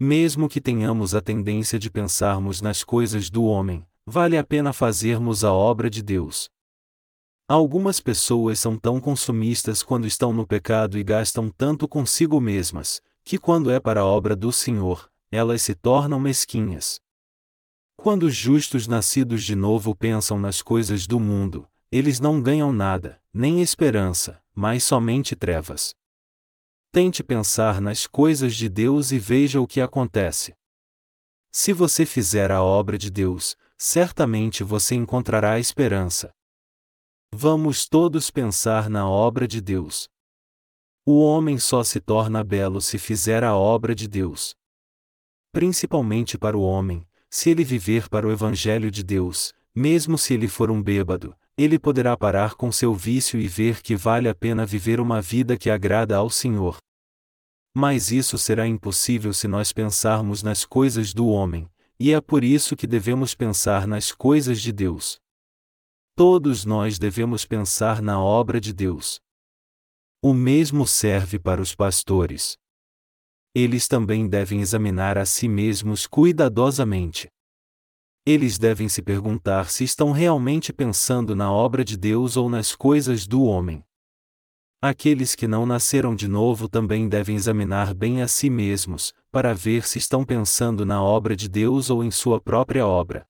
Mesmo 0.00 0.48
que 0.48 0.60
tenhamos 0.60 1.14
a 1.14 1.20
tendência 1.20 1.78
de 1.78 1.88
pensarmos 1.88 2.60
nas 2.60 2.82
coisas 2.82 3.30
do 3.30 3.44
homem, 3.44 3.86
vale 4.04 4.36
a 4.36 4.42
pena 4.42 4.72
fazermos 4.72 5.44
a 5.44 5.52
obra 5.52 5.88
de 5.88 6.02
Deus. 6.02 6.50
Algumas 7.46 8.00
pessoas 8.00 8.58
são 8.58 8.76
tão 8.76 9.00
consumistas 9.00 9.80
quando 9.80 10.08
estão 10.08 10.32
no 10.32 10.44
pecado 10.44 10.98
e 10.98 11.04
gastam 11.04 11.50
tanto 11.50 11.86
consigo 11.86 12.40
mesmas, 12.40 13.00
que 13.22 13.38
quando 13.38 13.70
é 13.70 13.78
para 13.78 14.00
a 14.00 14.04
obra 14.04 14.34
do 14.34 14.50
Senhor, 14.50 15.08
elas 15.30 15.62
se 15.62 15.74
tornam 15.76 16.18
mesquinhas. 16.18 16.98
Quando 17.96 18.24
os 18.24 18.34
justos 18.34 18.88
nascidos 18.88 19.44
de 19.44 19.54
novo 19.54 19.94
pensam 19.94 20.36
nas 20.36 20.60
coisas 20.60 21.06
do 21.06 21.20
mundo, 21.20 21.68
eles 21.90 22.20
não 22.20 22.40
ganham 22.40 22.72
nada, 22.72 23.20
nem 23.32 23.60
esperança, 23.60 24.42
mas 24.54 24.84
somente 24.84 25.34
trevas. 25.34 25.94
Tente 26.92 27.22
pensar 27.22 27.80
nas 27.80 28.06
coisas 28.06 28.54
de 28.54 28.68
Deus 28.68 29.10
e 29.10 29.18
veja 29.18 29.60
o 29.60 29.66
que 29.66 29.80
acontece. 29.80 30.54
Se 31.52 31.72
você 31.72 32.06
fizer 32.06 32.52
a 32.52 32.62
obra 32.62 32.96
de 32.96 33.10
Deus, 33.10 33.56
certamente 33.76 34.62
você 34.62 34.94
encontrará 34.94 35.58
esperança. 35.58 36.32
Vamos 37.32 37.88
todos 37.88 38.30
pensar 38.30 38.88
na 38.88 39.08
obra 39.08 39.48
de 39.48 39.60
Deus. 39.60 40.08
O 41.04 41.20
homem 41.20 41.58
só 41.58 41.82
se 41.82 42.00
torna 42.00 42.44
belo 42.44 42.80
se 42.80 42.98
fizer 42.98 43.42
a 43.42 43.56
obra 43.56 43.94
de 43.94 44.06
Deus. 44.06 44.54
Principalmente 45.52 46.38
para 46.38 46.56
o 46.56 46.62
homem, 46.62 47.04
se 47.28 47.50
ele 47.50 47.64
viver 47.64 48.08
para 48.08 48.26
o 48.26 48.30
Evangelho 48.30 48.90
de 48.90 49.02
Deus, 49.02 49.52
mesmo 49.74 50.18
se 50.18 50.34
ele 50.34 50.46
for 50.46 50.70
um 50.70 50.82
bêbado, 50.82 51.36
ele 51.62 51.78
poderá 51.78 52.16
parar 52.16 52.54
com 52.54 52.72
seu 52.72 52.94
vício 52.94 53.38
e 53.38 53.46
ver 53.46 53.82
que 53.82 53.94
vale 53.94 54.30
a 54.30 54.34
pena 54.34 54.64
viver 54.64 54.98
uma 54.98 55.20
vida 55.20 55.58
que 55.58 55.68
agrada 55.68 56.16
ao 56.16 56.30
Senhor. 56.30 56.78
Mas 57.74 58.10
isso 58.10 58.38
será 58.38 58.66
impossível 58.66 59.34
se 59.34 59.46
nós 59.46 59.70
pensarmos 59.70 60.42
nas 60.42 60.64
coisas 60.64 61.12
do 61.12 61.26
homem, 61.26 61.68
e 61.98 62.14
é 62.14 62.20
por 62.22 62.44
isso 62.44 62.74
que 62.74 62.86
devemos 62.86 63.34
pensar 63.34 63.86
nas 63.86 64.10
coisas 64.10 64.62
de 64.62 64.72
Deus. 64.72 65.18
Todos 66.16 66.64
nós 66.64 66.98
devemos 66.98 67.44
pensar 67.44 68.00
na 68.00 68.18
obra 68.18 68.58
de 68.58 68.72
Deus. 68.72 69.20
O 70.22 70.32
mesmo 70.32 70.86
serve 70.86 71.38
para 71.38 71.60
os 71.60 71.74
pastores. 71.74 72.56
Eles 73.54 73.86
também 73.86 74.26
devem 74.26 74.62
examinar 74.62 75.18
a 75.18 75.26
si 75.26 75.46
mesmos 75.46 76.06
cuidadosamente. 76.06 77.28
Eles 78.24 78.58
devem 78.58 78.88
se 78.88 79.00
perguntar 79.00 79.70
se 79.70 79.82
estão 79.82 80.12
realmente 80.12 80.72
pensando 80.72 81.34
na 81.34 81.50
obra 81.50 81.84
de 81.84 81.96
Deus 81.96 82.36
ou 82.36 82.50
nas 82.50 82.74
coisas 82.76 83.26
do 83.26 83.42
homem. 83.42 83.82
Aqueles 84.82 85.34
que 85.34 85.46
não 85.46 85.66
nasceram 85.66 86.14
de 86.14 86.28
novo 86.28 86.68
também 86.68 87.08
devem 87.08 87.36
examinar 87.36 87.94
bem 87.94 88.22
a 88.22 88.28
si 88.28 88.48
mesmos, 88.48 89.12
para 89.30 89.54
ver 89.54 89.86
se 89.86 89.98
estão 89.98 90.24
pensando 90.24 90.86
na 90.86 91.02
obra 91.02 91.36
de 91.36 91.48
Deus 91.48 91.90
ou 91.90 92.02
em 92.02 92.10
sua 92.10 92.40
própria 92.40 92.86
obra. 92.86 93.26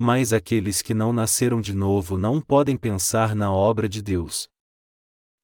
Mas 0.00 0.32
aqueles 0.32 0.80
que 0.80 0.94
não 0.94 1.12
nasceram 1.12 1.60
de 1.60 1.74
novo 1.74 2.16
não 2.16 2.40
podem 2.40 2.76
pensar 2.76 3.34
na 3.34 3.52
obra 3.52 3.88
de 3.88 4.00
Deus. 4.00 4.48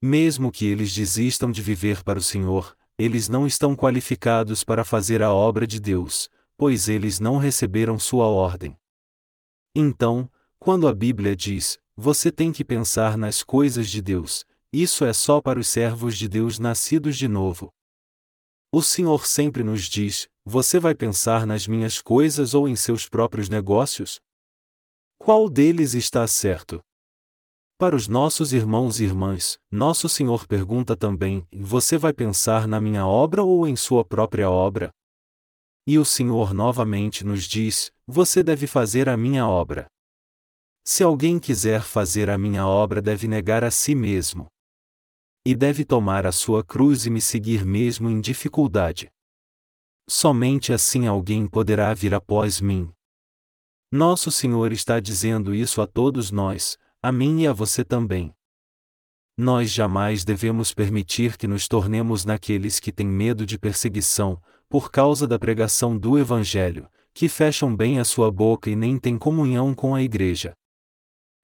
Mesmo 0.02 0.52
que 0.52 0.66
eles 0.66 0.94
desistam 0.94 1.50
de 1.50 1.62
viver 1.62 2.04
para 2.04 2.18
o 2.18 2.22
Senhor, 2.22 2.76
eles 2.96 3.28
não 3.28 3.46
estão 3.46 3.74
qualificados 3.74 4.62
para 4.62 4.84
fazer 4.84 5.22
a 5.22 5.32
obra 5.32 5.66
de 5.66 5.80
Deus, 5.80 6.28
pois 6.56 6.88
eles 6.88 7.20
não 7.20 7.36
receberam 7.36 7.98
sua 7.98 8.26
ordem. 8.26 8.76
Então, 9.74 10.30
quando 10.58 10.86
a 10.86 10.94
Bíblia 10.94 11.34
diz, 11.34 11.78
você 11.96 12.30
tem 12.30 12.52
que 12.52 12.64
pensar 12.64 13.18
nas 13.18 13.42
coisas 13.42 13.88
de 13.88 14.00
Deus, 14.00 14.44
isso 14.72 15.04
é 15.04 15.12
só 15.12 15.40
para 15.40 15.58
os 15.60 15.68
servos 15.68 16.16
de 16.16 16.28
Deus 16.28 16.58
nascidos 16.58 17.16
de 17.16 17.28
novo. 17.28 17.72
O 18.72 18.82
Senhor 18.82 19.24
sempre 19.24 19.62
nos 19.62 19.84
diz: 19.84 20.28
Você 20.44 20.80
vai 20.80 20.96
pensar 20.96 21.46
nas 21.46 21.68
minhas 21.68 22.02
coisas 22.02 22.54
ou 22.54 22.68
em 22.68 22.74
seus 22.74 23.08
próprios 23.08 23.48
negócios? 23.48 24.20
Qual 25.16 25.48
deles 25.48 25.94
está 25.94 26.26
certo? 26.26 26.82
Para 27.78 27.94
os 27.94 28.08
nossos 28.08 28.52
irmãos 28.52 28.98
e 28.98 29.04
irmãs, 29.04 29.58
nosso 29.70 30.08
Senhor 30.08 30.46
pergunta 30.46 30.96
também: 30.96 31.46
Você 31.52 31.96
vai 31.96 32.12
pensar 32.12 32.66
na 32.66 32.80
minha 32.80 33.06
obra 33.06 33.44
ou 33.44 33.66
em 33.66 33.76
sua 33.76 34.04
própria 34.04 34.50
obra? 34.50 34.90
E 35.86 35.98
o 35.98 36.04
Senhor 36.04 36.54
novamente 36.54 37.24
nos 37.24 37.44
diz: 37.44 37.92
Você 38.06 38.42
deve 38.42 38.66
fazer 38.66 39.08
a 39.08 39.16
minha 39.16 39.46
obra. 39.46 39.86
Se 40.82 41.02
alguém 41.02 41.38
quiser 41.38 41.82
fazer 41.82 42.30
a 42.30 42.38
minha 42.38 42.66
obra, 42.66 43.02
deve 43.02 43.28
negar 43.28 43.64
a 43.64 43.70
si 43.70 43.94
mesmo. 43.94 44.46
E 45.46 45.54
deve 45.54 45.84
tomar 45.84 46.26
a 46.26 46.32
sua 46.32 46.64
cruz 46.64 47.04
e 47.04 47.10
me 47.10 47.20
seguir 47.20 47.64
mesmo 47.64 48.08
em 48.08 48.20
dificuldade. 48.20 49.10
Somente 50.08 50.72
assim 50.72 51.06
alguém 51.06 51.46
poderá 51.46 51.92
vir 51.94 52.14
após 52.14 52.60
mim. 52.60 52.90
Nosso 53.90 54.30
Senhor 54.30 54.72
está 54.72 55.00
dizendo 55.00 55.54
isso 55.54 55.80
a 55.80 55.86
todos 55.86 56.30
nós, 56.30 56.78
a 57.02 57.12
mim 57.12 57.42
e 57.42 57.46
a 57.46 57.52
você 57.52 57.84
também. 57.84 58.34
Nós 59.36 59.70
jamais 59.70 60.24
devemos 60.24 60.72
permitir 60.72 61.36
que 61.36 61.46
nos 61.46 61.66
tornemos 61.66 62.24
naqueles 62.24 62.78
que 62.78 62.92
têm 62.92 63.06
medo 63.06 63.44
de 63.44 63.58
perseguição, 63.58 64.40
por 64.68 64.90
causa 64.90 65.26
da 65.26 65.38
pregação 65.38 65.96
do 65.96 66.18
Evangelho, 66.18 66.88
que 67.12 67.28
fecham 67.28 67.74
bem 67.74 67.98
a 67.98 68.04
sua 68.04 68.30
boca 68.30 68.68
e 68.68 68.76
nem 68.76 68.98
têm 68.98 69.16
comunhão 69.16 69.74
com 69.74 69.94
a 69.94 70.02
Igreja. 70.02 70.52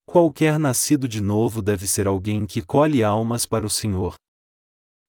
Qualquer 0.05 0.59
nascido 0.59 1.07
de 1.07 1.21
novo 1.21 1.63
deve 1.63 1.87
ser 1.87 2.09
alguém 2.09 2.45
que 2.45 2.61
colhe 2.61 3.05
almas 3.05 3.47
para 3.47 3.65
o 3.65 3.71
Senhor. 3.71 4.15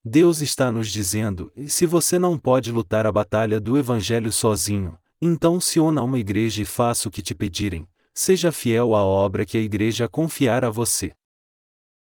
Deus 0.04 0.42
está 0.42 0.72
nos 0.72 0.90
dizendo: 0.90 1.52
se 1.68 1.86
você 1.86 2.20
não 2.20 2.38
pode 2.38 2.72
lutar 2.72 3.08
a 3.08 3.12
batalha 3.12 3.60
do 3.60 3.78
Evangelho 3.78 4.32
sozinho, 4.32 4.98
então 5.20 5.60
se 5.60 5.80
una 5.80 6.02
a 6.02 6.04
uma 6.04 6.20
igreja 6.20 6.62
e 6.62 6.66
faça 6.66 7.08
o 7.08 7.12
que 7.12 7.22
te 7.22 7.34
pedirem, 7.34 7.88
seja 8.14 8.52
fiel 8.52 8.96
à 8.96 9.04
obra 9.04 9.46
que 9.46 9.58
a 9.58 9.62
igreja 9.62 10.08
confiar 10.08 10.66
a 10.66 10.70
você. 10.70 11.12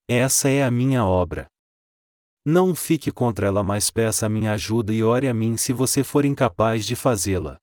Essa 0.08 0.48
é 0.48 0.64
a 0.64 0.70
minha 0.70 1.04
obra. 1.04 1.48
Não 2.50 2.74
fique 2.74 3.12
contra 3.12 3.48
ela, 3.48 3.62
mas 3.62 3.90
peça 3.90 4.24
a 4.24 4.28
minha 4.30 4.54
ajuda 4.54 4.90
e 4.90 5.04
ore 5.04 5.28
a 5.28 5.34
mim 5.34 5.58
se 5.58 5.70
você 5.70 6.02
for 6.02 6.24
incapaz 6.24 6.86
de 6.86 6.96
fazê-la. 6.96 7.58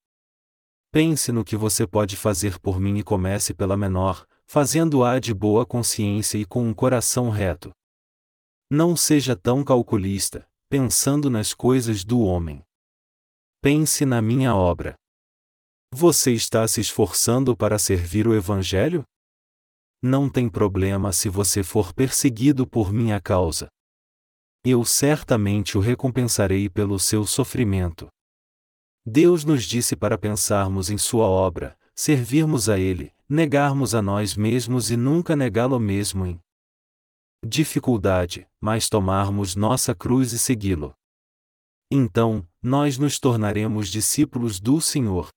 Pense 0.92 1.32
no 1.32 1.44
que 1.44 1.58
você 1.58 1.88
pode 1.88 2.16
fazer 2.16 2.60
por 2.60 2.80
mim 2.80 3.00
e 3.00 3.04
comece 3.04 3.52
pela 3.52 3.76
menor, 3.76 4.28
fazendo-a 4.46 5.18
de 5.18 5.34
boa 5.34 5.66
consciência 5.66 6.38
e 6.38 6.46
com 6.46 6.70
um 6.70 6.72
coração 6.72 7.32
reto. 7.32 7.72
Não 8.70 8.96
seja 8.96 9.36
tão 9.36 9.64
calculista, 9.64 10.48
pensando 10.70 11.32
nas 11.32 11.52
coisas 11.52 12.04
do 12.04 12.20
homem. 12.20 12.62
Pense 13.64 14.06
na 14.06 14.22
minha 14.22 14.56
obra. 14.56 14.94
Você 15.96 16.32
está 16.32 16.68
se 16.68 16.80
esforçando 16.80 17.58
para 17.58 17.80
servir 17.80 18.28
o 18.28 18.36
Evangelho? 18.36 19.04
Não 20.00 20.30
tem 20.30 20.48
problema 20.48 21.12
se 21.12 21.28
você 21.28 21.64
for 21.64 21.92
perseguido 21.92 22.68
por 22.68 22.94
minha 22.94 23.20
causa. 23.20 23.68
Eu 24.68 24.84
certamente 24.84 25.78
o 25.78 25.80
recompensarei 25.80 26.68
pelo 26.68 26.98
seu 26.98 27.24
sofrimento. 27.24 28.08
Deus 29.06 29.46
nos 29.46 29.64
disse 29.64 29.96
para 29.96 30.18
pensarmos 30.18 30.90
em 30.90 30.98
Sua 30.98 31.28
obra, 31.28 31.78
servirmos 31.94 32.68
a 32.68 32.80
Ele, 32.80 33.14
negarmos 33.30 33.94
a 33.94 34.02
nós 34.02 34.36
mesmos 34.36 34.90
e 34.90 34.98
nunca 34.98 35.36
negá-lo 35.36 35.80
mesmo 35.80 36.26
em 36.26 36.40
dificuldade, 37.46 38.48
mas 38.60 38.90
tomarmos 38.90 39.56
nossa 39.56 39.94
cruz 39.94 40.34
e 40.34 40.40
segui-lo. 40.40 40.96
Então, 41.92 42.44
nós 42.60 42.98
nos 42.98 43.20
tornaremos 43.20 43.90
discípulos 43.90 44.60
do 44.60 44.82
Senhor. 44.82 45.30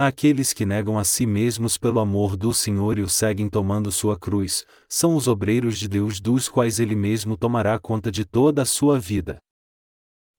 Aqueles 0.00 0.52
que 0.52 0.64
negam 0.64 0.96
a 0.96 1.02
si 1.02 1.26
mesmos 1.26 1.76
pelo 1.76 1.98
amor 1.98 2.36
do 2.36 2.54
Senhor 2.54 2.98
e 2.98 3.02
o 3.02 3.08
seguem 3.08 3.48
tomando 3.48 3.90
sua 3.90 4.16
cruz, 4.16 4.64
são 4.88 5.16
os 5.16 5.26
obreiros 5.26 5.76
de 5.76 5.88
Deus 5.88 6.20
dos 6.20 6.48
quais 6.48 6.78
ele 6.78 6.94
mesmo 6.94 7.36
tomará 7.36 7.76
conta 7.80 8.08
de 8.08 8.24
toda 8.24 8.62
a 8.62 8.64
sua 8.64 9.00
vida. 9.00 9.42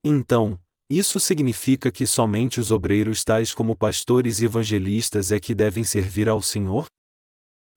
Então, 0.02 0.58
isso 0.90 1.20
significa 1.20 1.92
que 1.92 2.08
somente 2.08 2.58
os 2.58 2.72
obreiros 2.72 3.22
tais 3.26 3.54
como 3.54 3.76
pastores 3.76 4.40
e 4.40 4.46
evangelistas 4.46 5.30
é 5.30 5.42
que 5.42 5.54
devem 5.54 5.84
servir 5.84 6.30
ao 6.30 6.42
Senhor? 6.42 6.86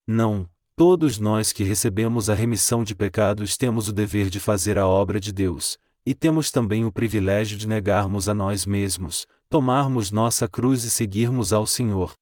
Não, 0.06 0.48
todos 0.76 1.18
nós 1.18 1.52
que 1.52 1.64
recebemos 1.64 2.30
a 2.30 2.34
remissão 2.34 2.84
de 2.84 2.94
pecados 2.94 3.56
temos 3.56 3.88
o 3.88 3.92
dever 3.92 4.30
de 4.30 4.38
fazer 4.38 4.78
a 4.78 4.86
obra 4.86 5.18
de 5.18 5.32
Deus, 5.32 5.76
e 6.06 6.14
temos 6.14 6.52
também 6.52 6.84
o 6.84 6.92
privilégio 6.92 7.58
de 7.58 7.66
negarmos 7.66 8.28
a 8.28 8.34
nós 8.34 8.64
mesmos, 8.64 9.26
tomarmos 9.52 10.10
nossa 10.10 10.48
cruz 10.48 10.82
e 10.82 10.90
seguirmos 10.90 11.52
ao 11.52 11.66
Senhor. 11.66 12.14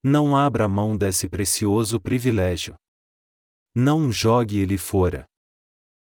Não 0.00 0.36
abra 0.36 0.68
mão 0.68 0.96
desse 0.96 1.28
precioso 1.28 2.00
privilégio. 2.00 2.76
Não 3.74 4.12
jogue 4.12 4.60
ele 4.60 4.78
fora. 4.78 5.26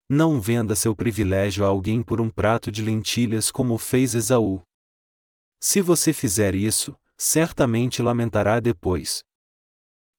Não 0.09 0.41
venda 0.41 0.75
seu 0.75 0.97
privilégio 0.97 1.67
a 1.67 1.69
alguém 1.69 2.03
por 2.03 2.19
um 2.19 2.31
prato 2.31 2.73
de 2.73 2.81
lentilhas 2.81 3.51
como 3.51 3.77
fez 3.77 4.15
Esaú. 4.15 4.63
Se 5.61 5.83
você 5.83 6.15
fizer 6.15 6.55
isso, 6.55 6.97
certamente 7.19 8.01
lamentará 8.01 8.59
depois. 8.59 9.23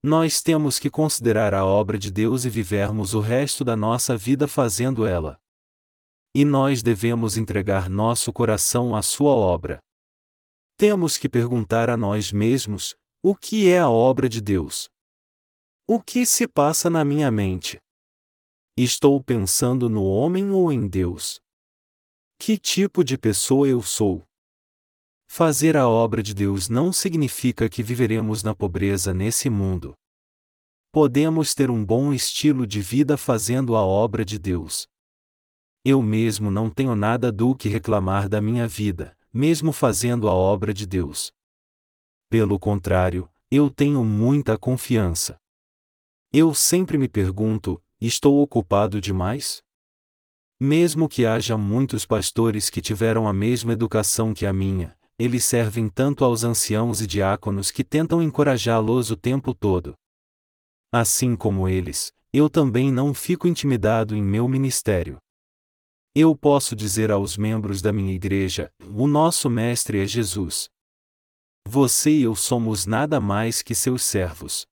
Nós 0.04 0.44
temos 0.44 0.78
que 0.78 0.92
considerar 0.92 1.56
a 1.56 1.66
obra 1.66 1.98
de 1.98 2.12
Deus 2.12 2.46
e 2.46 2.52
vivermos 2.52 3.16
o 3.16 3.20
resto 3.20 3.64
da 3.64 3.76
nossa 3.76 4.16
vida 4.16 4.48
fazendo 4.48 5.08
ela. 5.08 5.40
E 6.36 6.46
nós 6.46 6.84
devemos 6.84 7.36
entregar 7.36 7.90
nosso 7.90 8.32
coração 8.32 8.96
à 8.96 9.02
Sua 9.02 9.32
obra. 9.32 9.82
Temos 10.76 11.18
que 11.18 11.30
perguntar 11.30 11.90
a 11.90 11.96
nós 11.96 12.32
mesmos: 12.32 12.96
o 13.22 13.36
que 13.36 13.70
é 13.70 13.80
a 13.80 13.90
obra 13.90 14.28
de 14.28 14.42
Deus? 14.42 14.90
O 15.88 16.02
que 16.02 16.26
se 16.26 16.48
passa 16.48 16.90
na 16.90 17.06
minha 17.06 17.30
mente? 17.30 17.80
Estou 18.76 19.24
pensando 19.24 19.88
no 19.88 20.04
homem 20.04 20.50
ou 20.50 20.72
em 20.72 20.88
Deus? 20.88 21.40
Que 22.40 22.58
tipo 22.58 23.04
de 23.04 23.18
pessoa 23.18 23.68
eu 23.68 23.82
sou? 23.82 24.24
Fazer 25.28 25.78
a 25.78 25.88
obra 25.88 26.22
de 26.24 26.34
Deus 26.34 26.70
não 26.70 26.92
significa 26.92 27.70
que 27.70 27.84
viveremos 27.84 28.44
na 28.44 28.56
pobreza 28.56 29.14
nesse 29.14 29.50
mundo. 29.50 29.94
Podemos 30.92 31.54
ter 31.56 31.72
um 31.72 31.84
bom 31.84 32.14
estilo 32.14 32.68
de 32.68 32.82
vida 32.82 33.18
fazendo 33.18 33.76
a 33.76 33.84
obra 33.84 34.24
de 34.26 34.38
Deus. 34.38 34.88
Eu 35.86 36.02
mesmo 36.02 36.52
não 36.52 36.70
tenho 36.70 36.96
nada 36.96 37.32
do 37.32 37.56
que 37.56 37.68
reclamar 37.68 38.30
da 38.30 38.40
minha 38.40 38.68
vida, 38.68 39.18
mesmo 39.34 39.72
fazendo 39.72 40.30
a 40.30 40.34
obra 40.34 40.74
de 40.74 40.86
Deus. 40.86 41.34
Pelo 42.30 42.60
contrário, 42.60 43.28
eu 43.50 43.70
tenho 43.70 44.04
muita 44.04 44.58
confiança. 44.58 45.38
Eu 46.32 46.54
sempre 46.54 46.98
me 46.98 47.08
pergunto: 47.08 47.82
estou 48.00 48.42
ocupado 48.42 49.02
demais? 49.02 49.62
Mesmo 50.60 51.10
que 51.10 51.26
haja 51.26 51.58
muitos 51.58 52.06
pastores 52.06 52.70
que 52.70 52.82
tiveram 52.82 53.28
a 53.28 53.34
mesma 53.34 53.74
educação 53.74 54.34
que 54.34 54.46
a 54.46 54.54
minha, 54.54 54.98
eles 55.18 55.44
servem 55.44 55.90
tanto 55.90 56.24
aos 56.24 56.44
anciãos 56.44 57.02
e 57.02 57.08
diáconos 57.08 57.72
que 57.72 57.84
tentam 57.84 58.22
encorajá-los 58.22 59.12
o 59.12 59.18
tempo 59.18 59.54
todo. 59.54 59.94
Assim 60.92 61.36
como 61.36 61.68
eles, 61.68 62.14
eu 62.32 62.50
também 62.50 62.92
não 62.92 63.14
fico 63.14 63.48
intimidado 63.48 64.16
em 64.16 64.24
meu 64.24 64.48
ministério. 64.48 65.18
Eu 66.16 66.36
posso 66.36 66.76
dizer 66.76 67.10
aos 67.10 67.38
membros 67.38 67.82
da 67.82 67.92
minha 67.92 68.14
igreja: 68.14 68.72
o 68.94 69.08
nosso 69.08 69.50
Mestre 69.50 70.00
é 70.00 70.06
Jesus. 70.06 70.70
Você 71.68 72.12
e 72.12 72.22
eu 72.24 72.36
somos 72.36 72.86
nada 72.86 73.20
mais 73.20 73.64
que 73.64 73.74
seus 73.74 74.04
servos. 74.04 74.68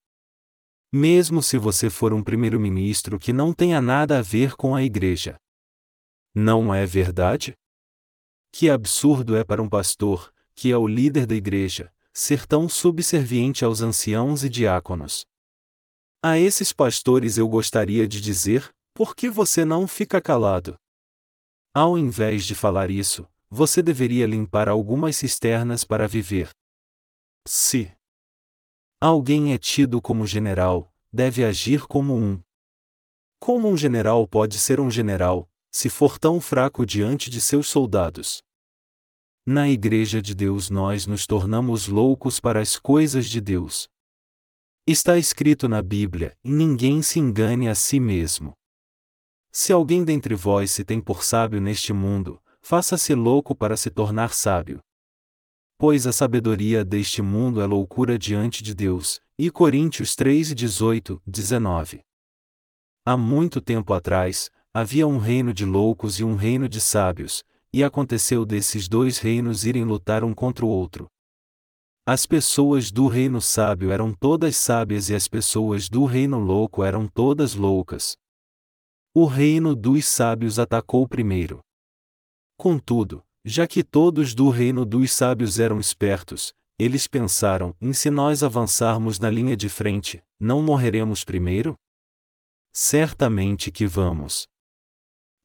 Mesmo 0.94 1.42
se 1.42 1.58
você 1.58 1.90
for 1.90 2.14
um 2.14 2.22
primeiro-ministro 2.22 3.18
que 3.18 3.34
não 3.34 3.54
tenha 3.54 3.82
nada 3.82 4.20
a 4.20 4.22
ver 4.22 4.56
com 4.56 4.76
a 4.76 4.84
igreja. 4.84 5.36
Não 6.36 6.72
é 6.72 6.86
verdade? 6.86 7.56
Que 8.52 8.70
absurdo 8.70 9.36
é 9.36 9.44
para 9.44 9.64
um 9.64 9.70
pastor, 9.70 10.32
que 10.54 10.72
é 10.72 10.78
o 10.78 10.88
líder 10.88 11.26
da 11.26 11.34
igreja, 11.34 11.92
ser 12.14 12.46
tão 12.46 12.70
subserviente 12.70 13.66
aos 13.66 13.82
anciãos 13.82 14.44
e 14.44 14.50
diáconos. 14.50 15.26
A 16.22 16.38
esses 16.38 16.72
pastores 16.72 17.40
eu 17.40 17.48
gostaria 17.48 18.08
de 18.08 18.22
dizer: 18.22 18.70
por 18.94 19.16
que 19.16 19.28
você 19.28 19.66
não 19.66 19.88
fica 19.88 20.22
calado? 20.22 20.78
Ao 21.74 21.98
invés 21.98 22.46
de 22.46 22.54
falar 22.54 22.90
isso, 22.90 23.26
você 23.50 23.82
deveria 23.82 24.28
limpar 24.28 24.68
algumas 24.68 25.16
cisternas 25.16 25.86
para 25.86 26.06
viver. 26.06 26.50
Se 27.48 27.90
alguém 29.00 29.54
é 29.54 29.58
tido 29.58 30.02
como 30.02 30.28
general, 30.28 30.94
deve 31.14 31.46
agir 31.46 31.88
como 31.88 32.14
um. 32.14 32.42
Como 33.40 33.70
um 33.70 33.78
general 33.78 34.28
pode 34.28 34.60
ser 34.60 34.82
um 34.82 34.92
general, 34.92 35.50
se 35.72 35.90
for 35.90 36.20
tão 36.20 36.42
fraco 36.42 36.86
diante 36.86 37.30
de 37.30 37.40
seus 37.40 37.70
soldados? 37.70 38.44
Na 39.46 39.70
Igreja 39.70 40.22
de 40.22 40.36
Deus 40.36 40.70
nós 40.70 41.08
nos 41.08 41.26
tornamos 41.26 41.88
loucos 41.88 42.40
para 42.40 42.60
as 42.60 42.78
coisas 42.78 43.28
de 43.28 43.40
Deus. 43.40 43.88
Está 44.86 45.18
escrito 45.18 45.70
na 45.70 45.82
Bíblia: 45.82 46.38
ninguém 46.44 47.02
se 47.02 47.18
engane 47.18 47.70
a 47.70 47.76
si 47.76 47.98
mesmo. 47.98 48.54
Se 49.52 49.74
alguém 49.74 50.06
dentre 50.06 50.34
vós 50.34 50.72
se 50.72 50.86
tem 50.86 51.02
por 51.02 51.24
sábio 51.24 51.60
neste 51.60 51.92
mundo, 51.92 52.42
faça-se 52.62 53.14
louco 53.14 53.54
para 53.54 53.76
se 53.76 53.90
tornar 53.90 54.34
sábio. 54.34 54.80
Pois 55.78 56.08
a 56.08 56.14
sabedoria 56.14 56.86
deste 56.86 57.22
mundo 57.22 57.60
é 57.60 57.66
loucura 57.66 58.18
diante 58.18 58.64
de 58.64 58.74
Deus. 58.74 59.20
E 59.38 59.50
Coríntios 59.50 60.16
3, 60.16 60.54
18, 60.54 61.22
19. 61.26 62.02
Há 63.04 63.18
muito 63.18 63.60
tempo 63.60 63.94
atrás, 63.94 64.52
havia 64.72 65.08
um 65.08 65.18
reino 65.18 65.54
de 65.54 65.66
loucos 65.66 66.20
e 66.20 66.24
um 66.24 66.36
reino 66.36 66.70
de 66.70 66.80
sábios, 66.80 67.44
e 67.74 67.84
aconteceu 67.84 68.46
desses 68.46 68.88
dois 68.88 69.18
reinos 69.18 69.66
irem 69.66 69.84
lutar 69.84 70.24
um 70.24 70.34
contra 70.34 70.64
o 70.64 70.70
outro. 70.70 71.08
As 72.06 72.26
pessoas 72.26 72.92
do 72.92 73.08
reino 73.08 73.42
sábio 73.42 73.92
eram 73.92 74.14
todas 74.14 74.56
sábias 74.56 75.10
e 75.10 75.16
as 75.16 75.28
pessoas 75.28 75.90
do 75.90 76.06
reino 76.06 76.40
louco 76.40 76.84
eram 76.84 77.08
todas 77.08 77.56
loucas. 77.56 78.16
O 79.14 79.26
reino 79.26 79.76
dos 79.76 80.06
sábios 80.06 80.58
atacou 80.58 81.06
primeiro. 81.06 81.60
Contudo, 82.58 83.22
já 83.44 83.68
que 83.68 83.84
todos 83.84 84.34
do 84.34 84.50
reino 84.50 84.86
dos 84.86 85.12
sábios 85.12 85.60
eram 85.60 85.82
espertos, 85.82 86.54
eles 86.80 87.08
pensaram: 87.10 87.76
em 87.82 87.92
se 87.92 88.10
nós 88.10 88.42
avançarmos 88.42 89.20
na 89.20 89.30
linha 89.30 89.58
de 89.58 89.68
frente, 89.68 90.24
não 90.40 90.62
morreremos 90.62 91.26
primeiro? 91.26 91.76
Certamente 92.72 93.70
que 93.70 93.86
vamos. 93.86 94.48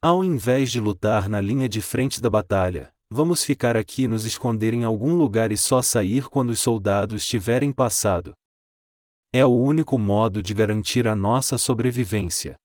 Ao 0.01 0.23
invés 0.23 0.71
de 0.71 0.79
lutar 0.79 1.29
na 1.29 1.41
linha 1.41 1.69
de 1.69 1.83
frente 1.83 2.21
da 2.21 2.31
batalha, 2.31 2.95
vamos 3.11 3.43
ficar 3.43 3.77
aqui 3.77 4.07
nos 4.07 4.25
esconder 4.25 4.75
em 4.75 4.85
algum 4.85 5.17
lugar 5.17 5.51
e 5.51 5.57
só 5.57 5.83
sair 5.83 6.29
quando 6.29 6.51
os 6.51 6.61
soldados 6.61 7.27
tiverem 7.27 7.73
passado. 7.73 8.33
É 9.33 9.45
o 9.45 9.51
único 9.51 9.99
modo 9.99 10.41
de 10.41 10.55
garantir 10.55 11.09
a 11.09 11.17
nossa 11.17 11.59
sobrevivência. 11.59 12.57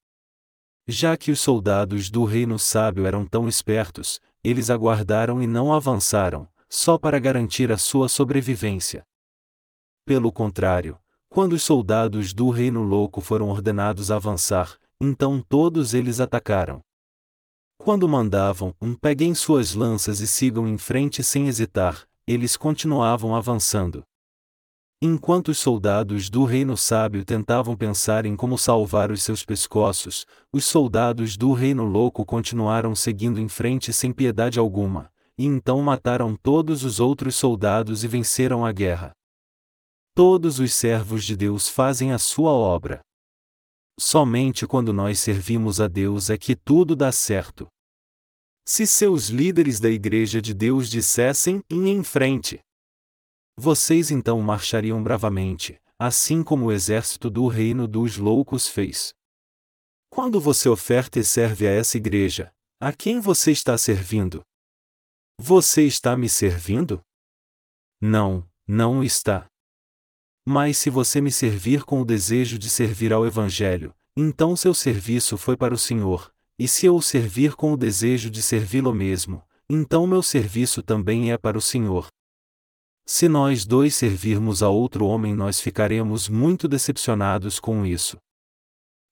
Já 0.88 1.16
que 1.16 1.32
os 1.32 1.40
soldados 1.40 2.10
do 2.10 2.26
reino 2.26 2.58
sábio 2.58 3.06
eram 3.06 3.26
tão 3.26 3.48
espertos, 3.48 4.20
eles 4.44 4.70
aguardaram 4.70 5.42
e 5.42 5.48
não 5.48 5.74
avançaram, 5.74 6.48
só 6.70 6.98
para 6.98 7.20
garantir 7.20 7.72
a 7.72 7.78
sua 7.78 8.10
sobrevivência. 8.10 9.06
Pelo 10.06 10.32
contrário, 10.32 10.98
quando 11.30 11.54
os 11.54 11.64
soldados 11.64 12.34
do 12.34 12.50
reino 12.50 12.82
louco 12.82 13.22
foram 13.22 13.50
ordenados 13.50 14.12
a 14.12 14.16
avançar, 14.16 14.78
então 15.00 15.42
todos 15.42 15.94
eles 15.94 16.20
atacaram. 16.20 16.82
Quando 17.78 18.08
mandavam, 18.08 18.76
um 18.82 18.94
peguem 18.94 19.34
suas 19.34 19.74
lanças 19.74 20.20
e 20.20 20.28
sigam 20.28 20.68
em 20.68 20.78
frente 20.78 21.24
sem 21.24 21.48
hesitar, 21.48 22.08
eles 22.28 22.56
continuavam 22.56 23.36
avançando. 23.36 24.04
Enquanto 25.04 25.48
os 25.48 25.58
soldados 25.58 26.30
do 26.30 26.44
reino 26.44 26.78
sábio 26.78 27.26
tentavam 27.26 27.76
pensar 27.76 28.24
em 28.24 28.36
como 28.36 28.56
salvar 28.56 29.10
os 29.10 29.24
seus 29.24 29.44
pescoços, 29.44 30.28
os 30.54 30.64
soldados 30.64 31.36
do 31.36 31.54
reino 31.54 31.84
louco 31.84 32.24
continuaram 32.24 32.94
seguindo 32.94 33.40
em 33.40 33.50
frente 33.50 33.92
sem 33.92 34.14
piedade 34.14 34.60
alguma, 34.60 35.12
e 35.36 35.44
então 35.44 35.82
mataram 35.82 36.36
todos 36.36 36.84
os 36.84 37.00
outros 37.00 37.36
soldados 37.36 38.04
e 38.04 38.08
venceram 38.08 38.64
a 38.64 38.72
guerra. 38.72 39.12
Todos 40.14 40.60
os 40.60 40.72
servos 40.72 41.26
de 41.26 41.36
Deus 41.36 41.68
fazem 41.68 42.12
a 42.12 42.20
sua 42.20 42.52
obra. 42.52 43.02
Somente 44.00 44.68
quando 44.68 44.94
nós 44.94 45.20
servimos 45.20 45.82
a 45.82 45.88
Deus 45.88 46.30
é 46.30 46.38
que 46.38 46.56
tudo 46.56 46.96
dá 46.96 47.12
certo. 47.12 47.68
Se 48.64 48.86
seus 48.86 49.30
líderes 49.30 49.80
da 49.80 49.90
Igreja 49.90 50.40
de 50.40 50.54
Deus 50.54 50.92
dissessem, 50.92 51.64
em 51.72 52.04
frente, 52.04 52.60
vocês 53.58 54.12
então 54.12 54.40
marchariam 54.42 55.02
bravamente, 55.04 55.80
assim 56.00 56.44
como 56.44 56.66
o 56.66 56.72
exército 56.72 57.30
do 57.30 57.48
reino 57.48 57.88
dos 57.88 58.18
loucos 58.18 58.68
fez. 58.68 59.14
Quando 60.10 60.42
você 60.42 60.68
oferta 60.68 61.20
e 61.20 61.24
serve 61.24 61.68
a 61.68 61.72
essa 61.72 61.98
igreja, 61.98 62.54
a 62.80 62.92
quem 62.92 63.20
você 63.20 63.52
está 63.52 63.78
servindo? 63.78 64.42
Você 65.40 65.84
está 65.86 66.18
me 66.18 66.28
servindo? 66.28 67.02
Não, 68.02 68.48
não 68.68 69.04
está. 69.04 69.46
Mas 70.46 70.78
se 70.78 70.90
você 70.90 71.22
me 71.22 71.32
servir 71.32 71.84
com 71.84 72.02
o 72.02 72.06
desejo 72.06 72.58
de 72.58 72.70
servir 72.70 73.14
ao 73.14 73.26
Evangelho, 73.26 73.94
então 74.18 74.56
seu 74.56 74.74
serviço 74.74 75.38
foi 75.38 75.56
para 75.56 75.74
o 75.74 75.78
Senhor, 75.78 76.34
e 76.58 76.68
se 76.68 76.86
eu 76.86 76.96
o 76.96 77.02
servir 77.02 77.56
com 77.56 77.74
o 77.74 77.78
desejo 77.78 78.30
de 78.30 78.42
servi-lo 78.42 78.94
mesmo, 78.94 79.44
então 79.70 80.06
meu 80.06 80.22
serviço 80.22 80.84
também 80.84 81.32
é 81.32 81.38
para 81.38 81.58
o 81.58 81.62
Senhor. 81.62 82.08
Se 83.14 83.28
nós 83.28 83.66
dois 83.66 83.94
servirmos 83.94 84.64
a 84.64 84.70
outro 84.70 85.06
homem, 85.06 85.36
nós 85.36 85.60
ficaremos 85.60 86.30
muito 86.30 86.66
decepcionados 86.66 87.60
com 87.60 87.86
isso. 87.86 88.16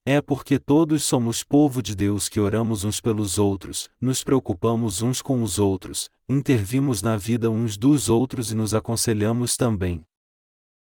É 0.06 0.22
porque 0.22 0.58
todos 0.58 1.04
somos 1.04 1.44
povo 1.44 1.84
de 1.84 1.94
Deus 1.98 2.30
que 2.30 2.40
oramos 2.40 2.86
uns 2.86 3.02
pelos 3.02 3.38
outros, 3.38 3.90
nos 4.00 4.24
preocupamos 4.24 5.02
uns 5.02 5.22
com 5.22 5.44
os 5.44 5.60
outros, 5.60 6.10
intervimos 6.30 7.02
na 7.02 7.18
vida 7.18 7.52
uns 7.52 7.76
dos 7.76 8.08
outros 8.08 8.54
e 8.54 8.56
nos 8.56 8.74
aconselhamos 8.74 9.58
também. 9.58 10.02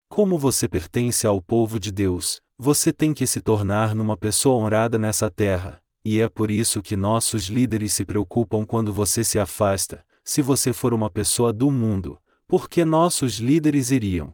Como 0.09 0.37
você 0.37 0.67
pertence 0.67 1.25
ao 1.25 1.41
povo 1.41 1.79
de 1.79 1.93
Deus, 1.93 2.41
você 2.57 2.91
tem 2.91 3.13
que 3.13 3.25
se 3.25 3.39
tornar 3.39 3.95
numa 3.95 4.17
pessoa 4.17 4.61
honrada 4.61 4.99
nessa 4.99 5.31
terra, 5.31 5.81
e 6.03 6.19
é 6.19 6.27
por 6.27 6.51
isso 6.51 6.81
que 6.81 6.97
nossos 6.97 7.45
líderes 7.45 7.93
se 7.93 8.03
preocupam 8.03 8.65
quando 8.65 8.91
você 8.91 9.23
se 9.23 9.39
afasta. 9.39 10.05
Se 10.25 10.41
você 10.41 10.73
for 10.73 10.93
uma 10.93 11.09
pessoa 11.09 11.53
do 11.53 11.71
mundo, 11.71 12.19
por 12.47 12.69
que 12.69 12.85
nossos 12.85 13.39
líderes 13.39 13.91
iriam 13.91 14.31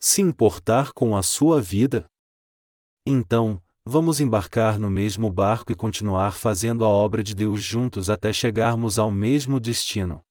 se 0.00 0.22
importar 0.22 0.92
com 0.92 1.16
a 1.16 1.22
sua 1.22 1.60
vida? 1.60 2.06
Então, 3.04 3.60
vamos 3.84 4.20
embarcar 4.20 4.78
no 4.78 4.88
mesmo 4.88 5.30
barco 5.30 5.72
e 5.72 5.74
continuar 5.74 6.32
fazendo 6.32 6.84
a 6.84 6.88
obra 6.88 7.22
de 7.22 7.34
Deus 7.34 7.62
juntos 7.62 8.08
até 8.08 8.32
chegarmos 8.32 8.98
ao 8.98 9.10
mesmo 9.10 9.58
destino. 9.58 10.22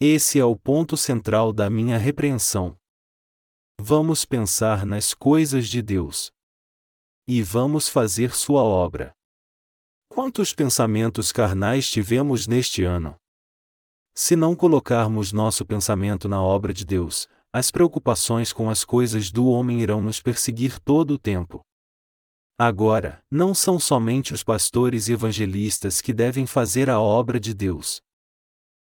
Esse 0.00 0.40
é 0.40 0.44
o 0.44 0.56
ponto 0.56 0.96
central 0.96 1.52
da 1.52 1.68
minha 1.68 1.98
repreensão. 1.98 2.76
Vamos 3.80 4.24
pensar 4.24 4.86
nas 4.86 5.12
coisas 5.14 5.68
de 5.68 5.82
Deus. 5.82 6.32
E 7.26 7.42
vamos 7.42 7.88
fazer 7.88 8.34
Sua 8.34 8.62
obra. 8.62 9.12
Quantos 10.08 10.52
pensamentos 10.52 11.30
carnais 11.30 11.88
tivemos 11.88 12.46
neste 12.46 12.82
ano? 12.82 13.21
Se 14.14 14.36
não 14.36 14.54
colocarmos 14.54 15.32
nosso 15.32 15.64
pensamento 15.64 16.28
na 16.28 16.42
obra 16.42 16.74
de 16.74 16.84
Deus, 16.84 17.26
as 17.50 17.70
preocupações 17.70 18.52
com 18.52 18.68
as 18.68 18.84
coisas 18.84 19.30
do 19.30 19.46
homem 19.46 19.80
irão 19.80 20.02
nos 20.02 20.20
perseguir 20.20 20.78
todo 20.80 21.14
o 21.14 21.18
tempo. 21.18 21.60
Agora, 22.58 23.24
não 23.30 23.54
são 23.54 23.78
somente 23.78 24.34
os 24.34 24.44
pastores 24.44 25.08
e 25.08 25.12
evangelistas 25.14 26.02
que 26.02 26.12
devem 26.12 26.46
fazer 26.46 26.90
a 26.90 27.00
obra 27.00 27.40
de 27.40 27.54
Deus. 27.54 28.02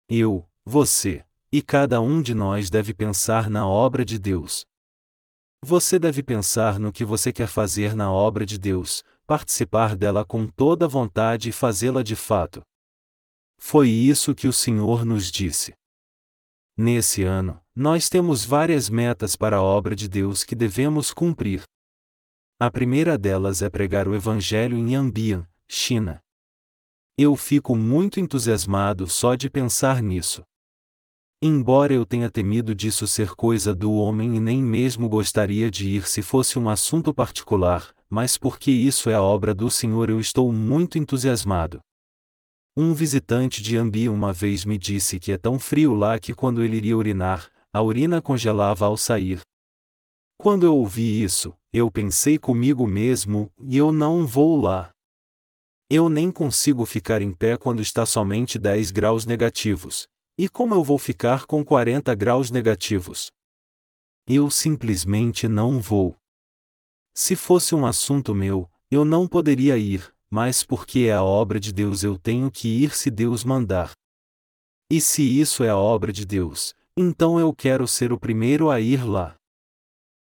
Eu, 0.09 0.47
você, 0.63 1.25
e 1.51 1.63
cada 1.63 2.01
um 2.03 2.21
de 2.21 2.35
nós 2.35 2.69
deve 2.69 2.93
pensar 2.93 3.49
na 3.49 3.67
obra 3.67 4.05
de 4.05 4.19
Deus. 4.19 4.67
Você 5.63 5.99
deve 5.99 6.23
pensar 6.23 6.79
no 6.79 6.93
que 6.93 7.05
você 7.05 7.33
quer 7.33 7.49
fazer 7.49 7.95
na 7.97 8.13
obra 8.13 8.45
de 8.45 8.59
Deus, 8.59 9.03
participar 9.27 9.97
dela 9.97 10.23
com 10.23 10.47
toda 10.47 10.87
vontade 10.87 11.49
e 11.49 11.53
fazê-la 11.53 12.03
de 12.03 12.15
fato. 12.15 12.63
Foi 13.67 13.89
isso 13.89 14.35
que 14.35 14.47
o 14.47 14.53
Senhor 14.53 15.07
nos 15.07 15.33
disse. 15.33 15.73
Nesse 16.77 17.23
ano, 17.23 17.59
nós 17.75 18.11
temos 18.11 18.45
várias 18.45 18.91
metas 18.91 19.37
para 19.37 19.57
a 19.57 19.63
obra 19.63 19.97
de 19.97 20.07
Deus 20.07 20.45
que 20.45 20.55
devemos 20.55 21.15
cumprir. 21.15 21.63
A 22.61 22.71
primeira 22.71 23.17
delas 23.17 23.63
é 23.63 23.71
pregar 23.71 24.07
o 24.07 24.15
Evangelho 24.15 24.77
em 24.77 24.93
Yanbian, 24.93 25.49
China. 25.67 26.21
Eu 27.17 27.35
fico 27.37 27.75
muito 27.75 28.21
entusiasmado 28.21 29.07
só 29.07 29.35
de 29.35 29.49
pensar 29.49 30.03
nisso. 30.03 30.43
Embora 31.41 31.95
eu 31.95 32.05
tenha 32.05 32.31
temido 32.31 32.75
disso 32.75 33.07
ser 33.07 33.31
coisa 33.31 33.75
do 33.75 33.95
homem 33.95 34.37
e 34.37 34.41
nem 34.41 34.63
mesmo 34.63 35.09
gostaria 35.09 35.71
de 35.71 35.89
ir 35.89 36.07
se 36.07 36.21
fosse 36.21 36.59
um 36.59 36.69
assunto 36.69 37.15
particular, 37.15 37.95
mas 38.11 38.37
porque 38.37 38.71
isso 38.71 39.09
é 39.09 39.15
a 39.15 39.23
obra 39.23 39.55
do 39.55 39.71
Senhor 39.71 40.11
eu 40.11 40.21
estou 40.21 40.53
muito 40.53 40.99
entusiasmado. 40.99 41.81
Um 42.77 42.93
visitante 42.93 43.63
de 43.63 43.77
Ambi 43.77 44.09
uma 44.09 44.33
vez 44.33 44.65
me 44.65 44.77
disse 44.77 45.21
que 45.21 45.31
é 45.31 45.39
tão 45.39 45.61
frio 45.61 45.95
lá 45.95 46.19
que 46.19 46.35
quando 46.35 46.61
ele 46.61 46.77
iria 46.77 46.97
urinar, 46.97 47.49
a 47.73 47.81
urina 47.81 48.21
congelava 48.21 48.85
ao 48.87 48.97
sair. 48.97 49.41
Quando 50.37 50.67
eu 50.67 50.77
ouvi 50.77 51.23
isso, 51.23 51.57
eu 51.73 51.89
pensei 51.89 52.37
comigo 52.37 52.85
mesmo, 52.85 53.49
e 53.61 53.77
eu 53.77 53.93
não 53.93 54.27
vou 54.27 54.61
lá. 54.61 54.91
Eu 55.89 56.09
nem 56.09 56.33
consigo 56.33 56.85
ficar 56.85 57.23
em 57.23 57.33
pé 57.33 57.57
quando 57.57 57.81
está 57.81 58.05
somente 58.05 58.59
10 58.59 58.91
graus 58.91 59.25
negativos, 59.25 60.09
e 60.37 60.49
como 60.49 60.75
eu 60.75 60.83
vou 60.83 60.99
ficar 60.99 61.47
com 61.47 61.65
40 61.65 62.13
graus 62.15 62.51
negativos? 62.51 63.31
Eu 64.27 64.51
simplesmente 64.51 65.47
não 65.47 65.81
vou. 65.81 66.17
Se 67.15 67.37
fosse 67.37 67.75
um 67.75 67.87
assunto 67.87 68.35
meu, 68.35 68.69
eu 68.91 69.05
não 69.05 69.29
poderia 69.29 69.77
ir, 69.77 70.14
mas 70.35 70.65
porque 70.65 71.03
é 71.03 71.13
a 71.13 71.23
obra 71.23 71.61
de 71.61 71.73
Deus 71.73 72.03
eu 72.03 72.19
tenho 72.19 72.51
que 72.51 72.67
ir 72.67 72.93
se 72.93 73.09
Deus 73.09 73.45
mandar. 73.45 73.93
E 74.91 75.01
se 75.01 75.23
isso 75.23 75.63
é 75.63 75.69
a 75.69 75.77
obra 75.77 76.13
de 76.13 76.27
Deus, 76.27 76.75
então 76.97 77.39
eu 77.39 77.55
quero 77.55 77.87
ser 77.87 78.13
o 78.13 78.19
primeiro 78.19 78.69
a 78.69 78.81
ir 78.81 79.07
lá. 79.07 79.37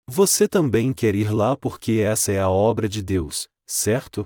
Você 0.10 0.48
também 0.48 0.94
quer 0.94 1.14
ir 1.14 1.32
lá 1.32 1.56
porque 1.56 2.02
essa 2.04 2.32
é 2.32 2.40
a 2.40 2.50
obra 2.50 2.90
de 2.90 3.04
Deus, 3.04 3.48
certo? 3.68 4.26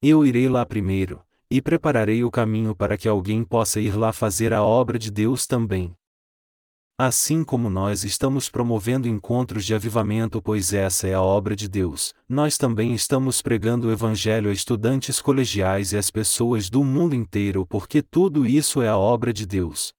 Eu 0.00 0.24
irei 0.24 0.48
lá 0.48 0.64
primeiro, 0.64 1.22
e 1.50 1.60
prepararei 1.60 2.24
o 2.24 2.30
caminho 2.30 2.74
para 2.74 2.96
que 2.96 3.06
alguém 3.06 3.44
possa 3.44 3.78
ir 3.82 3.94
lá 3.94 4.10
fazer 4.10 4.54
a 4.54 4.62
obra 4.62 4.98
de 4.98 5.10
Deus 5.10 5.46
também. 5.46 5.94
Assim 7.00 7.44
como 7.44 7.70
nós 7.70 8.02
estamos 8.02 8.50
promovendo 8.50 9.06
encontros 9.06 9.64
de 9.64 9.72
avivamento, 9.72 10.42
pois 10.42 10.72
essa 10.72 11.06
é 11.06 11.14
a 11.14 11.22
obra 11.22 11.54
de 11.54 11.68
Deus, 11.68 12.12
nós 12.28 12.58
também 12.58 12.92
estamos 12.92 13.40
pregando 13.40 13.86
o 13.86 13.92
Evangelho 13.92 14.50
a 14.50 14.52
estudantes 14.52 15.20
colegiais 15.20 15.92
e 15.92 15.96
às 15.96 16.10
pessoas 16.10 16.68
do 16.68 16.82
mundo 16.82 17.14
inteiro, 17.14 17.64
porque 17.64 18.02
tudo 18.02 18.44
isso 18.44 18.82
é 18.82 18.88
a 18.88 18.96
obra 18.96 19.32
de 19.32 19.46
Deus. 19.46 19.92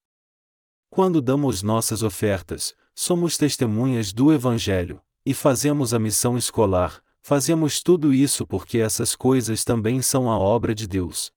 Quando 0.90 1.22
damos 1.22 1.64
nossas 1.64 2.04
ofertas, 2.04 2.76
somos 2.94 3.38
testemunhas 3.38 4.12
do 4.12 4.34
Evangelho, 4.34 5.00
e 5.26 5.34
fazemos 5.34 5.94
a 5.94 6.00
missão 6.00 6.38
escolar, 6.38 7.02
fazemos 7.22 7.82
tudo 7.82 8.14
isso 8.14 8.46
porque 8.46 8.78
essas 8.78 9.16
coisas 9.16 9.64
também 9.64 10.02
são 10.02 10.30
a 10.30 10.38
obra 10.38 10.76
de 10.76 10.86
Deus. 10.86 11.32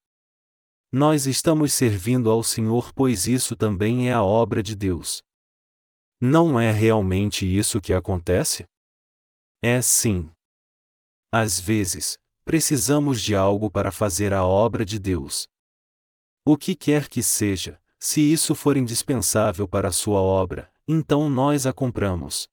Nós 0.91 1.29
estamos 1.29 1.73
servindo 1.73 2.33
ao 2.33 2.43
Senhor, 2.43 2.93
pois 2.93 3.29
isso 3.29 3.55
também 3.55 4.09
é 4.09 4.13
a 4.13 4.25
obra 4.25 4.61
de 4.61 4.75
Deus. 4.75 5.23
Não 6.25 6.61
é 6.61 6.71
realmente 6.71 7.45
isso 7.45 7.81
que 7.81 7.93
acontece? 7.93 8.65
É 9.61 9.83
sim. 9.83 10.31
Às 11.33 11.59
vezes, 11.59 12.17
precisamos 12.45 13.21
de 13.21 13.35
algo 13.35 13.69
para 13.69 13.91
fazer 13.91 14.33
a 14.33 14.45
obra 14.45 14.85
de 14.85 15.01
Deus. 15.01 15.49
O 16.47 16.57
que 16.57 16.77
quer 16.77 17.09
que 17.09 17.25
seja, 17.25 17.83
se 17.99 18.21
isso 18.21 18.55
for 18.55 18.77
indispensável 18.77 19.67
para 19.67 19.89
a 19.89 19.93
sua 19.93 20.21
obra, 20.21 20.73
então 20.87 21.29
nós 21.29 21.67
a 21.67 21.73
compramos. 21.73 22.49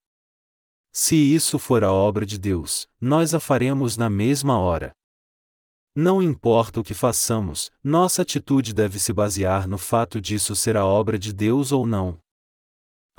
Se 0.91 1.15
isso 1.15 1.59
for 1.59 1.84
a 1.84 1.93
obra 1.93 2.26
de 2.26 2.39
Deus, 2.39 2.89
nós 2.99 3.36
a 3.36 3.39
faremos 3.39 3.95
na 3.97 4.09
mesma 4.09 4.57
hora. 4.57 4.95
Não 5.95 6.24
importa 6.24 6.80
o 6.80 6.84
que 6.84 6.95
façamos, 6.95 7.70
nossa 7.84 8.24
atitude 8.24 8.74
deve 8.74 8.99
se 8.99 9.13
basear 9.13 9.67
no 9.67 9.78
fato 9.78 10.20
disso 10.20 10.55
ser 10.55 10.76
a 10.76 10.84
obra 10.84 11.20
de 11.20 11.32
Deus 11.32 11.72
ou 11.72 11.86
não. 11.86 12.20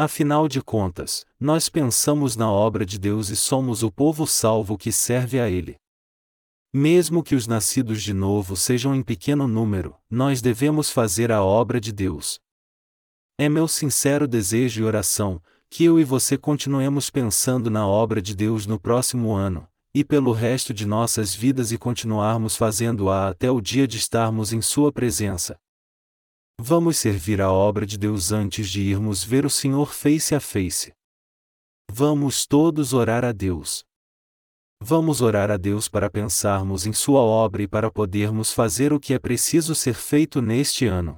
Afinal 0.03 0.48
de 0.48 0.62
contas, 0.62 1.26
nós 1.38 1.68
pensamos 1.68 2.34
na 2.34 2.51
obra 2.51 2.86
de 2.86 2.98
Deus 2.98 3.28
e 3.28 3.36
somos 3.36 3.82
o 3.82 3.92
povo 3.92 4.26
salvo 4.26 4.78
que 4.78 4.90
serve 4.90 5.38
a 5.38 5.46
Ele. 5.46 5.76
Mesmo 6.72 7.22
que 7.22 7.34
os 7.34 7.46
nascidos 7.46 8.03
de 8.03 8.14
novo 8.14 8.57
sejam 8.57 8.94
em 8.94 9.03
pequeno 9.03 9.46
número, 9.46 9.94
nós 10.09 10.40
devemos 10.40 10.88
fazer 10.88 11.30
a 11.30 11.44
obra 11.44 11.78
de 11.78 11.92
Deus. 11.92 12.40
É 13.38 13.46
meu 13.46 13.68
sincero 13.68 14.26
desejo 14.26 14.80
e 14.80 14.84
oração 14.84 15.38
que 15.68 15.84
eu 15.84 16.01
e 16.01 16.03
você 16.03 16.38
continuemos 16.38 17.11
pensando 17.11 17.68
na 17.70 17.86
obra 17.86 18.22
de 18.22 18.34
Deus 18.34 18.64
no 18.64 18.80
próximo 18.80 19.34
ano, 19.34 19.68
e 19.94 20.03
pelo 20.03 20.32
resto 20.32 20.72
de 20.72 20.86
nossas 20.86 21.34
vidas 21.34 21.72
e 21.72 21.76
continuarmos 21.76 22.57
fazendo-a 22.57 23.28
até 23.28 23.51
o 23.51 23.61
dia 23.61 23.86
de 23.86 23.98
estarmos 23.98 24.51
em 24.51 24.62
Sua 24.62 24.90
presença. 24.90 25.59
Vamos 26.62 26.98
servir 26.98 27.40
a 27.40 27.50
obra 27.50 27.86
de 27.86 27.96
Deus 27.96 28.32
antes 28.32 28.68
de 28.68 28.82
irmos 28.82 29.24
ver 29.24 29.46
o 29.46 29.50
Senhor 29.50 29.94
face 29.94 30.34
a 30.34 30.40
face. 30.40 30.92
Vamos 31.90 32.46
todos 32.46 32.92
orar 32.92 33.24
a 33.24 33.32
Deus. 33.32 33.82
Vamos 34.78 35.22
orar 35.22 35.50
a 35.50 35.56
Deus 35.56 35.88
para 35.88 36.11
pensarmos 36.11 36.84
em 36.84 36.92
Sua 36.92 37.22
obra 37.22 37.62
e 37.62 37.66
para 37.66 37.90
podermos 37.90 38.52
fazer 38.52 38.92
o 38.92 39.00
que 39.00 39.14
é 39.14 39.18
preciso 39.18 39.74
ser 39.74 39.94
feito 39.94 40.42
neste 40.42 40.84
ano. 40.84 41.16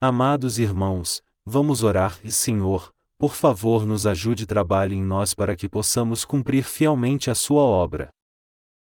Amados 0.00 0.60
irmãos, 0.60 1.20
vamos 1.44 1.82
orar 1.82 2.16
e, 2.22 2.30
Senhor, 2.30 2.94
por 3.18 3.34
favor, 3.34 3.84
nos 3.84 4.06
ajude 4.06 4.44
e 4.44 4.46
trabalhe 4.46 4.94
em 4.94 5.02
nós 5.02 5.34
para 5.34 5.56
que 5.56 5.68
possamos 5.68 6.24
cumprir 6.24 6.62
fielmente 6.62 7.32
a 7.32 7.34
Sua 7.34 7.62
obra. 7.62 8.10